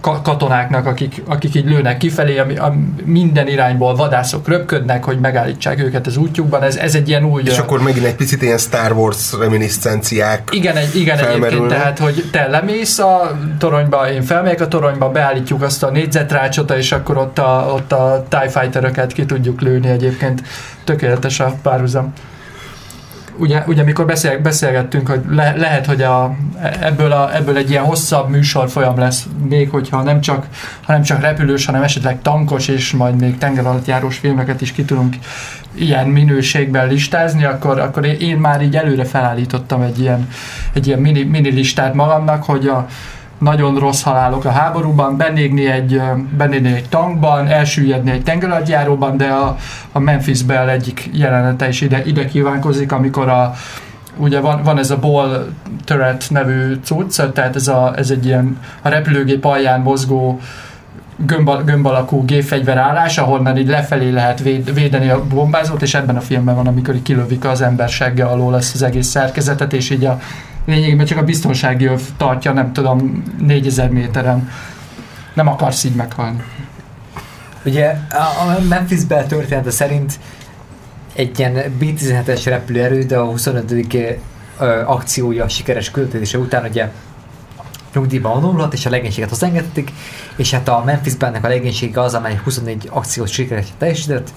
katonáknak, 0.00 0.86
akik, 0.86 1.22
akik 1.26 1.54
így 1.54 1.64
lőnek 1.64 1.96
kifelé, 1.96 2.38
ami, 2.38 2.56
a 2.56 2.74
minden 3.04 3.48
irányból 3.48 3.94
vadászok 3.94 4.48
röpködnek, 4.48 5.04
hogy 5.04 5.18
megállítsák 5.18 5.80
őket 5.80 6.06
az 6.06 6.16
útjukban. 6.16 6.62
Ez, 6.62 6.76
ez 6.76 6.94
egy 6.94 7.08
ilyen 7.08 7.24
új... 7.24 7.42
És 7.44 7.58
akkor 7.58 7.82
megint 7.82 8.04
egy 8.04 8.14
picit 8.14 8.42
ilyen 8.42 8.58
Star 8.58 8.92
Wars 8.92 9.32
reminiscenciák 9.38 10.48
Igen, 10.52 10.76
egy, 10.76 10.96
igen 10.96 11.18
egyébként, 11.18 11.66
tehát, 11.66 11.98
hogy 11.98 12.24
te 12.32 12.46
lemész 12.48 12.98
a 12.98 13.38
toronyba, 13.58 14.10
én 14.10 14.22
felmegyek 14.22 14.60
a 14.60 14.68
toronyba, 14.68 15.10
beállítjuk 15.10 15.62
azt 15.62 15.82
a 15.82 15.90
négyzetrácsot, 15.90 16.70
és 16.70 16.92
akkor 16.92 17.16
ott 17.16 17.38
a, 17.38 17.70
ott 17.74 17.92
a 17.92 18.26
TIE 18.28 18.48
Fighter-öket 18.48 19.12
ki 19.12 19.24
tudjuk 19.26 19.60
lőni 19.60 19.88
egyébként. 19.88 20.42
Tökéletes 20.84 21.40
a 21.40 21.54
párhuzam 21.62 22.12
ugye, 23.36 23.62
ugye 23.66 23.82
mikor 23.82 24.06
beszél, 24.06 24.38
beszélgettünk, 24.38 25.08
hogy 25.08 25.20
le, 25.30 25.54
lehet, 25.56 25.86
hogy 25.86 26.02
a, 26.02 26.36
ebből, 26.80 27.12
a, 27.12 27.34
ebből 27.36 27.56
egy 27.56 27.70
ilyen 27.70 27.84
hosszabb 27.84 28.28
műsor 28.28 28.68
folyam 28.68 28.98
lesz, 28.98 29.26
még 29.48 29.70
hogyha 29.70 30.02
nem 30.02 30.20
csak, 30.20 30.46
ha 30.82 30.92
nem 30.92 31.02
csak 31.02 31.20
repülős, 31.20 31.66
hanem 31.66 31.82
esetleg 31.82 32.22
tankos, 32.22 32.68
és 32.68 32.92
majd 32.92 33.20
még 33.20 33.38
tenger 33.38 33.66
alatt 33.66 33.86
járós 33.86 34.18
filmeket 34.18 34.60
is 34.60 34.72
ki 34.72 34.84
tudunk 34.84 35.16
ilyen 35.74 36.08
minőségben 36.08 36.88
listázni, 36.88 37.44
akkor, 37.44 37.78
akkor 37.78 38.04
én 38.04 38.36
már 38.36 38.62
így 38.62 38.76
előre 38.76 39.04
felállítottam 39.04 39.82
egy 39.82 40.00
ilyen, 40.00 40.28
egy 40.72 40.86
ilyen 40.86 40.98
mini, 40.98 41.22
mini 41.22 41.50
listát 41.50 41.94
magamnak, 41.94 42.44
hogy 42.44 42.66
a, 42.66 42.86
nagyon 43.38 43.78
rossz 43.78 44.02
halálok 44.02 44.44
a 44.44 44.50
háborúban, 44.50 45.16
benégni 45.16 45.66
egy, 45.66 46.00
benégni 46.36 46.72
egy 46.72 46.88
tankban, 46.88 47.46
elsüllyedni 47.46 48.10
egy 48.10 48.22
tengeralattjáróban, 48.22 49.16
de 49.16 49.26
a, 49.26 49.56
a 49.92 49.98
Memphis 49.98 50.42
Bell 50.42 50.68
egyik 50.68 51.10
jelenete 51.12 51.68
is 51.68 51.80
ide, 51.80 52.04
ide 52.04 52.26
kívánkozik, 52.26 52.92
amikor 52.92 53.28
a, 53.28 53.54
ugye 54.16 54.40
van, 54.40 54.62
van 54.62 54.78
ez 54.78 54.90
a 54.90 54.98
Ball 54.98 55.46
Turret 55.84 56.26
nevű 56.30 56.78
cucc, 56.82 57.20
tehát 57.32 57.56
ez, 57.56 57.68
a, 57.68 57.92
ez 57.96 58.10
egy 58.10 58.26
ilyen 58.26 58.58
a 58.82 58.88
repülőgép 58.88 59.44
alján 59.44 59.80
mozgó 59.80 60.40
gömb, 61.16 61.50
gömb 61.64 61.86
alakú 61.86 62.24
gépfegyver 62.24 62.76
állás, 62.76 63.18
ahonnan 63.18 63.56
így 63.56 63.68
lefelé 63.68 64.10
lehet 64.10 64.42
véd, 64.42 64.74
védeni 64.74 65.08
a 65.08 65.24
bombázót, 65.26 65.82
és 65.82 65.94
ebben 65.94 66.16
a 66.16 66.20
filmben 66.20 66.54
van, 66.54 66.66
amikor 66.66 66.94
így 66.94 67.02
kilövik 67.02 67.44
az 67.44 67.60
ember 67.60 67.88
segge 67.88 68.24
alól 68.24 68.52
lesz 68.52 68.74
az 68.74 68.82
egész 68.82 69.06
szerkezetet, 69.06 69.72
és 69.72 69.90
így 69.90 70.04
a 70.04 70.20
lényegében 70.64 71.06
csak 71.06 71.18
a 71.18 71.24
biztonsági 71.24 71.84
öv 71.84 72.00
tartja, 72.16 72.52
nem 72.52 72.72
tudom, 72.72 73.22
4000 73.38 73.90
méteren. 73.90 74.50
Nem 75.34 75.48
akarsz 75.48 75.84
így 75.84 75.94
meghalni. 75.94 76.42
Ugye 77.64 77.96
a 78.10 78.60
Memphis 78.68 79.04
Bell 79.04 79.24
története 79.24 79.70
szerint 79.70 80.18
egy 81.14 81.38
ilyen 81.38 81.52
B-17-es 81.78 82.42
repülőerő, 82.44 83.02
de 83.02 83.18
a 83.18 83.24
25. 83.24 84.18
akciója 84.86 85.48
sikeres 85.48 85.90
küldetésre 85.90 86.38
után 86.38 86.64
ugye 86.64 86.90
nyugdíjba 87.94 88.40
vonulhat, 88.40 88.72
és 88.72 88.86
a 88.86 88.90
legénységet 88.90 89.28
hozzángetették, 89.28 89.92
és 90.36 90.50
hát 90.50 90.68
a 90.68 90.82
Memphis 90.84 91.14
Bandnek 91.14 91.44
a 91.44 91.48
legénysége 91.48 92.00
az, 92.00 92.14
amely 92.14 92.40
24 92.44 92.88
akciós 92.90 93.32
sikeret 93.32 93.66
teljesített, 93.78 94.28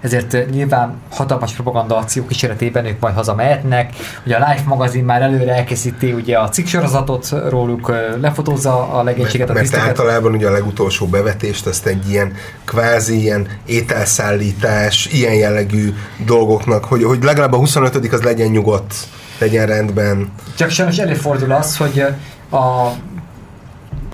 ezért 0.00 0.50
nyilván 0.50 0.94
hatalmas 1.10 1.52
propaganda 1.52 1.96
akció 1.96 2.26
kísérletében 2.26 2.86
ők 2.86 3.00
majd 3.00 3.14
hazamehetnek. 3.14 3.92
Ugye 4.26 4.36
a 4.36 4.50
Life 4.50 4.62
magazin 4.66 5.04
már 5.04 5.22
előre 5.22 5.54
elkészíti 5.54 6.12
ugye 6.12 6.38
a 6.38 6.48
cikksorozatot 6.48 7.28
róluk, 7.48 7.92
lefotózza 8.20 8.92
a 8.92 9.02
legénységet. 9.02 9.52
Mert, 9.52 9.72
a 9.72 9.76
mert 9.76 9.86
általában 9.86 10.32
ugye 10.32 10.48
a 10.48 10.52
legutolsó 10.52 11.06
bevetést 11.06 11.66
ezt 11.66 11.86
egy 11.86 12.10
ilyen 12.10 12.32
kvázi 12.64 13.20
ilyen 13.20 13.46
ételszállítás, 13.66 15.06
ilyen 15.06 15.34
jellegű 15.34 15.94
dolgoknak, 16.26 16.84
hogy, 16.84 17.04
hogy 17.04 17.22
legalább 17.22 17.52
a 17.52 17.56
25 17.56 18.12
az 18.12 18.22
legyen 18.22 18.48
nyugodt, 18.48 18.94
legyen 19.38 19.66
rendben. 19.66 20.32
Csak 20.54 20.70
sajnos 20.70 20.98
előfordul 20.98 21.52
az, 21.52 21.76
hogy 21.76 22.04
a 22.50 22.90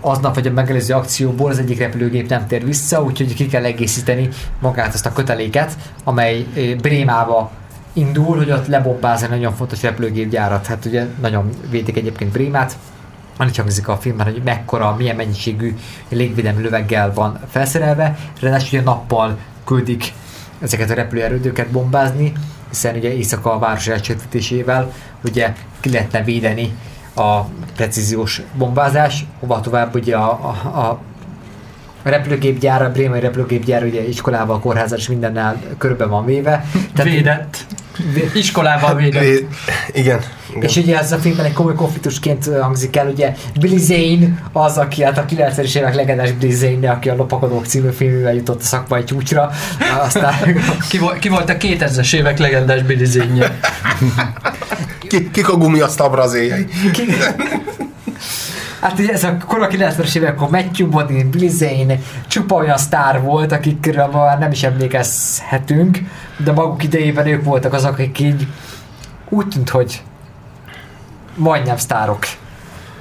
aznap 0.01 0.35
vagy 0.35 0.47
a 0.47 0.53
megelőző 0.53 0.95
akcióból 0.95 1.51
az 1.51 1.59
egyik 1.59 1.79
repülőgép 1.79 2.29
nem 2.29 2.47
tér 2.47 2.65
vissza, 2.65 3.03
úgyhogy 3.03 3.35
ki 3.35 3.47
kell 3.47 3.65
egészíteni 3.65 4.29
magát 4.61 4.95
azt 4.95 5.07
a 5.07 5.13
köteléket, 5.13 5.77
amely 6.05 6.47
eh, 6.55 6.75
Brémába 6.75 7.51
indul, 7.93 8.37
hogy 8.37 8.51
ott 8.51 8.67
lebombázni 8.67 9.27
nagyon 9.27 9.55
fontos 9.55 9.83
repülőgépgyárat. 9.83 10.67
Hát 10.67 10.85
ugye 10.85 11.07
nagyon 11.21 11.51
védik 11.71 11.97
egyébként 11.97 12.33
Brémát, 12.33 12.77
annyit 13.37 13.57
hangzik 13.57 13.89
a 13.89 13.97
filmben, 13.97 14.27
hogy 14.27 14.43
mekkora, 14.45 14.95
milyen 14.99 15.17
mennyiségű 15.17 15.77
légvédelmi 16.09 16.63
löveggel 16.63 17.13
van 17.13 17.41
felszerelve, 17.51 18.19
ráadásul 18.41 18.69
ugye 18.79 18.83
nappal 18.83 19.39
küldik 19.65 20.13
ezeket 20.61 20.91
a 20.91 20.95
repülőerődőket 20.95 21.71
bombázni, 21.71 22.33
hiszen 22.69 22.97
ugye 22.97 23.13
éjszaka 23.13 23.53
a 23.53 23.59
város 23.59 23.87
elcsötítésével 23.87 24.93
ugye 25.25 25.55
ki 25.81 25.91
lehetne 25.91 26.23
védeni 26.23 26.73
a 27.15 27.41
precíziós 27.77 28.43
bombázás, 28.55 29.25
hova 29.41 29.61
tovább 29.61 29.95
ugye 29.95 30.17
a, 30.17 30.31
a, 30.65 30.81
a 30.81 31.01
repülőgépgyár, 32.03 32.83
a 32.83 32.91
brémai 32.91 33.21
repülőgépgyár 33.21 33.85
ugye 33.85 34.09
iskolával, 34.09 34.61
kórházal 34.61 34.99
és 34.99 35.09
mindennel 35.09 35.63
körbe 35.79 36.07
van 36.07 36.25
véve. 36.25 36.65
Tehát 36.95 37.13
védett. 37.13 37.67
Iskolával 38.35 38.95
védett. 38.95 39.23
Vé, 39.23 39.49
igen, 39.93 40.21
igen. 40.57 40.69
És 40.69 40.77
ugye 40.77 40.99
ez 40.99 41.13
a 41.13 41.19
filmben 41.19 41.45
egy 41.45 41.53
komoly 41.53 41.75
konfliktusként 41.75 42.51
hangzik 42.61 42.97
el, 42.97 43.09
ugye 43.09 43.35
Billy 43.61 43.79
Zane 43.79 44.43
az, 44.53 44.79
aki 44.79 45.03
hát 45.03 45.19
a 45.19 45.25
90-es 45.25 45.77
évek 45.77 45.95
legendás 45.95 46.33
Billy 46.33 46.53
Zane, 46.53 46.91
aki 46.91 47.09
a 47.09 47.15
Lopakodók 47.15 47.67
című 47.67 47.91
filművel 47.91 48.35
jutott 48.35 48.61
a 48.61 48.65
szakmai 48.65 49.05
csúcsra. 49.05 49.51
Aztán... 50.05 50.35
ki, 50.91 50.99
volt, 50.99 51.19
ki 51.19 51.29
volt 51.29 51.49
a 51.49 51.57
2000-es 51.57 52.15
évek 52.15 52.39
legendás 52.39 52.83
Billy 52.83 53.05
Zane-je? 53.05 53.59
Ki, 55.09 55.31
kik 55.31 55.49
a 55.49 55.57
gumiasztal 55.57 56.11
brazéljai? 56.11 56.67
Hát 58.81 58.99
ugye 58.99 59.13
ez 59.13 59.25
a 59.25 59.37
kora 59.47 59.69
90-es 59.71 60.17
évek, 60.17 60.35
akkor 60.35 60.51
Matthew 60.51 60.89
Bodin, 60.89 61.31
Billy 61.31 61.49
Zane, 61.49 61.99
csupa 62.27 62.55
olyan 62.55 62.77
sztár 62.77 63.23
volt, 63.23 63.53
akikről 63.53 64.07
már 64.07 64.39
nem 64.39 64.51
is 64.51 64.63
emlékezhetünk, 64.63 65.99
de 66.45 66.53
maguk 66.53 66.83
idejében 66.83 67.27
ők 67.27 67.45
voltak 67.45 67.73
azok, 67.73 67.93
akik 67.93 68.19
így 68.19 68.47
úgy 69.29 69.49
tűnt, 69.49 69.69
hogy 69.69 70.03
majdnem 71.37 71.77
sztárok. 71.77 72.27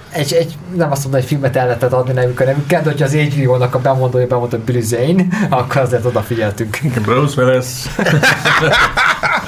Egy, 0.09 0.33
egy, 0.33 0.57
nem 0.75 0.91
azt 0.91 1.03
mondom, 1.03 1.21
hogy 1.21 1.29
filmet 1.29 1.55
el 1.55 1.65
lehetett 1.65 1.93
adni 1.93 2.13
nevük 2.13 2.39
a 2.39 2.43
nevükkel, 2.43 2.81
de 2.81 2.89
hogyha 2.89 3.05
az 3.05 3.13
HBO-nak 3.13 3.75
a 3.75 3.79
bemondója 3.79 4.27
bemondott 4.27 4.59
Billy 4.59 4.81
Zane, 4.81 5.25
akkor 5.49 5.81
azért 5.81 6.05
odafigyeltünk. 6.05 6.79
Bruce 7.05 7.43
Willis. 7.43 7.65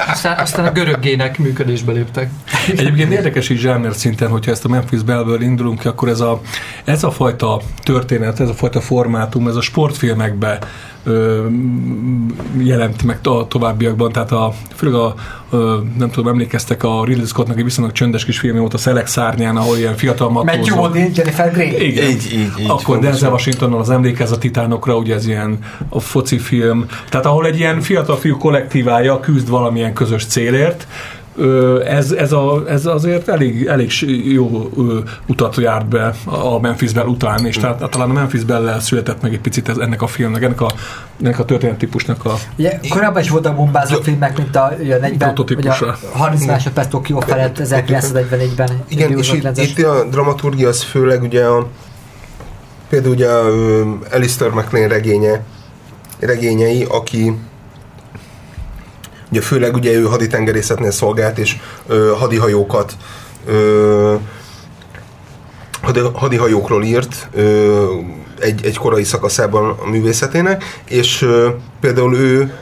aztán, 0.07 0.39
aztán 0.39 0.65
a 0.65 0.71
göröggének 0.71 1.37
működésbe 1.37 1.91
léptek. 1.91 2.29
Egyébként 2.67 3.11
érdekes 3.11 3.49
így 3.49 3.57
zsáner 3.57 3.93
szinten, 3.93 4.29
hogyha 4.29 4.51
ezt 4.51 4.65
a 4.65 4.67
Memphis 4.67 5.03
Belből 5.03 5.41
indulunk 5.41 5.79
ki, 5.79 5.87
akkor 5.87 6.09
ez 6.09 6.19
a, 6.19 6.41
ez 6.83 7.03
a 7.03 7.11
fajta 7.11 7.61
történet, 7.83 8.39
ez 8.39 8.49
a 8.49 8.53
fajta 8.53 8.81
formátum, 8.81 9.47
ez 9.47 9.55
a 9.55 9.61
sportfilmekbe 9.61 10.59
ö, 11.05 11.45
jelent 12.57 13.03
meg 13.03 13.19
a 13.23 13.47
továbbiakban, 13.47 14.11
tehát 14.11 14.31
a, 14.31 14.53
főleg 14.75 14.95
a, 14.95 15.15
ö, 15.49 15.77
nem 15.97 16.09
tudom, 16.09 16.27
emlékeztek 16.27 16.83
a 16.83 17.03
Ridley 17.05 17.25
Scottnak 17.25 17.57
egy 17.57 17.63
viszonylag 17.63 17.93
csöndes 17.93 18.25
kis 18.25 18.39
filmje 18.39 18.59
volt 18.59 18.73
a 18.73 18.77
Szelek 18.77 19.07
szárnyán, 19.07 19.57
ahol 19.57 19.77
ilyen 19.77 19.95
fiatal 19.95 20.29
matózó. 20.29 20.57
Matthew 20.57 20.75
Modine, 20.75 21.09
Jennifer 21.15 21.51
Grey. 21.51 21.87
Igen. 21.87 22.09
Így, 22.09 22.33
így, 22.33 22.51
így, 22.59 22.65
Akkor 22.69 22.99
Denzel 22.99 23.31
Washingtonnal 23.31 23.79
az 23.79 23.89
emlékez 23.89 24.31
a 24.31 24.37
titánokra, 24.37 24.97
ugye 24.97 25.15
ez 25.15 25.27
ilyen 25.27 25.59
a 25.89 25.99
foci 25.99 26.37
film, 26.37 26.85
tehát 27.09 27.25
ahol 27.25 27.45
egy 27.45 27.57
ilyen 27.57 27.81
fiatal 27.81 28.17
fiú 28.17 28.37
kollektívája 28.37 29.19
küzd 29.19 29.49
valamilyen 29.49 29.93
közös 29.93 30.25
célért, 30.25 30.87
ez, 31.85 32.11
ez, 32.11 32.31
a, 32.31 32.63
ez 32.67 32.85
azért 32.85 33.27
elég, 33.27 33.65
elég 33.65 33.91
jó 34.25 34.69
utat 35.27 35.55
járt 35.55 35.87
be 35.87 36.13
a 36.25 36.59
Memphis 36.59 36.93
Bell 36.93 37.05
után, 37.05 37.45
és 37.45 37.57
tehát, 37.57 37.89
talán 37.89 38.09
a 38.09 38.13
Memphis 38.13 38.43
bell 38.43 38.79
született 38.79 39.21
meg 39.21 39.33
egy 39.33 39.39
picit 39.39 39.69
ez, 39.69 39.77
ennek 39.77 40.01
a 40.01 40.07
filmnek, 40.07 40.43
ennek 40.43 40.61
a, 40.61 40.69
ennek 41.21 41.39
a 41.39 41.45
történettípusnak 41.45 42.25
a... 42.25 42.33
Ugye, 42.57 42.79
korábban 42.89 43.21
is 43.21 43.29
voltak 43.29 43.55
bombázó 43.55 44.01
filmek, 44.01 44.37
mint 44.37 44.55
a, 44.55 44.63
a 44.63 44.97
40, 44.99 45.35
vagy 45.35 45.67
a 45.67 45.97
30 46.13 46.45
másodperc 46.45 46.89
Tokió 46.89 47.19
felett 47.19 47.59
1941-ben. 47.63 48.69
Igen, 48.87 49.17
és 49.17 49.33
itt, 49.33 49.57
itt 49.57 49.85
a 49.85 50.03
dramaturgia 50.09 50.67
az 50.67 50.83
főleg 50.83 51.21
ugye 51.21 51.45
a 51.45 51.67
például 52.89 53.13
ugye 53.13 53.29
a 53.29 53.45
Alistair 54.11 54.51
McLean 54.51 54.87
regénye, 54.87 55.43
regényei, 56.19 56.83
aki 56.89 57.33
Ugye 59.31 59.41
főleg 59.41 59.75
ugye 59.75 59.91
ő 59.91 60.03
haditengerészetnél 60.03 60.91
szolgált, 60.91 61.37
és 61.37 61.57
ö, 61.87 62.13
hadihajókat 62.17 62.93
ö, 63.45 64.15
hadi, 65.81 65.99
hadihajókról 66.13 66.83
írt 66.83 67.29
ö, 67.33 67.85
egy, 68.39 68.65
egy 68.65 68.77
korai 68.77 69.03
szakaszában 69.03 69.75
a 69.85 69.89
művészetének, 69.89 70.63
és 70.85 71.21
ö, 71.21 71.49
például 71.79 72.15
ő 72.15 72.53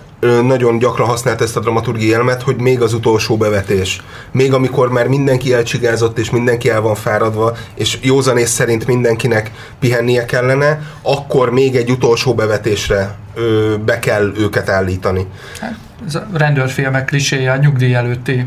nagyon 0.41 0.77
gyakran 0.77 1.07
használt 1.07 1.41
ezt 1.41 1.57
a 1.57 1.59
dramaturgiai 1.59 2.13
elemet, 2.13 2.41
hogy 2.41 2.55
még 2.55 2.81
az 2.81 2.93
utolsó 2.93 3.37
bevetés. 3.37 4.01
Még 4.31 4.53
amikor 4.53 4.89
már 4.89 5.07
mindenki 5.07 5.53
elcsigázott, 5.53 6.17
és 6.17 6.29
mindenki 6.29 6.69
el 6.69 6.81
van 6.81 6.95
fáradva, 6.95 7.55
és 7.75 7.97
józanész 8.01 8.51
szerint 8.51 8.87
mindenkinek 8.87 9.51
pihennie 9.79 10.25
kellene, 10.25 10.81
akkor 11.01 11.51
még 11.51 11.75
egy 11.75 11.91
utolsó 11.91 12.33
bevetésre 12.33 13.15
ö, 13.35 13.75
be 13.85 13.99
kell 13.99 14.31
őket 14.37 14.69
állítani. 14.69 15.27
A 15.61 15.92
rendőrfilmek 16.33 17.05
kliséje 17.05 17.51
a 17.51 17.57
nyugdíj 17.57 17.93
előtti 17.95 18.45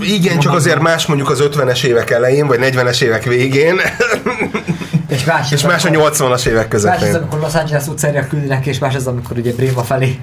Igen, 0.00 0.38
csak 0.38 0.52
azért 0.54 0.80
más 0.80 1.06
mondjuk 1.06 1.30
az 1.30 1.42
50-es 1.42 1.84
évek 1.84 2.10
elején, 2.10 2.46
vagy 2.46 2.58
40-es 2.62 3.00
évek 3.00 3.24
végén, 3.24 3.80
És 5.08 5.24
más, 5.24 5.52
és 5.52 5.62
más 5.62 5.84
a 5.84 5.88
80-as 5.88 6.46
évek 6.46 6.72
Más 6.72 6.82
az, 6.84 6.90
közepén. 6.90 7.14
amikor 7.14 7.38
Los 7.40 7.54
Angeles 7.54 7.86
utcára 7.86 8.26
küldenek, 8.26 8.66
és 8.66 8.78
más 8.78 8.94
az, 8.94 9.06
amikor 9.06 9.38
ugye 9.38 9.52
Bréma 9.52 9.82
felé. 9.82 10.18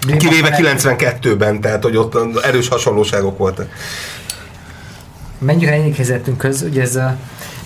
Bréma 0.00 0.18
Kivéve 0.18 0.48
felé- 0.54 0.80
92-ben, 0.82 1.60
tehát 1.60 1.82
hogy 1.82 1.96
ott 1.96 2.42
erős 2.44 2.68
hasonlóságok 2.68 3.38
voltak. 3.38 3.68
Menjünk 5.38 5.72
el 5.72 5.80
egyik 5.80 5.96
helyzetünkhöz, 5.96 6.62
ugye 6.62 6.82
ez 6.82 6.96
a, 6.96 7.16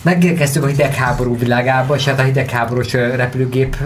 megérkeztünk 0.03 0.65
a 0.65 0.69
hidegháború 0.69 1.39
világába, 1.39 1.95
és 1.97 2.05
hát 2.05 2.19
a 2.21 2.23
hidegháborús 2.23 2.93
repülőgép 2.93 3.77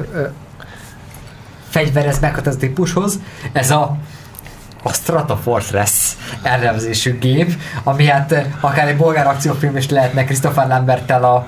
fegyverez 1.68 2.18
meghatározó 2.20 2.59
típushoz. 2.61 3.18
Ez 3.52 3.70
a 3.70 3.96
a 4.83 4.93
Stratofortress 4.93 6.12
elnevezésű 6.43 7.18
gép, 7.18 7.53
ami 7.85 8.07
hát 8.07 8.33
ö, 8.33 8.39
akár 8.61 8.89
egy 8.89 8.97
bolgár 8.97 9.26
akciófilm 9.26 9.76
is 9.76 9.89
lehetne 9.91 10.24
Christopher 10.24 10.66
Lambertel 10.68 11.24
a 11.24 11.47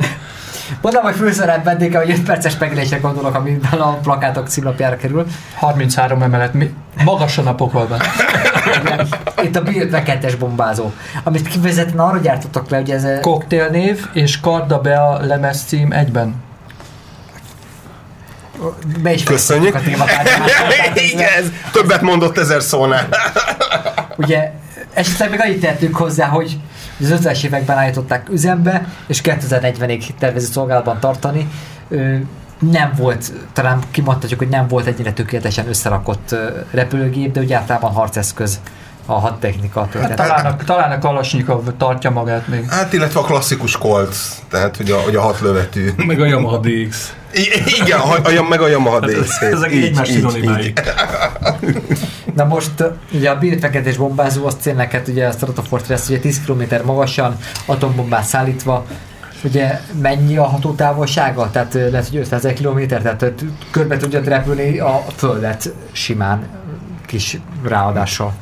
Mondom, 0.82 1.02
hogy 1.02 1.14
főszerep 1.14 1.64
vendége, 1.64 1.98
hogy 1.98 2.10
5 2.10 2.22
perces 2.22 2.58
megélésre 2.58 2.96
gondolok, 2.98 3.34
amiben 3.34 3.80
a 3.80 3.94
plakátok 3.98 4.46
címlapjára 4.48 4.96
kerül. 4.96 5.26
33 5.54 6.22
emelet, 6.22 6.54
mi- 6.54 6.74
magasan 7.04 7.46
a 7.46 7.54
pokolban. 7.54 8.00
Itt 9.42 9.56
a 9.56 9.62
Bill 9.62 9.88
52-es 9.90 10.34
bombázó, 10.38 10.92
amit 11.24 11.48
kifejezetten 11.48 11.98
arra 11.98 12.18
gyártottak 12.18 12.70
le, 12.70 12.76
hogy 12.76 12.90
ez 12.90 13.04
ö, 13.04 13.20
Koktélnév 13.20 14.06
és 14.12 14.40
Karda 14.40 14.80
Bea 14.80 15.26
lemez 15.26 15.62
cím 15.66 15.92
egyben. 15.92 16.34
Be 19.02 19.12
is 19.12 19.22
Köszönjük. 19.22 19.74
a 19.74 19.80
témakártyát. 19.80 21.00
Igen, 21.12 21.52
többet 21.72 22.00
mondott 22.00 22.38
ezer 22.38 22.62
szónál. 22.62 23.08
Ugye 24.16 24.52
esetleg 24.94 25.30
még 25.30 25.40
annyit 25.40 25.60
tettünk 25.60 25.96
hozzá, 25.96 26.26
hogy 26.26 26.58
az 27.00 27.20
50-es 27.22 27.44
években 27.44 27.78
állították 27.78 28.28
üzembe, 28.28 28.88
és 29.06 29.20
2040-ig 29.24 30.04
tervezett 30.18 30.52
szolgálatban 30.52 31.00
tartani. 31.00 31.48
Nem 32.58 32.92
volt, 32.96 33.32
talán 33.52 33.82
kimondhatjuk, 33.90 34.38
hogy 34.40 34.48
nem 34.48 34.68
volt 34.68 34.86
ennyire 34.86 35.12
tökéletesen 35.12 35.68
összerakott 35.68 36.34
repülőgép, 36.70 37.32
de 37.32 37.40
ugye 37.40 37.56
általában 37.56 37.92
harceszköz 37.92 38.60
a 39.14 39.18
hadtechnika 39.18 39.88
Hát 40.00 40.14
talán, 40.14 40.46
a, 40.46 40.56
talán 40.56 40.90
a 40.92 40.98
Kalasnyikov 40.98 41.64
tartja 41.78 42.10
magát 42.10 42.48
még. 42.48 42.68
Hát, 42.68 42.92
illetve 42.92 43.20
a 43.20 43.22
klasszikus 43.22 43.78
Colt, 43.78 44.14
tehát 44.50 44.76
hogy 44.76 44.90
a, 44.90 44.96
hogy 44.96 45.16
a 45.16 45.20
hat 45.20 45.40
lövetű. 45.40 45.90
Meg 45.96 46.20
a 46.20 46.24
Yamaha 46.26 46.58
DX. 46.58 47.14
I- 47.32 47.80
igen, 47.82 47.98
a, 48.00 48.14
a, 48.14 48.48
meg 48.48 48.60
a 48.60 48.68
Yamaha 48.68 49.00
DX. 49.00 49.40
Ezek 49.40 49.70
egymás 49.70 50.08
szinonimái. 50.08 50.72
Na 52.34 52.44
most 52.44 52.84
ugye 53.12 53.30
a 53.30 53.38
Bill 53.38 53.58
feketés 53.58 53.96
bombázó 53.96 54.46
az 54.46 54.54
tényleg 54.54 54.90
hát 54.90 55.08
ugye 55.08 55.26
a 55.26 55.30
Stratofortress 55.30 56.08
ugye 56.08 56.18
10 56.18 56.40
km 56.46 56.62
magasan 56.84 57.36
atombombát 57.66 58.24
szállítva 58.24 58.84
ugye 59.44 59.80
mennyi 60.00 60.36
a 60.36 60.44
hatótávolsága? 60.44 61.50
Tehát 61.50 61.74
lehet, 61.74 62.08
hogy 62.08 62.16
500 62.16 62.44
ezer 62.44 62.52
kilométer, 62.52 63.02
tehát 63.02 63.34
körbe 63.70 63.96
tudja 63.96 64.20
repülni 64.24 64.78
a 64.78 65.04
földet 65.16 65.74
simán 65.92 66.46
kis 67.06 67.38
ráadással. 67.64 68.32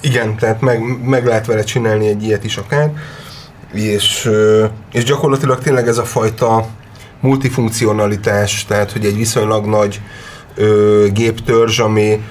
Igen, 0.00 0.36
tehát 0.36 0.60
meg, 0.60 0.82
meg 1.04 1.26
lehet 1.26 1.46
vele 1.46 1.62
csinálni 1.62 2.08
egy 2.08 2.22
ilyet 2.22 2.44
is 2.44 2.56
akár. 2.56 2.92
És, 3.72 4.30
és 4.92 5.04
gyakorlatilag 5.04 5.58
tényleg 5.58 5.88
ez 5.88 5.98
a 5.98 6.04
fajta 6.04 6.66
multifunkcionalitás, 7.20 8.64
tehát 8.64 8.92
hogy 8.92 9.04
egy 9.04 9.16
viszonylag 9.16 9.66
nagy 9.66 10.00
ö, 10.54 11.06
géptörzs, 11.12 11.78
ami 11.78 12.24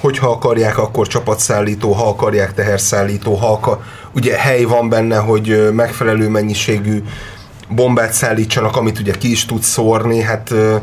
hogyha 0.00 0.30
akarják, 0.30 0.78
akkor 0.78 1.06
csapatszállító, 1.06 1.92
ha 1.92 2.08
akarják, 2.08 2.54
teherszállító, 2.54 3.34
ha 3.34 3.52
akar, 3.52 3.78
ugye 4.14 4.36
hely 4.36 4.62
van 4.62 4.88
benne, 4.88 5.16
hogy 5.16 5.72
megfelelő 5.72 6.28
mennyiségű 6.28 7.02
bombát 7.68 8.12
szállítsanak, 8.12 8.76
amit 8.76 8.98
ugye 8.98 9.12
ki 9.12 9.30
is 9.30 9.46
tud 9.46 9.62
szórni, 9.62 10.20
hát 10.20 10.50
ö, 10.50 10.76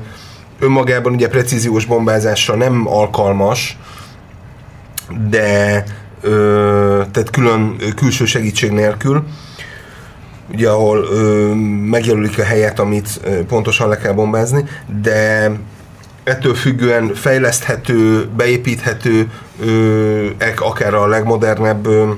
önmagában 0.59 1.13
ugye 1.13 1.27
precíziós 1.27 1.85
bombázásra 1.85 2.55
nem 2.55 2.87
alkalmas, 2.87 3.77
de 5.29 5.83
ö, 6.21 7.01
tehát 7.11 7.29
külön 7.29 7.75
külső 7.95 8.25
segítség 8.25 8.71
nélkül, 8.71 9.23
ugye 10.53 10.69
ahol 10.69 11.03
ö, 11.03 11.53
megjelölik 11.89 12.39
a 12.39 12.43
helyet, 12.43 12.79
amit 12.79 13.19
ö, 13.23 13.45
pontosan 13.45 13.89
le 13.89 13.97
kell 13.97 14.13
bombázni, 14.13 14.63
de 15.01 15.51
ettől 16.23 16.55
függően 16.55 17.13
fejleszthető, 17.13 18.27
beépíthető, 18.37 19.31
ö, 19.59 20.27
akár 20.55 20.93
a 20.93 21.07
legmodernebb 21.07 21.85
ö, 21.85 22.11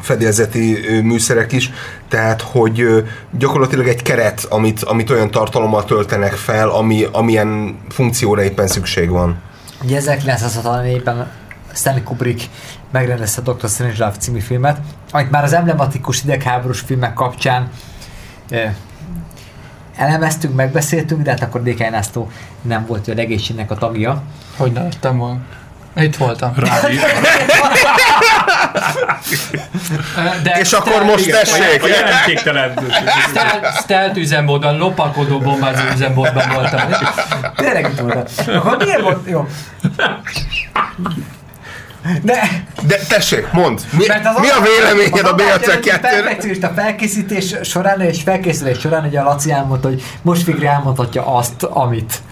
fedélzeti 0.00 0.86
ö, 0.86 1.00
műszerek 1.02 1.52
is, 1.52 1.70
tehát 2.08 2.40
hogy 2.40 2.80
ö, 2.80 3.00
gyakorlatilag 3.38 3.88
egy 3.88 4.02
keret, 4.02 4.46
amit, 4.48 4.82
amit 4.82 5.10
olyan 5.10 5.30
tartalommal 5.30 5.84
töltenek 5.84 6.32
fel, 6.32 6.68
ami, 6.68 7.06
amilyen 7.12 7.78
funkcióra 7.88 8.42
éppen 8.42 8.66
szükség 8.66 9.10
van. 9.10 9.36
Ugye 9.82 10.00
1964-ben 10.04 11.30
Stanley 11.74 12.02
Kubrick 12.02 12.48
megrendezte 12.90 13.42
a 13.44 13.52
Dr. 13.52 13.68
Strangelove 13.68 14.16
című 14.18 14.40
filmet, 14.40 14.78
amit 15.10 15.30
már 15.30 15.44
az 15.44 15.52
emblematikus 15.52 16.22
idegháborús 16.22 16.80
filmek 16.80 17.14
kapcsán 17.14 17.70
eh, 18.50 18.74
elemeztünk, 19.96 20.54
megbeszéltünk, 20.54 21.22
de 21.22 21.30
hát 21.30 21.42
akkor 21.42 21.62
DK 21.62 21.90
Násztó 21.90 22.30
nem 22.62 22.86
volt 22.86 23.08
a 23.08 23.14
legészségnek 23.14 23.70
a 23.70 23.74
tagja. 23.74 24.22
Hogy 24.56 24.72
ne 24.72 24.82
lettem 24.82 25.18
volna. 25.18 25.40
Itt 25.96 26.16
voltam. 26.16 26.52
Rádi. 26.56 26.98
De 30.42 30.56
És 30.58 30.72
akkor 30.72 31.02
most 31.02 31.30
tessék! 31.30 31.82
A 31.82 31.86
jelentéktelen. 31.86 32.78
Stealth 33.82 34.18
üzemmódban, 34.18 34.76
lopakodó 34.76 35.38
bombázó 35.38 35.82
üzemmódban 35.94 36.48
voltam. 36.54 36.80
Tényleg 37.56 37.90
itt 37.90 37.98
voltam. 37.98 38.24
Akkor 38.56 38.76
miért 38.76 39.00
volt? 39.00 39.28
Jó. 39.28 39.48
De, 42.22 42.64
De 42.86 42.98
tessék, 43.08 43.52
mondd, 43.52 43.78
mi, 43.90 44.04
mert 44.06 44.26
az 44.26 44.40
mi 44.40 44.48
a 44.48 44.60
véleményed 44.60 45.26
a 45.26 45.34
BLC 45.34 45.80
2 45.80 45.98
perfekcionista 46.00 46.72
felkészítés 46.74 47.54
során 47.62 48.00
és 48.00 48.22
felkészülés 48.22 48.78
során 48.78 49.04
ugye 49.04 49.20
a 49.20 49.24
Laci 49.24 49.50
elmondta, 49.50 49.88
hogy 49.88 50.02
most 50.22 50.44
végre 50.44 50.70
elmondhatja 50.70 51.36
azt, 51.36 51.62
amit 51.62 52.22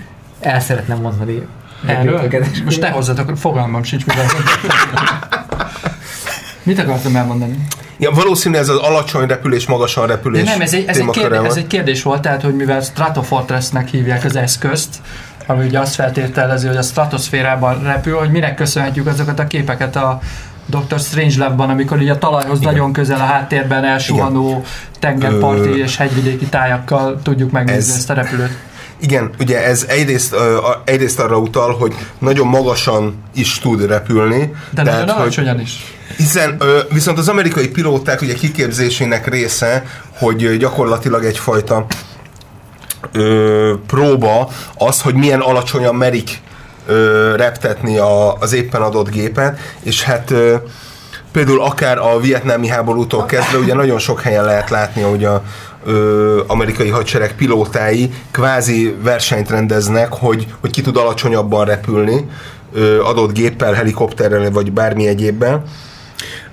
el 0.40 0.60
szeretne 0.60 0.94
mondani. 0.94 1.46
Erről? 1.86 2.30
Most 2.64 2.80
ne 2.80 2.88
hozzatok, 2.88 3.36
fogalmam 3.36 3.82
sincs, 3.82 4.06
mivel 4.06 4.26
Mit 6.62 6.78
akartam 6.78 7.16
elmondani? 7.16 7.66
Ja, 7.98 8.10
valószínű 8.10 8.56
ez 8.56 8.68
az 8.68 8.76
alacsony 8.76 9.26
repülés, 9.26 9.66
magasan 9.66 10.06
De 10.06 10.12
repülés 10.12 10.44
nem, 10.44 10.60
ez 10.60 10.74
egy, 10.74 10.84
ez, 10.86 10.98
egy 10.98 11.10
kérdés, 11.10 11.38
ez 11.44 11.56
egy 11.56 11.66
kérdés 11.66 12.02
volt, 12.02 12.20
tehát, 12.20 12.42
hogy 12.42 12.54
mivel 12.54 12.80
Stratofortressnek 12.80 13.88
hívják 13.88 14.24
az 14.24 14.36
eszközt, 14.36 14.96
ami 15.46 15.66
ugye 15.66 15.78
azt 15.78 15.94
feltételezi, 15.94 16.66
hogy 16.66 16.76
a 16.76 16.82
stratoszférában 16.82 17.82
repül, 17.82 18.18
hogy 18.18 18.30
minek 18.30 18.54
köszönhetjük 18.54 19.06
azokat 19.06 19.38
a 19.38 19.46
képeket 19.46 19.96
a 19.96 20.20
Dr. 20.66 20.98
Strangelove-ban, 21.00 21.70
amikor 21.70 21.98
ugye 21.98 22.12
a 22.12 22.18
talajhoz 22.18 22.60
Igen. 22.60 22.72
nagyon 22.72 22.92
közel 22.92 23.20
a 23.20 23.24
háttérben 23.24 23.84
elsuhanó 23.84 24.64
tengerparti 24.98 25.68
Ö, 25.68 25.74
és 25.74 25.96
hegyvidéki 25.96 26.46
tájakkal 26.46 27.20
tudjuk 27.22 27.50
megnézni 27.50 27.90
ez- 27.92 27.96
ezt 27.96 28.10
a 28.10 28.14
repülőt. 28.14 28.56
Igen, 29.00 29.30
ugye 29.40 29.64
ez 29.66 29.84
egyrészt, 29.88 30.36
egyrészt 30.84 31.18
arra 31.20 31.38
utal, 31.38 31.76
hogy 31.76 31.94
nagyon 32.18 32.46
magasan 32.46 33.22
is 33.34 33.58
tud 33.58 33.86
repülni. 33.86 34.52
De 34.70 34.82
nagyon 34.82 35.08
alacsonyan 35.08 35.60
is. 35.60 35.94
Hiszen 36.16 36.62
viszont 36.92 37.18
az 37.18 37.28
amerikai 37.28 37.68
pilóták 37.68 38.20
ugye 38.20 38.34
kiképzésének 38.34 39.28
része, 39.28 39.84
hogy 40.18 40.56
gyakorlatilag 40.56 41.24
egyfajta 41.24 41.86
ö, 43.12 43.72
próba 43.86 44.48
az, 44.78 45.00
hogy 45.00 45.14
milyen 45.14 45.40
alacsonyan 45.40 45.94
merik 45.94 46.40
ö, 46.86 47.34
reptetni 47.36 47.98
a, 47.98 48.32
az 48.34 48.52
éppen 48.52 48.82
adott 48.82 49.10
gépet, 49.10 49.58
és 49.82 50.02
hát 50.02 50.30
ö, 50.30 50.54
például 51.32 51.62
akár 51.62 51.98
a 51.98 52.20
vietnámi 52.20 52.68
háborútól 52.68 53.24
kezdve 53.24 53.58
ugye 53.58 53.74
nagyon 53.74 53.98
sok 53.98 54.20
helyen 54.20 54.44
lehet 54.44 54.70
látni, 54.70 55.02
hogy 55.02 55.24
a 55.24 55.42
ö, 55.84 56.40
amerikai 56.46 56.88
hadsereg 56.88 57.34
pilótái 57.36 58.12
kvázi 58.30 58.96
versenyt 59.02 59.50
rendeznek, 59.50 60.12
hogy, 60.12 60.46
hogy 60.60 60.70
ki 60.70 60.80
tud 60.80 60.96
alacsonyabban 60.96 61.64
repülni 61.64 62.26
ö, 62.74 63.02
adott 63.02 63.32
géppel, 63.32 63.72
helikopterrel 63.72 64.50
vagy 64.50 64.72
bármi 64.72 65.06
egyébben. 65.06 65.62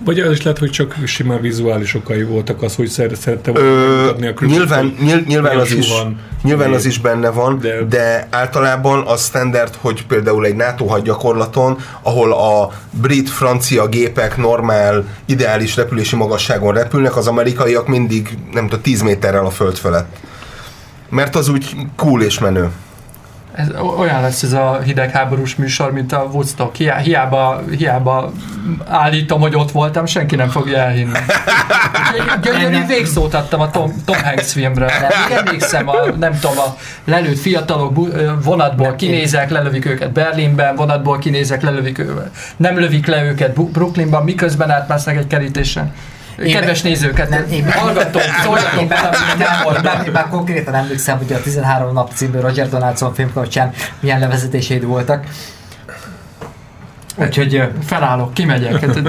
Vagy 0.06 0.20
az 0.20 0.32
is 0.32 0.42
lehet, 0.44 0.60
hogy 0.60 0.70
csak 0.70 0.96
simán 1.06 1.42
vizuális 1.42 1.94
okai 1.94 2.24
voltak 2.24 2.62
az, 2.62 2.76
hogy 2.76 2.88
szer- 2.88 3.16
szerette 3.16 3.52
volna 3.52 3.68
Ö, 3.68 4.08
a 4.10 4.34
külsőt, 4.34 4.58
nyilván, 4.58 4.96
nyil, 5.02 5.24
nyilván 5.28 5.58
az 5.58 5.72
is. 5.72 5.88
suhan 5.88 6.20
Nyilván 6.42 6.74
az 6.74 6.86
is 6.86 7.00
benne 7.00 7.30
van, 7.30 7.60
de, 7.60 7.76
De- 7.76 7.84
de 7.86 8.28
általában 8.30 9.08
a 9.08 9.16
standard, 9.16 9.76
hogy 9.82 10.06
például 10.06 10.46
egy 10.46 10.56
NATO 10.56 10.86
hadgyakorlaton, 10.86 11.78
ahol 12.02 12.34
a 12.34 12.72
brit-francia 12.92 13.88
gépek 13.88 14.38
normál, 14.38 15.06
ideális 15.26 15.76
repülési 15.76 16.16
magasságon 16.16 16.74
repülnek, 16.74 17.16
az 17.18 17.28
amerikaiak 17.28 17.88
mindig, 17.88 18.38
nem 18.52 18.64
tudom, 18.68 18.82
10 18.82 19.02
méterrel 19.02 19.46
a 19.46 19.50
föld 19.50 19.76
felett. 19.78 20.16
Mert 21.10 21.36
az 21.36 21.50
úgy 21.50 21.76
cool 21.96 22.22
és 22.22 22.40
menő. 22.40 22.70
Ez 23.60 23.68
olyan 23.98 24.22
lesz 24.22 24.44
ez 24.44 24.54
a 24.54 24.80
hidegháborús 24.84 25.56
műsor, 25.56 25.92
mint 25.92 26.14
a 26.14 26.28
Woodstock. 26.32 26.76
Hiá- 26.76 27.02
Hiába, 27.02 27.62
hiába 27.78 28.32
állítom, 28.88 29.42
hogy 29.42 29.56
ott 29.56 29.72
voltam, 29.72 30.06
senki 30.06 30.36
nem 30.36 30.50
fogja 30.50 30.78
elhinni. 30.78 31.20
Gyönyörű 32.42 32.86
végszót 32.86 33.34
adtam 33.34 33.62
a 33.62 33.70
Tom, 33.70 33.94
Tom 34.06 34.16
Hanks 34.24 34.52
filmre. 34.52 34.86
Még 35.28 35.38
emlékszem, 35.38 35.88
a, 35.88 35.96
nem 36.20 36.40
tudom, 36.40 36.58
a 36.58 36.76
lelőtt 37.06 37.40
fiatalok 37.40 37.98
vonatból 38.44 38.96
kinézek, 38.96 39.50
lelövik 39.50 39.86
őket 39.86 40.12
Berlinben, 40.12 40.76
vonatból 40.76 41.18
kinézek, 41.18 41.62
lelövik 41.62 42.00
őket. 42.00 42.32
Nem 42.58 42.80
lövik 42.80 43.08
le 43.08 43.24
őket 43.24 43.62
Brooklynban, 43.72 44.24
miközben 44.24 44.72
átmásznak 44.72 45.16
egy 45.16 45.28
kerítésen. 45.28 45.94
Én- 46.44 46.54
Kedves 46.54 46.82
nézőket, 46.82 47.30
Nem, 47.30 47.46
én- 47.52 47.72
hallgatók, 47.72 48.22
szóljatok 48.44 48.82
Én 48.82 48.88
be, 48.88 49.10
már, 49.84 49.96
amit 49.96 50.14
már, 50.14 50.28
konkrétan 50.28 50.76
emlékszem, 50.76 51.18
hogy 51.18 51.34
a 51.34 51.42
13 51.42 51.94
nap 51.94 52.12
című 52.14 52.40
Roger 52.40 52.70
Donaldson 52.70 53.14
film 53.14 53.34
kapcsán 53.34 53.74
milyen 54.00 54.20
levezetéseid 54.20 54.84
voltak. 54.84 55.26
Úgyhogy, 57.16 57.62
Felállok, 57.86 58.34
kimegyek. 58.34 58.80
Hát, 58.80 59.00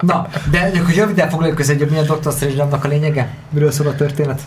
na, 0.00 0.26
de 0.50 0.70
akkor 0.74 0.94
röviden 0.94 1.30
foglaljuk 1.30 1.58
össze, 1.58 1.74
hogy 1.78 1.88
mi 1.90 1.98
a 1.98 2.02
Dr. 2.02 2.32
Strange 2.32 2.78
a 2.82 2.88
lényege? 2.88 3.28
Miről 3.50 3.70
szól 3.70 3.86
a 3.86 3.94
történet? 3.94 4.40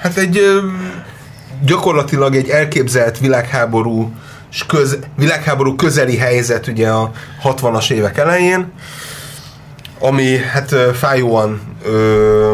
Hát 0.00 0.16
egy 0.16 0.40
gyakorlatilag 1.62 2.36
egy 2.36 2.48
elképzelt 2.48 3.18
világháború 3.18 4.12
köz, 4.66 4.98
világháború 5.16 5.74
közeli 5.76 6.16
helyzet 6.16 6.66
ugye 6.66 6.88
a 6.88 7.10
60-as 7.44 7.90
évek 7.90 8.18
elején, 8.18 8.72
ami 10.00 10.36
hát 10.36 10.74
fájóan 10.94 11.60
ö, 11.86 12.52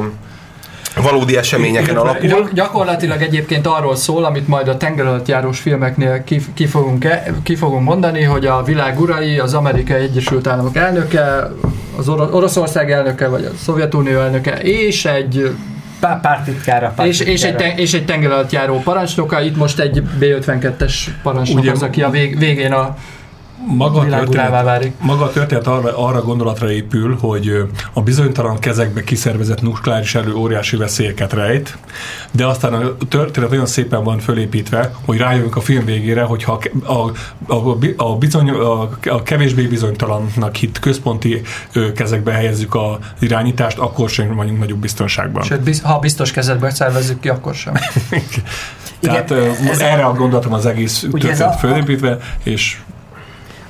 valódi 1.02 1.36
eseményeken 1.36 1.96
alapul. 1.96 2.28
Gyak- 2.28 2.52
gyakorlatilag 2.52 3.22
egyébként 3.22 3.66
arról 3.66 3.96
szól, 3.96 4.24
amit 4.24 4.48
majd 4.48 4.68
a 4.68 4.76
tengeralattjárós 4.76 5.58
filmeknél 5.60 6.24
ki, 6.24 6.40
ki, 6.54 6.66
fogunk, 6.66 7.04
e- 7.04 7.34
ki 7.42 7.56
fogunk 7.56 7.82
mondani, 7.84 8.22
hogy 8.22 8.46
a 8.46 8.62
világ 8.62 9.00
urai, 9.00 9.38
az 9.38 9.54
Amerikai 9.54 10.02
Egyesült 10.02 10.46
Államok 10.46 10.76
elnöke, 10.76 11.50
az 11.96 12.08
Oro- 12.08 12.32
Oroszország 12.34 12.90
elnöke, 12.90 13.28
vagy 13.28 13.44
a 13.44 13.50
Szovjetunió 13.64 14.20
elnöke, 14.20 14.52
és 14.62 15.04
egy, 15.04 15.54
Pár, 16.04 16.20
pártitkára. 16.20 16.94
és, 17.04 17.20
és, 17.20 17.42
egy, 17.42 17.56
ten- 17.56 17.78
és 17.78 17.94
egy 17.94 18.04
tengeralattjáró 18.04 18.80
parancsnoka, 18.80 19.40
itt 19.40 19.56
most 19.56 19.78
egy 19.78 20.02
B-52-es 20.02 20.94
parancsnok 21.22 21.58
Ugye- 21.62 21.70
az, 21.70 21.82
aki 21.82 22.02
a 22.02 22.10
vég, 22.10 22.38
végén 22.38 22.72
a 22.72 22.96
Maga 23.66 24.00
a, 24.00 24.08
történet, 24.08 24.50
válik. 24.50 24.92
maga 25.00 25.24
a 25.24 25.30
történet 25.30 25.66
arra, 25.66 25.98
arra 25.98 26.22
gondolatra 26.22 26.70
épül, 26.70 27.16
hogy 27.20 27.68
a 27.92 28.00
bizonytalan 28.00 28.58
kezekbe 28.58 29.04
kiszervezett 29.04 29.62
nukleáris 29.62 30.14
erő 30.14 30.34
óriási 30.34 30.76
veszélyeket 30.76 31.32
rejt, 31.32 31.78
de 32.30 32.46
aztán 32.46 32.72
a 32.72 32.96
történet 33.08 33.50
olyan 33.50 33.66
szépen 33.66 34.04
van 34.04 34.18
fölépítve, 34.18 34.92
hogy 35.04 35.18
rájövünk 35.18 35.56
a 35.56 35.60
film 35.60 35.84
végére, 35.84 36.22
hogy 36.22 36.44
ha 36.44 36.60
a, 36.84 36.92
a, 36.92 37.12
a, 37.46 37.76
a, 37.96 38.16
bizony, 38.16 38.50
a, 38.50 38.80
a 39.04 39.22
kevésbé 39.22 39.66
bizonytalannak 39.66 40.54
hit 40.54 40.78
központi 40.78 41.42
kezekbe 41.94 42.32
helyezzük 42.32 42.74
a 42.74 42.98
irányítást, 43.20 43.78
akkor 43.78 44.08
sem 44.08 44.34
vagyunk 44.34 44.58
nagyobb 44.58 44.78
biztonságban. 44.78 45.42
Sőt, 45.42 45.62
biz, 45.62 45.80
ha 45.80 45.98
biztos 45.98 46.30
kezedbe 46.30 46.70
szervezzük 46.70 47.20
ki, 47.20 47.28
akkor 47.28 47.54
sem. 47.54 47.74
Tehát 49.00 49.30
Igen, 49.30 49.80
erre 49.80 50.04
a 50.04 50.12
gondolatom 50.12 50.52
az 50.52 50.66
egész 50.66 51.06
történet 51.10 51.58
fölépítve, 51.58 52.18
és 52.42 52.78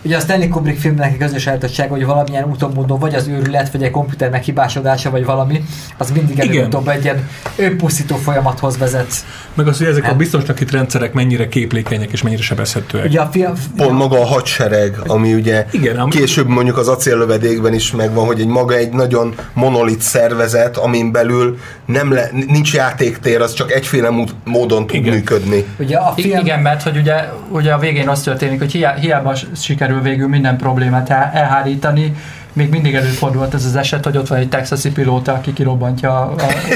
Ugye 0.04 0.16
a 0.16 0.20
Stanley 0.20 0.48
Kubrick 0.48 0.78
filmnek 0.80 1.12
egy 1.12 1.18
közös 1.18 1.42
sajátossága, 1.42 1.90
hogy 1.94 2.04
valamilyen 2.04 2.44
úton 2.44 2.72
módon 2.74 2.98
vagy 2.98 3.14
az 3.14 3.26
őrület, 3.26 3.70
vagy 3.70 3.82
egy 3.82 3.90
komputer 3.90 4.30
meghibásodása, 4.30 5.10
vagy 5.10 5.24
valami, 5.24 5.64
az 5.98 6.10
mindig 6.10 6.38
előbb-utóbb 6.38 6.88
egy 6.88 7.04
ilyen 7.04 7.28
önpusztító 7.56 8.16
folyamathoz 8.16 8.78
vezet. 8.78 9.12
meg 9.54 9.66
az, 9.68 9.78
hogy 9.78 9.86
ezek 9.86 10.04
a 10.04 10.06
Nem. 10.06 10.16
biztosnak 10.16 10.60
itt 10.60 10.70
rendszerek 10.70 11.12
mennyire 11.12 11.48
képlékenyek 11.48 12.12
és 12.12 12.22
mennyire 12.22 12.42
sebezhetőek. 12.42 13.04
Ugye 13.04 13.20
a 13.20 13.26
film... 13.26 13.52
Pont 13.76 13.98
maga 13.98 14.20
a 14.20 14.24
hadsereg, 14.24 14.94
ami 15.06 15.34
ugye 15.34 15.66
Igen, 15.70 15.96
ami- 15.98 16.10
később 16.10 16.48
mondjuk 16.48 16.78
az 16.78 16.88
acéllövedékben 16.88 17.74
is 17.74 17.92
megvan, 17.92 18.26
hogy 18.26 18.40
egy 18.40 18.46
maga 18.46 18.74
egy 18.74 18.92
nagyon 18.92 19.34
monolit 19.52 20.00
szervezet, 20.00 20.76
amin 20.76 21.12
belül 21.12 21.58
nem 21.86 22.12
le, 22.12 22.30
nincs 22.46 22.74
játéktér, 22.74 23.40
az 23.40 23.52
csak 23.52 23.72
egyféle 23.72 24.10
mód- 24.10 24.34
módon 24.44 24.86
tud 24.86 24.96
Igen. 24.96 25.14
működni. 25.14 25.64
Ugye 25.78 25.96
a 25.96 26.12
film... 26.16 26.38
Igen, 26.38 26.60
mert 26.60 26.82
hogy 26.82 26.96
ugye, 26.96 27.24
ugye 27.50 27.72
a 27.72 27.78
végén 27.78 28.08
az 28.08 28.22
történik, 28.22 28.58
hogy 28.58 28.72
hiá, 28.72 28.94
hiába 28.94 29.34
s- 29.34 29.46
sikerül 29.94 30.02
végül 30.02 30.28
minden 30.28 30.56
problémát 30.56 31.10
el, 31.10 31.30
elhárítani, 31.32 32.14
még 32.52 32.70
mindig 32.70 32.94
előfordult 32.94 33.54
ez 33.54 33.64
az 33.64 33.76
eset, 33.76 34.04
hogy 34.04 34.16
ott 34.16 34.28
van 34.28 34.38
egy 34.38 34.48
texasi 34.48 34.90
pilóta, 34.90 35.32
aki 35.32 35.52
kirobbantja 35.52 36.20
a, 36.20 36.34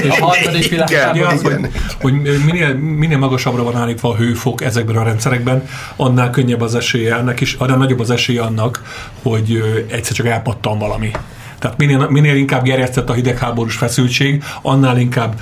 a 0.09 0.25
harmadik 0.25 0.65
Igen. 0.65 0.85
világháborút. 0.87 1.21
Ja, 1.21 1.27
az, 1.27 1.41
hogy, 1.41 1.69
hogy 2.01 2.43
minél, 2.45 2.73
minél 2.73 3.17
magasabbra 3.17 3.63
van 3.63 3.75
állítva 3.75 4.09
a 4.09 4.15
hőfok 4.15 4.63
ezekben 4.63 4.95
a 4.95 5.03
rendszerekben, 5.03 5.67
annál 5.95 6.29
könnyebb 6.29 6.61
az 6.61 6.75
esélye 6.75 7.15
ennek 7.15 7.39
is, 7.39 7.53
annál 7.53 7.77
nagyobb 7.77 7.99
az 7.99 8.09
esélye 8.09 8.41
annak, 8.41 8.83
hogy 9.23 9.63
egyszer 9.91 10.15
csak 10.15 10.25
elpattan 10.25 10.77
valami. 10.77 11.11
Tehát 11.59 11.77
minél, 11.77 12.07
minél 12.09 12.35
inkább 12.35 12.63
gerjesztett 12.63 13.09
a 13.09 13.13
hidegháborús 13.13 13.75
feszültség, 13.75 14.43
annál 14.61 14.97
inkább, 14.97 15.39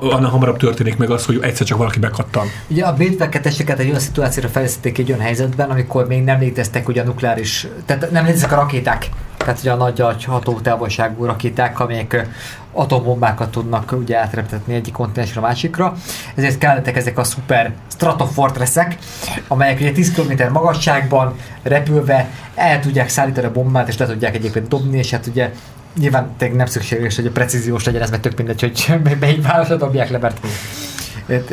annál 0.00 0.30
hamarabb 0.30 0.56
történik 0.56 0.96
meg 0.96 1.10
az, 1.10 1.24
hogy 1.24 1.38
egyszer 1.42 1.66
csak 1.66 1.78
valaki 1.78 1.98
bekattan. 1.98 2.46
Ugye 2.68 2.84
a 2.84 2.92
brétveketeseket 2.92 3.78
egy 3.78 3.88
olyan 3.88 4.00
szituációra 4.00 4.48
fejlesztették 4.48 4.98
egy 4.98 5.08
olyan 5.08 5.22
helyzetben, 5.22 5.70
amikor 5.70 6.06
még 6.06 6.24
nem 6.24 6.38
léteztek 6.38 6.88
ugye 6.88 7.00
a 7.00 7.04
nukleáris, 7.04 7.66
tehát 7.86 8.10
nem 8.10 8.24
léteztek 8.24 8.52
a 8.52 8.56
rakéták, 8.56 9.08
tehát 9.48 9.62
ugye 9.62 9.72
a 9.72 9.76
nagy 9.76 10.24
hatótávolságú 10.24 11.24
rakéták, 11.24 11.80
amelyek 11.80 12.28
atombombákat 12.72 13.50
tudnak 13.50 13.92
ugye 13.92 14.18
átreptetni 14.18 14.74
egyik 14.74 14.92
kontinensre 14.92 15.40
a 15.40 15.42
másikra, 15.42 15.94
ezért 16.34 16.58
kellettek 16.58 16.96
ezek 16.96 17.18
a 17.18 17.24
szuper 17.24 17.72
stratofortressek, 17.92 18.98
amelyek 19.46 19.80
ugye 19.80 19.92
10 19.92 20.12
km 20.12 20.52
magasságban 20.52 21.36
repülve 21.62 22.28
el 22.54 22.80
tudják 22.80 23.08
szállítani 23.08 23.46
a 23.46 23.52
bombát, 23.52 23.88
és 23.88 23.96
le 23.96 24.06
tudják 24.06 24.34
egyébként 24.34 24.68
dobni, 24.68 24.98
és 24.98 25.10
hát 25.10 25.26
ugye 25.26 25.52
nyilván 25.98 26.34
nem 26.52 26.66
szükséges, 26.66 27.16
hogy 27.16 27.26
a 27.26 27.30
precíziós 27.30 27.84
legyen, 27.84 28.02
ez 28.02 28.10
meg 28.10 28.20
tök 28.20 28.36
mindegy, 28.36 28.60
hogy 28.60 29.00
melyik 29.20 29.46
válaszra 29.46 29.76
dobják 29.76 30.10
le, 30.10 30.18
mert 30.18 30.40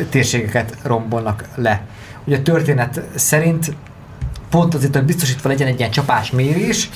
térségeket 0.10 0.78
rombolnak 0.84 1.44
le. 1.56 1.82
Ugye 2.26 2.38
a 2.38 2.42
történet 2.42 3.02
szerint 3.16 3.76
pont 4.50 4.74
azért, 4.74 4.96
hogy 4.96 5.06
biztosítva 5.06 5.50
legyen 5.50 5.68
egy 5.68 5.80
ilyen 5.80 5.92
csapásmérés, 5.92 6.90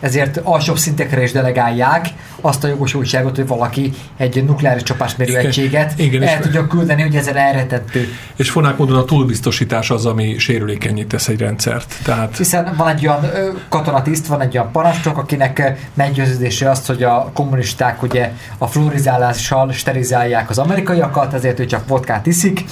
ezért 0.00 0.36
alsóbb 0.36 0.76
szintekre 0.76 1.22
is 1.22 1.32
delegálják 1.32 2.08
azt 2.44 2.64
a 2.64 2.68
jogosultságot, 2.68 3.36
hogy 3.36 3.46
valaki 3.46 3.92
egy 4.16 4.44
nukleáris 4.44 4.82
csapásmérő 4.82 5.36
egységet 5.36 5.98
igen, 5.98 6.22
el 6.22 6.40
tudja 6.40 6.66
küldeni, 6.66 7.02
hogy 7.02 7.16
ezzel 7.16 7.36
elretettő. 7.36 8.08
És 8.36 8.50
fonák 8.50 8.76
módon 8.76 8.96
a 8.96 9.04
túlbiztosítás 9.04 9.90
az, 9.90 10.06
ami 10.06 10.38
sérülékenyé 10.38 11.02
tesz 11.02 11.28
egy 11.28 11.40
rendszert. 11.40 11.94
Tehát 12.02 12.36
Hiszen 12.36 12.74
van 12.76 12.88
egy 12.88 13.06
olyan 13.06 13.30
katonatiszt, 13.68 14.26
van 14.26 14.40
egy 14.40 14.56
olyan 14.58 14.72
parancsnok, 14.72 15.18
akinek 15.18 15.78
meggyőződése 15.94 16.70
azt, 16.70 16.86
hogy 16.86 17.02
a 17.02 17.30
kommunisták 17.34 18.02
ugye 18.02 18.32
a 18.58 18.66
fluorizálással 18.66 19.72
sterilizálják 19.72 20.50
az 20.50 20.58
amerikaiakat, 20.58 21.34
ezért 21.34 21.60
ő 21.60 21.66
csak 21.66 21.88
vodkát 21.88 22.26
iszik, 22.26 22.64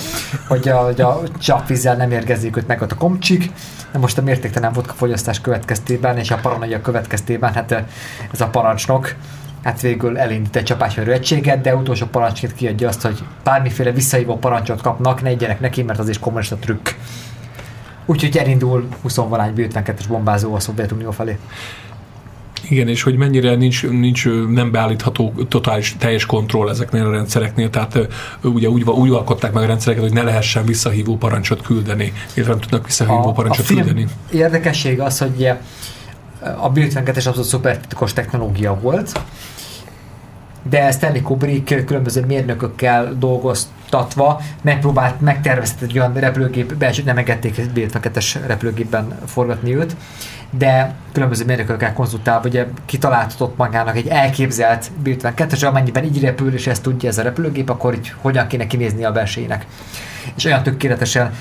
hogy 0.49 0.69
a, 0.69 0.77
hogy 0.77 1.01
a 1.01 1.23
csapvízzel 1.39 1.97
nem 1.97 2.11
érgezik 2.11 2.57
őt 2.57 2.67
meg 2.67 2.83
ott 2.83 2.93
a 2.93 2.97
komcsik. 2.97 3.51
De 3.93 3.99
most 3.99 4.19
a 4.19 4.23
mértéktelen 4.23 4.73
vodka 4.73 4.93
fogyasztás 4.93 5.41
következtében 5.41 6.19
és 6.19 6.31
a 6.31 6.39
paranoia 6.43 6.81
következtében, 6.81 7.53
hát 7.53 7.85
ez 8.33 8.41
a 8.41 8.47
parancsnok 8.47 9.15
hát 9.63 9.81
végül 9.81 10.19
elindít 10.19 10.57
egy 10.57 10.65
csapásmérő 10.65 11.13
egységet, 11.13 11.61
de 11.61 11.77
utolsó 11.77 12.07
parancsként 12.07 12.55
kiadja 12.55 12.89
azt, 12.89 13.03
hogy 13.03 13.19
bármiféle 13.45 13.93
visszahívó 13.93 14.39
parancsot 14.39 14.81
kapnak, 14.81 15.23
ne 15.23 15.29
egyenek 15.29 15.61
neki, 15.61 15.83
mert 15.83 15.99
az 15.99 16.09
is 16.09 16.19
kommunista 16.19 16.57
trükk. 16.57 16.89
Úgyhogy 18.07 18.37
elindul 18.37 18.89
20 19.03 19.17
valány 19.17 19.53
B-52-es 19.55 20.05
bombázó 20.09 20.55
a 20.55 20.61
Szovjetunió 20.61 21.11
felé. 21.11 21.39
Igen, 22.69 22.89
és 22.89 23.03
hogy 23.03 23.17
mennyire 23.17 23.55
nincs, 23.55 23.87
nincs 23.87 24.29
nem 24.49 24.71
beállítható 24.71 25.33
totális 25.49 25.97
teljes 25.99 26.27
kontroll 26.27 26.71
ezeknél 26.71 27.07
a 27.07 27.11
rendszereknél, 27.11 27.71
tehát 27.71 27.99
ugye 28.43 28.69
úgy, 28.69 28.83
úgy 28.83 29.11
alkották 29.11 29.53
meg 29.53 29.63
a 29.63 29.67
rendszereket, 29.67 30.05
hogy 30.05 30.13
ne 30.13 30.23
lehessen 30.23 30.65
visszahívó 30.65 31.17
parancsot 31.17 31.63
küldeni, 31.63 32.13
illetve 32.35 32.55
nem 32.55 32.63
tudnak 32.63 32.87
visszahívó 32.87 33.33
parancsot 33.33 33.65
film 33.65 33.81
küldeni. 33.81 34.07
érdekesség 34.33 35.01
az, 35.01 35.19
hogy 35.19 35.53
a 36.57 36.71
B-52-es 36.71 37.27
abszolút 37.27 37.45
szuper 37.45 37.79
titkos 37.79 38.13
technológia 38.13 38.81
volt, 38.81 39.21
de 40.63 40.91
Stanley 40.91 41.23
Kubrick 41.23 41.85
különböző 41.85 42.25
mérnökökkel 42.27 43.15
dolgoztatva 43.19 44.41
megpróbált, 44.63 45.21
megtervezett 45.21 45.81
egy 45.81 45.99
olyan 45.99 46.13
repülőgép, 46.13 46.75
belső 46.75 47.03
nem 47.03 47.17
engedték 47.17 47.73
B-52-es 47.73 48.37
repülőgépben 48.47 49.19
forgatni 49.27 49.77
őt, 49.77 49.97
de 50.51 50.95
különböző 51.13 51.45
mérnökökkel 51.45 51.93
konzultálva 51.93 52.49
ugye 52.49 52.67
kitaláltatott 52.87 53.57
magának 53.57 53.97
egy 53.97 54.07
elképzelt 54.07 54.91
B-52-es, 55.03 55.67
amennyiben 55.67 56.05
így 56.05 56.21
repül, 56.21 56.55
és 56.55 56.67
ezt 56.67 56.83
tudja 56.83 57.09
ez 57.09 57.19
a 57.19 57.23
repülőgép, 57.23 57.69
akkor 57.69 57.95
így 57.95 58.13
hogyan 58.21 58.47
kéne 58.47 58.67
kinézni 58.67 59.05
a 59.05 59.13
belsejének. 59.13 59.67
És 60.37 60.45
olyan 60.45 60.63
tökéletesen 60.63 61.33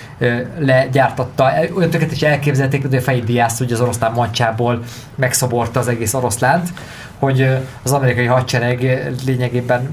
legyártatta, 0.58 1.52
olyan 1.76 1.90
tökéletesen 1.90 2.32
elképzelték, 2.32 2.82
hogy 2.82 2.96
a 2.96 3.02
fejét 3.02 3.24
diász, 3.24 3.58
hogy 3.58 3.72
az 3.72 3.82
oroszlán 3.82 4.12
mancsából 4.12 4.84
megszoborta 5.16 5.80
az 5.80 5.88
egész 5.88 6.14
oroszlánt, 6.14 6.74
hogy 7.20 7.48
az 7.84 7.92
amerikai 7.92 8.26
hadsereg 8.26 9.12
lényegében 9.26 9.90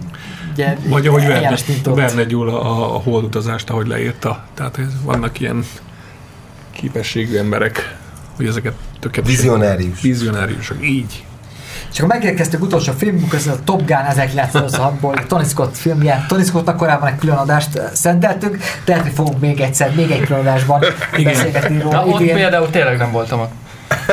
ugye, 0.52 0.76
Vagy 0.88 1.06
ahogy 1.06 1.26
Verne. 1.26 1.56
Verne 1.84 2.24
Gyula 2.24 2.62
a, 2.62 2.94
a 2.94 2.98
holdutazást, 2.98 3.70
ahogy 3.70 3.86
leírta. 3.86 4.44
Tehát 4.54 4.78
vannak 5.02 5.40
ilyen 5.40 5.64
képességű 6.70 7.36
emberek, 7.36 7.96
hogy 8.36 8.46
ezeket 8.46 8.74
tökéletesen... 9.00 9.42
Vizionárius. 9.42 10.00
Vizionáriusok, 10.00 10.86
így. 10.86 11.24
És 11.92 11.98
akkor 11.98 12.14
megérkeztünk 12.14 12.62
utolsó 12.62 12.92
filmünk, 12.92 13.32
ez 13.34 13.46
a 13.46 13.56
Top 13.64 13.86
Gun 13.86 13.96
1986-ból, 14.08 15.26
Tony 15.26 15.44
Scott 15.44 15.76
filmje. 15.76 16.24
Tony 16.28 16.44
Scottnak 16.44 16.76
korábban 16.76 17.08
egy 17.08 17.18
külön 17.18 17.36
adást 17.36 17.80
szenteltünk, 17.92 18.56
tehát 18.84 19.02
hogy 19.02 19.12
fogunk 19.12 19.40
még 19.40 19.60
egyszer, 19.60 19.94
még 19.94 20.10
egy 20.10 20.20
külön 20.20 20.40
adásban 20.40 20.84
beszélgetni 21.24 21.76
Na, 21.76 21.82
róla 21.82 22.04
ott 22.04 22.20
idén. 22.20 22.34
például 22.34 22.70
tényleg 22.70 22.98
nem 22.98 23.10
voltam 23.10 23.40
ott. 23.40 23.50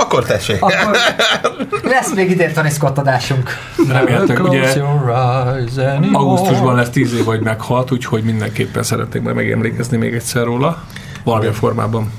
Akkor 0.00 0.24
tessék. 0.24 0.62
Akkor 0.62 0.96
lesz 1.92 2.14
még 2.14 2.30
idén 2.30 2.52
Tony 2.52 2.70
Scott 2.70 2.98
adásunk. 2.98 3.50
Remélhetőleg 3.88 4.42
ugye 4.42 4.82
augusztusban 6.12 6.74
lesz 6.74 6.90
tíz 6.90 7.14
év, 7.14 7.24
hogy 7.24 7.40
meghalt, 7.40 7.90
úgyhogy 7.92 8.22
mindenképpen 8.22 8.82
szeretnék 8.82 9.22
majd 9.22 9.34
megemlékezni 9.36 9.96
még 9.96 10.14
egyszer 10.14 10.44
róla. 10.44 10.82
Valamilyen 11.24 11.54
formában. 11.54 12.12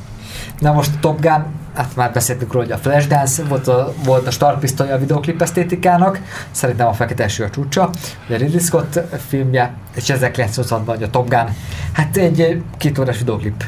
Na 0.59 0.71
most 0.71 0.91
Top 0.99 1.21
Gun, 1.21 1.45
hát 1.79 1.95
már 1.95 2.11
beszéltünk 2.11 2.53
róla, 2.53 2.65
hogy 2.65 2.73
a 2.73 2.77
Flashdance 2.77 3.43
volt 3.43 3.67
a, 3.67 3.93
volt 4.03 4.27
a 4.27 4.31
Star 4.31 4.59
Pistols 4.59 4.91
a 4.91 4.97
videoklip 4.97 5.41
esztétikának, 5.41 6.19
szerintem 6.51 6.87
a 6.87 6.93
Fekete 6.93 7.23
Eső 7.23 7.43
a 7.43 7.49
csúcsa, 7.49 7.89
ugye 8.25 8.37
Ridley 8.37 8.59
Scott 8.59 8.99
filmje, 9.27 9.73
és 9.95 10.03
1980-ban 10.07 11.03
a 11.03 11.09
Top 11.09 11.29
Gun, 11.29 11.55
hát 11.93 12.17
egy 12.17 12.61
két 12.77 12.99
órás 12.99 13.17
videoklip. 13.17 13.63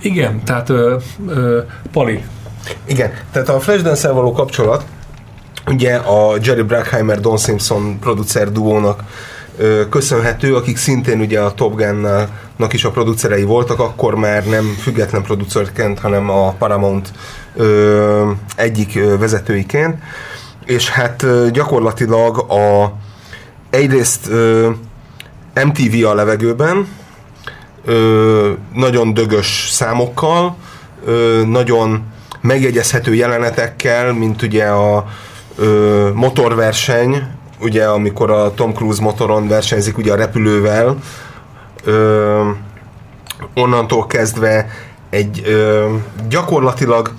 Igen, 0.00 0.44
tehát 0.44 0.68
ö, 0.68 0.96
ö, 1.26 1.60
Pali, 1.92 2.24
Igen, 2.84 3.12
tehát 3.32 3.48
a 3.48 3.60
flashdance 3.60 4.10
való 4.10 4.32
kapcsolat 4.32 4.84
ugye 5.66 5.96
a 5.96 6.36
Jerry 6.42 6.62
Bruckheimer 6.62 7.20
Don 7.20 7.36
Simpson 7.36 7.98
producer 7.98 8.52
duónak 8.52 9.02
köszönhető, 9.90 10.56
akik 10.56 10.76
szintén 10.76 11.20
ugye 11.20 11.40
a 11.40 11.54
Top 11.54 11.76
Gun-nak 11.76 12.72
is 12.72 12.84
a 12.84 12.90
producerei 12.90 13.44
voltak, 13.44 13.80
akkor 13.80 14.14
már 14.14 14.46
nem 14.46 14.64
független 14.80 15.22
producerként, 15.22 15.98
hanem 15.98 16.30
a 16.30 16.52
Paramount 16.52 17.12
ö, 17.56 18.30
egyik 18.56 18.98
vezetőiként, 19.18 19.96
és 20.64 20.88
hát 20.90 21.50
gyakorlatilag 21.50 22.38
a 22.38 22.92
egyrészt 23.70 24.28
ö, 24.28 24.70
MTV 25.64 26.06
a 26.06 26.14
levegőben, 26.14 26.88
ö, 27.84 28.52
nagyon 28.72 29.14
dögös 29.14 29.68
számokkal, 29.70 30.56
ö, 31.04 31.42
nagyon 31.46 32.02
megjegyezhető 32.40 33.14
jelenetekkel, 33.14 34.12
mint 34.12 34.42
ugye 34.42 34.64
a 34.64 35.06
ö, 35.56 36.10
motorverseny, 36.14 37.22
ugye 37.64 37.84
amikor 37.84 38.30
a 38.30 38.54
Tom 38.54 38.72
Cruise 38.72 39.02
motoron 39.02 39.48
versenyzik 39.48 39.98
ugye 39.98 40.12
a 40.12 40.16
repülővel, 40.16 40.96
ö, 41.84 42.40
onnantól 43.54 44.06
kezdve 44.06 44.68
egy 45.10 45.42
ö, 45.46 45.86
gyakorlatilag 46.28 47.12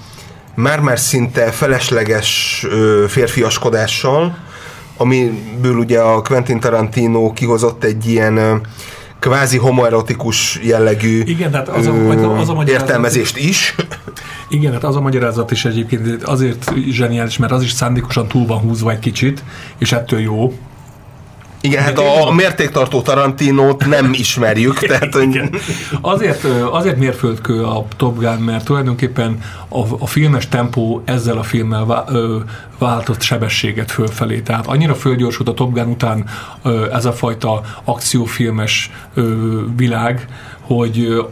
már-már 0.55 0.99
szinte 0.99 1.51
felesleges 1.51 2.61
ö, 2.69 3.05
férfiaskodással, 3.07 4.37
amiből 4.97 5.75
ugye 5.77 5.99
a 5.99 6.21
Quentin 6.21 6.59
Tarantino 6.59 7.33
kihozott 7.33 7.83
egy 7.83 8.05
ilyen 8.09 8.37
ö, 8.37 8.55
kvázi 9.19 9.57
homoerotikus 9.57 10.59
jellegű 10.63 11.21
Igen, 11.25 11.51
tehát 11.51 11.67
az 11.69 11.87
a- 11.87 11.91
ö, 11.93 12.09
az 12.09 12.23
a- 12.23 12.37
az 12.39 12.49
a 12.49 12.53
magyarázat- 12.53 12.67
értelmezést 12.69 13.37
is. 13.37 13.75
Igen, 14.55 14.71
hát 14.73 14.83
az 14.83 14.95
a 14.95 15.01
magyarázat 15.01 15.51
is 15.51 15.65
egyébként 15.65 16.23
azért 16.23 16.73
zseniális, 16.89 17.37
mert 17.37 17.51
az 17.51 17.63
is 17.63 17.71
szándékosan 17.71 18.27
túl 18.27 18.45
van 18.45 18.57
húzva 18.57 18.91
egy 18.91 18.99
kicsit, 18.99 19.43
és 19.77 19.91
ettől 19.91 20.19
jó. 20.19 20.53
Igen, 21.61 21.83
hát 21.83 21.99
a, 21.99 22.27
a 22.27 22.31
mértéktartó 22.31 23.01
Tarantinót 23.01 23.85
nem 23.85 24.13
ismerjük, 24.13 24.79
tehát 24.87 25.15
Igen. 25.15 25.55
Azért, 26.01 26.43
azért 26.71 26.97
mérföldkő 26.97 27.63
a 27.63 27.85
Top 27.97 28.19
Gun, 28.19 28.37
mert 28.37 28.65
tulajdonképpen 28.65 29.39
a, 29.67 29.79
a 29.99 30.07
filmes 30.07 30.47
tempó 30.47 31.01
ezzel 31.05 31.37
a 31.37 31.43
filmmel 31.43 31.85
vá, 31.85 32.03
ö, 32.09 32.37
váltott 32.77 33.21
sebességet 33.21 33.91
fölfelé. 33.91 34.39
Tehát 34.39 34.67
annyira 34.67 34.95
fölgyorsult 34.95 35.49
a 35.49 35.53
Top 35.53 35.73
Gun 35.73 35.87
után 35.87 36.25
ö, 36.63 36.91
ez 36.91 37.05
a 37.05 37.13
fajta 37.13 37.61
akciófilmes 37.83 38.91
ö, 39.13 39.61
világ, 39.75 40.27
hogy 40.61 41.25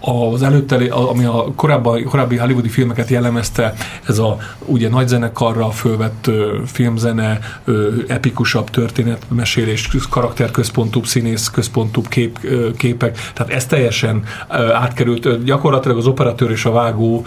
az 0.00 0.42
előtte, 0.42 0.76
ami 0.94 1.24
a 1.24 1.52
korábbi, 1.56 2.02
korábbi 2.02 2.36
hollywoodi 2.36 2.68
filmeket 2.68 3.08
jellemezte, 3.08 3.74
ez 4.06 4.18
a 4.18 4.36
ugye 4.64 4.88
nagy 4.88 5.08
zenekarra 5.08 5.70
fölvett 5.70 6.26
ö, 6.26 6.58
filmzene, 6.66 7.38
ö, 7.64 7.92
epikusabb 8.08 8.70
történetmesélés, 8.70 9.88
karakterközpontúbb, 10.10 11.06
színész 11.06 11.48
központúbb 11.48 12.08
kép, 12.08 12.38
ö, 12.42 12.70
képek, 12.76 13.30
tehát 13.34 13.52
ez 13.52 13.66
teljesen 13.66 14.24
ö, 14.50 14.72
átkerült, 14.72 15.44
gyakorlatilag 15.44 15.96
az 15.96 16.06
operatőr 16.06 16.50
és 16.50 16.64
a 16.64 16.70
vágó 16.70 17.26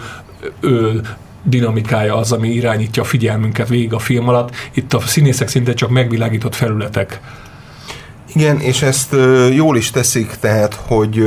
ö, 0.60 0.92
dinamikája 1.42 2.16
az, 2.16 2.32
ami 2.32 2.48
irányítja 2.48 3.02
a 3.02 3.06
figyelmünket 3.06 3.68
végig 3.68 3.92
a 3.92 3.98
film 3.98 4.28
alatt. 4.28 4.50
Itt 4.72 4.92
a 4.92 5.00
színészek 5.00 5.48
szinte 5.48 5.74
csak 5.74 5.90
megvilágított 5.90 6.54
felületek. 6.54 7.20
Igen, 8.34 8.60
és 8.60 8.82
ezt 8.82 9.16
jól 9.54 9.76
is 9.76 9.90
teszik, 9.90 10.36
tehát, 10.40 10.74
hogy 10.74 11.22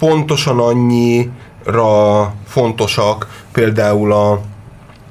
pontosan 0.00 0.58
annyira 0.58 2.32
fontosak 2.46 3.44
például 3.52 4.12
a, 4.12 4.30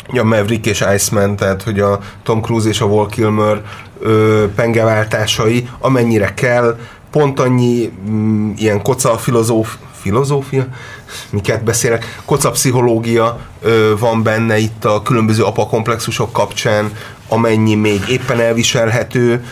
a 0.08 0.24
Maverick 0.24 0.66
és 0.66 0.86
Iceman, 0.96 1.36
tehát 1.36 1.64
hogy 1.64 1.80
a 1.80 2.00
Tom 2.24 2.42
Cruise 2.42 2.70
és 2.70 2.82
a 2.82 2.88
Val 2.88 3.06
Kilmer 3.08 3.62
ö, 4.00 4.46
pengeváltásai, 4.56 5.70
amennyire 5.80 6.34
kell, 6.34 6.78
pont 7.12 7.40
annyi 7.40 7.92
mm, 8.10 8.52
ilyen 8.58 8.82
koca 8.82 9.18
filozóf, 9.18 9.78
filozófia, 10.02 10.68
miket 11.30 11.64
beszélek, 11.64 12.22
koca 12.26 12.52
pszichológia 12.52 13.40
ö, 13.62 13.94
van 14.00 14.24
benne 14.24 14.58
itt 14.58 14.86
a 14.86 15.02
különböző 15.02 15.44
apakomplexusok 15.44 16.32
kapcsán, 16.32 16.92
amennyi 17.28 17.76
még 17.76 18.02
éppen 18.10 18.40
elviselhető, 18.40 19.44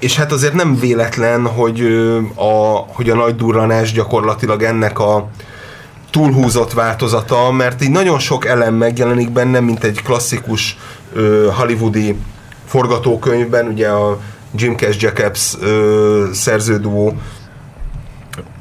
és 0.00 0.16
hát 0.16 0.32
azért 0.32 0.54
nem 0.54 0.78
véletlen, 0.78 1.46
hogy 1.46 1.80
a, 2.34 2.84
hogy 2.86 3.10
a 3.10 3.14
nagy 3.14 3.36
durranás 3.36 3.92
gyakorlatilag 3.92 4.62
ennek 4.62 4.98
a 4.98 5.28
túlhúzott 6.10 6.72
változata, 6.72 7.50
mert 7.50 7.82
így 7.82 7.90
nagyon 7.90 8.18
sok 8.18 8.46
elem 8.46 8.74
megjelenik 8.74 9.30
benne, 9.30 9.60
mint 9.60 9.84
egy 9.84 10.02
klasszikus 10.02 10.78
ö, 11.12 11.48
hollywoodi 11.52 12.16
forgatókönyvben, 12.66 13.66
ugye 13.66 13.88
a 13.88 14.20
Jim 14.54 14.76
Cash 14.76 15.02
Jacobs 15.02 15.54
ö, 15.60 16.28
szerződuó 16.32 17.16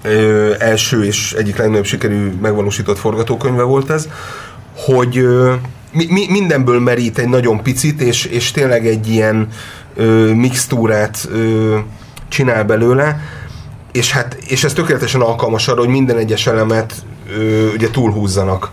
ö, 0.02 0.54
első 0.60 1.04
és 1.04 1.34
egyik 1.34 1.58
legnagyobb 1.58 1.86
sikerű 1.86 2.34
megvalósított 2.42 2.98
forgatókönyve 2.98 3.64
volt 3.64 3.90
ez, 3.90 4.08
hogy 4.76 5.18
ö, 5.18 5.54
mi, 5.92 6.06
mi, 6.10 6.28
mindenből 6.30 6.80
merít 6.80 7.18
egy 7.18 7.28
nagyon 7.28 7.64
picit, 7.64 8.02
és, 8.02 8.26
és 8.26 8.52
tényleg 8.52 8.88
egy 8.88 9.08
ilyen 9.08 9.48
ö, 9.96 10.34
mixtúrát 10.34 11.28
ö, 11.32 11.78
csinál 12.28 12.64
belőle, 12.64 13.22
és 13.92 14.12
hát 14.12 14.34
és 14.34 14.64
ez 14.64 14.74
tökéletesen 14.74 15.22
alkalmas 15.22 15.68
arra, 15.68 15.80
hogy 15.80 15.90
minden 15.90 16.18
egyes 16.18 16.48
elemet 16.48 16.94
ö, 17.38 17.72
ugye 17.74 17.90
túlhúzzanak 17.90 18.72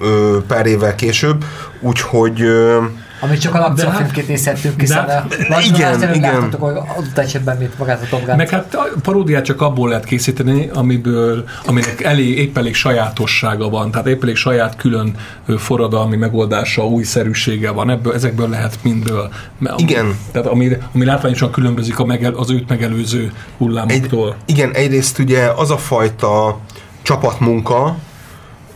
ö, 0.00 0.38
pár 0.46 0.66
évvel 0.66 0.94
később, 0.94 1.44
úgyhogy 1.80 2.42
ö, 2.42 2.82
Amit 3.24 3.40
csak 3.40 3.54
a 3.54 3.66
akciófilmként 3.66 4.28
nézhettünk, 4.28 4.80
hiszen 4.80 5.06
de- 5.06 5.14
a 5.54 5.60
igen, 5.60 5.96
igen, 5.96 6.14
igen. 6.14 6.32
láthatok, 6.32 6.60
hogy 6.60 6.76
adott 6.96 7.18
esetben, 7.18 7.56
mint 7.56 7.78
magát 7.78 8.02
a 8.02 8.06
Top 8.10 8.24
Gun-t. 8.24 8.36
Meg 8.36 8.48
hát 8.48 8.74
a 8.74 8.88
paródiát 9.02 9.44
csak 9.44 9.60
abból 9.60 9.88
lehet 9.88 10.04
készíteni, 10.04 10.70
amiből, 10.74 11.44
aminek 11.66 12.02
elég, 12.02 12.38
épp 12.38 12.56
elég 12.56 12.74
sajátossága 12.74 13.68
van, 13.68 13.90
tehát 13.90 14.06
épp 14.06 14.22
elég 14.22 14.36
saját 14.36 14.76
külön 14.76 15.16
forradalmi 15.56 16.16
megoldása, 16.16 16.86
újszerűsége 16.86 17.70
van, 17.70 17.90
ebből, 17.90 18.14
ezekből 18.14 18.48
lehet 18.48 18.78
mindből. 18.82 19.32
Igen. 19.76 20.18
Tehát 20.32 20.48
ami, 20.48 20.68
ami 20.94 21.04
látványosan 21.04 21.50
különbözik 21.50 21.98
a 21.98 22.04
megel, 22.04 22.34
az 22.34 22.50
őt 22.50 22.68
megelőző 22.68 23.22
egy, 23.22 23.32
hullámoktól. 23.58 24.36
igen, 24.46 24.72
egyrészt 24.72 25.18
ugye 25.18 25.46
az 25.56 25.70
a 25.70 25.78
fajta 25.78 26.58
csapatmunka, 27.02 27.96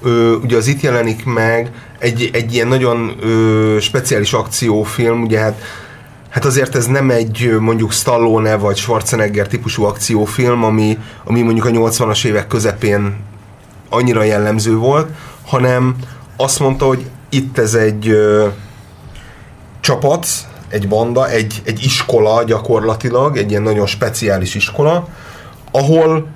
ö, 0.02 0.34
ugye 0.34 0.56
az 0.56 0.66
itt 0.66 0.80
jelenik 0.80 1.24
meg, 1.24 1.70
egy, 1.98 2.30
egy 2.32 2.54
ilyen 2.54 2.68
nagyon 2.68 3.16
ö, 3.20 3.76
speciális 3.80 4.32
akciófilm, 4.32 5.22
ugye 5.22 5.38
hát 5.38 5.62
hát 6.36 6.44
azért 6.44 6.74
ez 6.74 6.86
nem 6.86 7.10
egy 7.10 7.56
mondjuk 7.60 7.92
Stallone 7.92 8.56
vagy 8.56 8.76
Schwarzenegger 8.76 9.46
típusú 9.46 9.84
akciófilm, 9.84 10.64
ami, 10.64 10.98
ami 11.24 11.42
mondjuk 11.42 11.66
a 11.66 11.70
80-as 11.70 12.24
évek 12.24 12.46
közepén 12.46 13.16
annyira 13.88 14.22
jellemző 14.22 14.76
volt, 14.76 15.08
hanem 15.46 15.96
azt 16.36 16.58
mondta, 16.58 16.86
hogy 16.86 17.06
itt 17.28 17.58
ez 17.58 17.74
egy 17.74 18.08
ö, 18.08 18.46
csapat, 19.80 20.26
egy 20.68 20.88
banda, 20.88 21.28
egy, 21.28 21.62
egy 21.64 21.84
iskola 21.84 22.44
gyakorlatilag, 22.44 23.36
egy 23.36 23.50
ilyen 23.50 23.62
nagyon 23.62 23.86
speciális 23.86 24.54
iskola, 24.54 25.08
ahol 25.70 26.26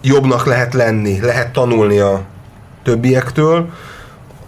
jobbnak 0.00 0.46
lehet 0.46 0.74
lenni, 0.74 1.20
lehet 1.20 1.52
tanulni 1.52 1.98
a 1.98 2.20
többiektől, 2.82 3.68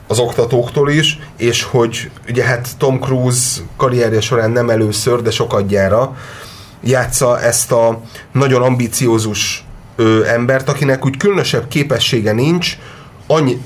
az 0.07 0.19
oktatóktól 0.19 0.91
is, 0.91 1.19
és 1.37 1.63
hogy 1.63 2.11
ugye 2.29 2.45
hát 2.45 2.69
Tom 2.79 3.01
Cruise 3.01 3.61
karrierje 3.77 4.21
során 4.21 4.51
nem 4.51 4.71
először, 4.71 5.23
de 5.23 5.31
sokadjára 5.31 6.17
játsza 6.85 7.41
ezt 7.41 7.73
a 7.73 8.01
nagyon 8.33 8.63
ambiciózus 8.63 9.65
ö, 9.97 10.25
embert, 10.27 10.69
akinek 10.69 11.05
úgy 11.05 11.17
különösebb 11.17 11.69
képessége 11.69 12.33
nincs, 12.33 12.79
annyi 13.27 13.59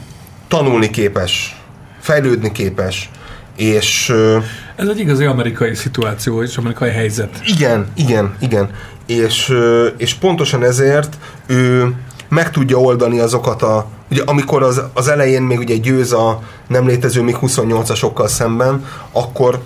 tanulni 0.48 0.90
képes, 0.90 1.56
fejlődni 2.00 2.52
képes, 2.52 3.10
és 3.56 4.08
ö, 4.08 4.38
Ez 4.76 4.88
egy 4.88 4.98
igazi 4.98 5.24
amerikai 5.24 5.74
szituáció, 5.74 6.42
és 6.42 6.56
amerikai 6.56 6.90
helyzet. 6.90 7.40
igen, 7.44 7.86
igen, 7.96 8.36
igen. 8.40 8.70
És, 9.06 9.48
ö, 9.48 9.86
és 9.96 10.14
pontosan 10.14 10.64
ezért 10.64 11.16
ő 11.46 11.94
meg 12.28 12.50
tudja 12.50 12.76
oldani 12.76 13.18
azokat 13.18 13.62
a... 13.62 13.86
Ugye 14.10 14.22
amikor 14.26 14.62
az, 14.62 14.82
az 14.94 15.08
elején 15.08 15.42
még 15.42 15.58
ugye 15.58 15.76
győz 15.76 16.12
a 16.12 16.42
nem 16.66 16.86
létező 16.86 17.22
még 17.22 17.36
28-asokkal 17.40 18.26
szemben, 18.26 18.84
akkor 19.12 19.60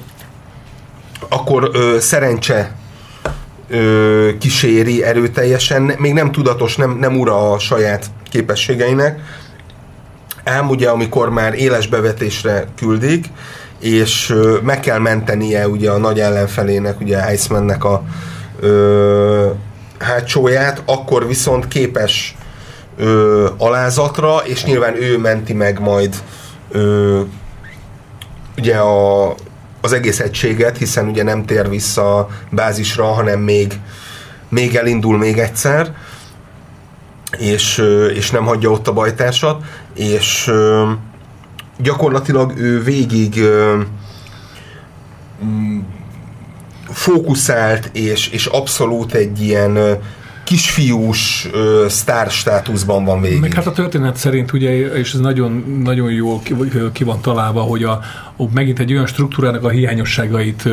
akkor 1.28 1.70
ö, 1.72 1.96
szerencse 2.00 2.74
ö, 3.68 4.28
kíséri 4.38 5.04
erőteljesen, 5.04 5.82
még 5.98 6.12
nem 6.12 6.32
tudatos, 6.32 6.76
nem, 6.76 6.96
nem 7.00 7.18
ura 7.18 7.52
a 7.52 7.58
saját 7.58 8.06
képességeinek, 8.30 9.20
ám 10.44 10.68
ugye 10.68 10.88
amikor 10.88 11.30
már 11.30 11.54
éles 11.54 11.86
bevetésre 11.86 12.64
küldik, 12.76 13.26
és 13.80 14.30
ö, 14.30 14.58
meg 14.62 14.80
kell 14.80 14.98
mentenie 14.98 15.68
ugye 15.68 15.90
a 15.90 15.98
nagy 15.98 16.20
ellenfelének, 16.20 17.00
ugye 17.00 17.32
Icemannek 17.32 17.84
a 17.84 18.02
ö, 18.60 19.50
hátsóját, 19.98 20.82
akkor 20.86 21.26
viszont 21.26 21.68
képes 21.68 22.36
ö, 22.96 23.48
alázatra, 23.58 24.36
és 24.36 24.64
nyilván 24.64 25.02
ő 25.02 25.18
menti 25.18 25.52
meg 25.52 25.80
majd 25.80 26.22
ö, 26.70 27.20
ugye 28.58 28.76
a, 28.76 29.34
az 29.80 29.92
egész 29.92 30.20
egységet, 30.20 30.78
hiszen 30.78 31.08
ugye 31.08 31.22
nem 31.22 31.44
tér 31.44 31.68
vissza 31.68 32.18
a 32.18 32.28
bázisra, 32.50 33.04
hanem 33.04 33.40
még, 33.40 33.80
még 34.48 34.74
elindul 34.76 35.18
még 35.18 35.38
egyszer, 35.38 35.94
és, 37.38 37.78
ö, 37.78 38.06
és 38.06 38.30
nem 38.30 38.44
hagyja 38.44 38.70
ott 38.70 38.88
a 38.88 38.92
bajtársat, 38.92 39.64
és 39.94 40.46
ö, 40.48 40.90
gyakorlatilag 41.78 42.52
ő 42.56 42.82
végig 42.82 43.40
ö, 43.40 43.80
fókuszált, 46.88 47.90
és, 47.92 48.28
és 48.28 48.46
abszolút 48.46 49.14
egy 49.14 49.40
ilyen 49.40 50.00
kisfiús 50.52 51.48
ö, 51.52 51.86
sztár 51.88 52.30
státuszban 52.30 53.04
van 53.04 53.20
végig. 53.20 53.40
Meg 53.40 53.52
hát 53.52 53.66
a 53.66 53.72
történet 53.72 54.16
szerint 54.16 54.52
ugye, 54.52 54.96
és 54.96 55.12
ez 55.12 55.20
nagyon, 55.20 55.80
nagyon 55.84 56.12
jól 56.12 56.40
ki, 56.92 57.04
van 57.04 57.20
találva, 57.20 57.60
hogy 57.60 57.82
a, 57.82 58.00
megint 58.54 58.78
egy 58.78 58.92
olyan 58.92 59.06
struktúrának 59.06 59.64
a 59.64 59.68
hiányosságait 59.68 60.68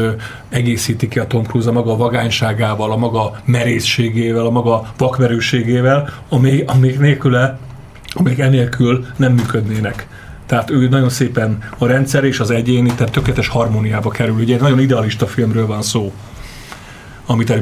egészíti 0.50 1.08
ki 1.08 1.20
a 1.20 1.28
Tom 1.28 1.44
Cruise 1.44 1.70
a 1.70 1.72
maga 1.72 1.96
vagányságával, 1.96 2.92
a 2.92 2.98
maga 2.98 3.42
merészségével, 3.46 4.46
a 4.46 4.50
maga 4.50 4.94
vakmerőségével, 4.98 6.14
ami, 6.30 6.64
amik 6.68 7.00
nélküle, 7.00 7.60
amik 8.14 8.40
enélkül 8.40 9.06
nem 9.16 9.34
működnének. 9.34 10.08
Tehát 10.46 10.70
ő 10.70 10.90
nagyon 10.90 11.10
szépen 11.10 11.58
a 11.78 11.86
rendszer 11.86 12.24
és 12.24 12.40
az 12.40 12.52
egyéni, 12.52 12.92
tehát 12.96 13.14
tökéletes 13.14 13.48
harmóniába 13.48 14.10
kerül. 14.10 14.36
Ugye 14.36 14.54
egy 14.56 14.62
nagyon 14.62 14.80
idealista 14.80 15.28
filmről 15.28 15.66
van 15.66 15.82
szó 15.82 16.14
amit 17.30 17.54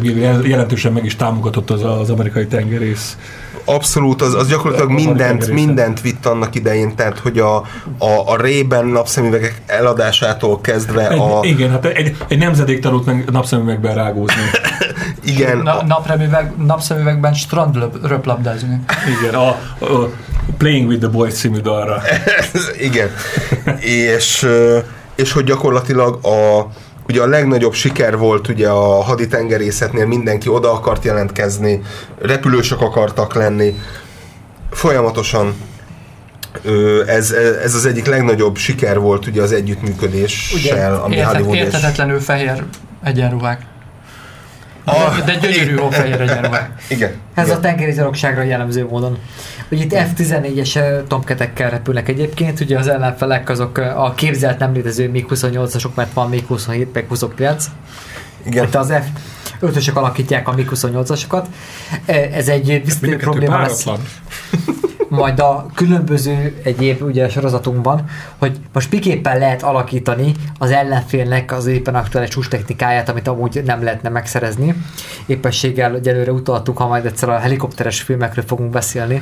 jelentősen 0.43 0.93
meg 0.93 1.05
is 1.05 1.15
támogatott 1.15 1.70
az, 1.70 1.84
az 1.84 2.09
amerikai 2.09 2.47
tengerész. 2.47 3.18
Abszolút, 3.65 4.22
az, 4.22 4.34
az 4.34 4.47
gyakorlatilag 4.47 4.91
mindent, 4.91 5.51
mindent 5.51 6.01
vitt 6.01 6.26
annak 6.26 6.55
idején, 6.55 6.95
tehát 6.95 7.20
hogy 7.20 7.39
a, 7.39 7.55
a, 7.97 8.24
a 8.26 8.41
Rében 8.41 8.86
napszemüvegek 8.86 9.61
eladásától 9.65 10.61
kezdve 10.61 11.09
Egy, 11.09 11.20
a... 11.20 11.39
Igen, 11.41 11.70
hát 11.70 11.86
egy, 11.86 12.15
egy 12.28 12.38
nemzedék 12.38 12.80
tanult 12.80 13.05
meg 13.05 13.30
napszemüvegben 13.32 13.95
rágózni. 13.95 14.41
Igen, 15.24 15.57
Na, 15.57 15.80
a, 15.80 15.86
napremüveg, 15.86 16.51
napszemüvegben 16.65 17.34
strandröplabbdázni. 17.34 18.80
Igen, 19.20 19.34
a, 19.34 19.47
a 19.47 20.09
Playing 20.57 20.88
with 20.88 21.01
the 21.01 21.09
Boys 21.09 21.34
című 21.34 21.59
dalra. 21.59 22.01
igen. 22.89 23.09
és, 23.80 24.47
és 25.15 25.32
hogy 25.32 25.43
gyakorlatilag 25.43 26.26
a, 26.26 26.68
ugye 27.08 27.22
a 27.22 27.28
legnagyobb 27.28 27.74
siker 27.74 28.18
volt 28.18 28.47
ugye 28.47 28.70
a 28.70 29.01
haditengerészetnél, 29.03 30.05
mindenki 30.05 30.49
oda 30.49 30.72
akart 30.72 31.03
jelentkezni, 31.03 31.82
repülősök 32.22 32.82
akartak 32.82 33.34
lenni, 33.34 33.76
folyamatosan 34.72 35.55
ez, 37.08 37.32
ez 37.64 37.76
az 37.76 37.86
egyik 37.86 38.05
legnagyobb 38.05 38.58
siker 38.58 38.99
volt 38.99 39.28
ugye 39.28 39.41
az 39.41 39.51
együttműködéssel, 39.51 41.01
ami 41.03 41.16
Értet, 41.16 41.36
Hollywood 41.36 42.18
és... 42.18 42.26
fehér 42.26 42.64
egyenruhák. 43.03 43.62
Ah, 44.90 45.26
De, 45.26 45.36
gyönyörű 45.36 45.76
fehér 45.90 46.22
egyenruhák. 46.22 46.72
Igen. 46.90 47.12
Ez 47.34 47.46
igen. 47.46 47.58
a 47.58 47.60
tengeri 47.60 47.92
zsarokságra 47.92 48.42
jellemző 48.42 48.86
módon. 48.86 49.18
Ugye 49.72 49.84
itt 49.84 49.94
F-14-es 49.94 51.04
tomketekkel 51.08 51.70
repülnek 51.70 52.08
egyébként, 52.08 52.60
ugye 52.60 52.78
az 52.78 52.88
ellenfelek 52.88 53.50
azok 53.50 53.78
a 53.78 54.14
képzelt 54.16 54.60
nem 54.60 54.74
létező 54.74 55.10
még 55.10 55.26
28-asok, 55.30 55.94
mert 55.96 56.14
van 56.14 56.30
még 56.30 56.46
27, 56.46 56.94
meg 56.94 57.06
29. 57.08 57.66
igen. 58.46 58.66
Itt 58.66 58.76
az 58.76 58.94
F-5-ösök 59.62 59.95
alakítják 59.95 60.47
a 60.47 60.53
még 60.53 60.70
28-asokat. 60.74 61.45
Ez 62.32 62.47
egy 62.47 62.82
visszatérő 62.86 63.16
kettő 63.16 63.24
probléma 63.24 63.60
lesz 63.60 63.86
majd 65.10 65.39
a 65.39 65.66
különböző 65.74 66.62
egyéb 66.64 67.01
ugye 67.01 67.30
sorozatunkban, 67.30 68.05
hogy 68.38 68.60
most 68.74 68.91
miképpen 68.91 69.38
lehet 69.38 69.64
alakítani 69.64 70.34
az 70.58 70.72
ellenfélnek 70.72 71.51
az 71.51 71.66
éppen 71.66 71.95
aktuális 71.95 72.30
csúcs 72.30 72.47
technikáját, 72.47 73.10
amit 73.10 73.28
amúgy 73.28 73.62
nem 73.66 73.84
lehetne 73.84 74.10
megszerezni. 74.10 74.76
Éppességgel 75.26 75.95
egyelőre 75.95 76.32
utaltuk, 76.32 76.78
ha 76.78 76.88
majd 76.88 77.05
egyszer 77.05 77.30
a 77.30 77.38
helikopteres 77.38 78.01
filmekről 78.01 78.45
fogunk 78.47 78.70
beszélni, 78.70 79.20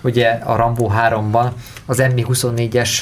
ugye 0.00 0.28
a 0.28 0.56
Rambo 0.56 0.90
3-ban 1.08 1.48
az 1.86 2.02
Mi-24-es 2.14 2.98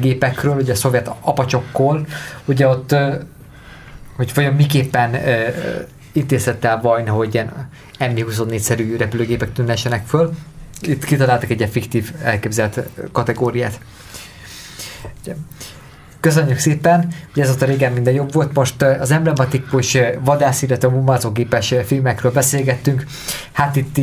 gépekről, 0.00 0.56
ugye 0.56 0.72
a 0.72 0.76
szovjet 0.76 1.10
apacsokkól, 1.20 2.06
ugye 2.44 2.68
ott 2.68 2.94
hogy 4.16 4.34
vajon 4.34 4.54
miképpen 4.54 5.14
ö, 5.14 5.48
intézett 6.14 6.64
el 6.64 6.80
Vajna, 6.80 7.12
hogy 7.12 7.34
ilyen 7.34 7.68
Mi-24-szerű 7.98 8.96
repülőgépek 8.96 9.52
tűnhessenek 9.52 10.06
föl. 10.06 10.32
Itt 10.80 11.04
kitaláltak 11.04 11.50
egy 11.50 11.58
ilyen 11.58 11.70
fiktív 11.70 12.12
elképzelt 12.22 12.80
kategóriát. 13.12 13.80
Köszönjük 16.20 16.58
szépen, 16.58 17.08
hogy 17.32 17.42
ez 17.42 17.56
a 17.60 17.64
régen 17.64 17.92
minden 17.92 18.14
jobb 18.14 18.32
volt. 18.32 18.54
Most 18.54 18.82
az 18.82 19.10
emblematikus 19.10 19.96
vadász, 20.20 20.62
illetve 20.62 20.88
bombázógépes 20.88 21.70
ö, 21.70 21.82
filmekről 21.82 22.32
beszélgettünk. 22.32 23.04
Hát 23.52 23.76
itt 23.76 23.98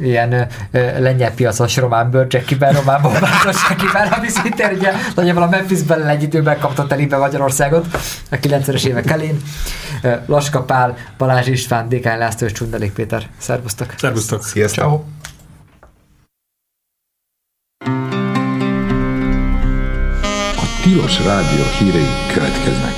ilyen 0.00 0.32
ö, 0.32 0.42
ö, 0.70 1.00
lengyel 1.00 1.34
piacos 1.34 1.76
román 1.76 2.10
bőrcsekkiben, 2.10 2.72
román 2.72 3.02
bombázócsekkiben, 3.02 4.08
ami 4.08 4.28
szintén 4.28 4.70
ugye 4.76 4.92
nagyjából 5.14 5.42
a 5.42 5.48
Memphisben 5.48 6.06
egy 6.06 6.22
időben 6.22 6.58
kapta 6.58 6.86
telibe 6.86 7.16
Magyarországot 7.16 7.86
a 8.30 8.36
90-es 8.36 8.86
évek 8.86 9.10
elén. 9.10 9.40
Laska 10.26 10.62
Pál, 10.62 10.96
Balázs 11.18 11.46
István, 11.46 11.88
Dékány 11.88 12.18
László 12.18 12.46
és 12.46 12.52
Csundelék 12.52 12.92
Péter. 12.92 13.26
Szervusztok! 13.38 13.94
Szervusztok! 13.96 14.44
Sziasztok. 14.44 14.84
Ciao. 14.84 15.02
A 20.56 20.80
Tilos 20.82 21.24
Rádió 21.24 21.64
hírei 21.78 22.08
következnek. 22.32 22.90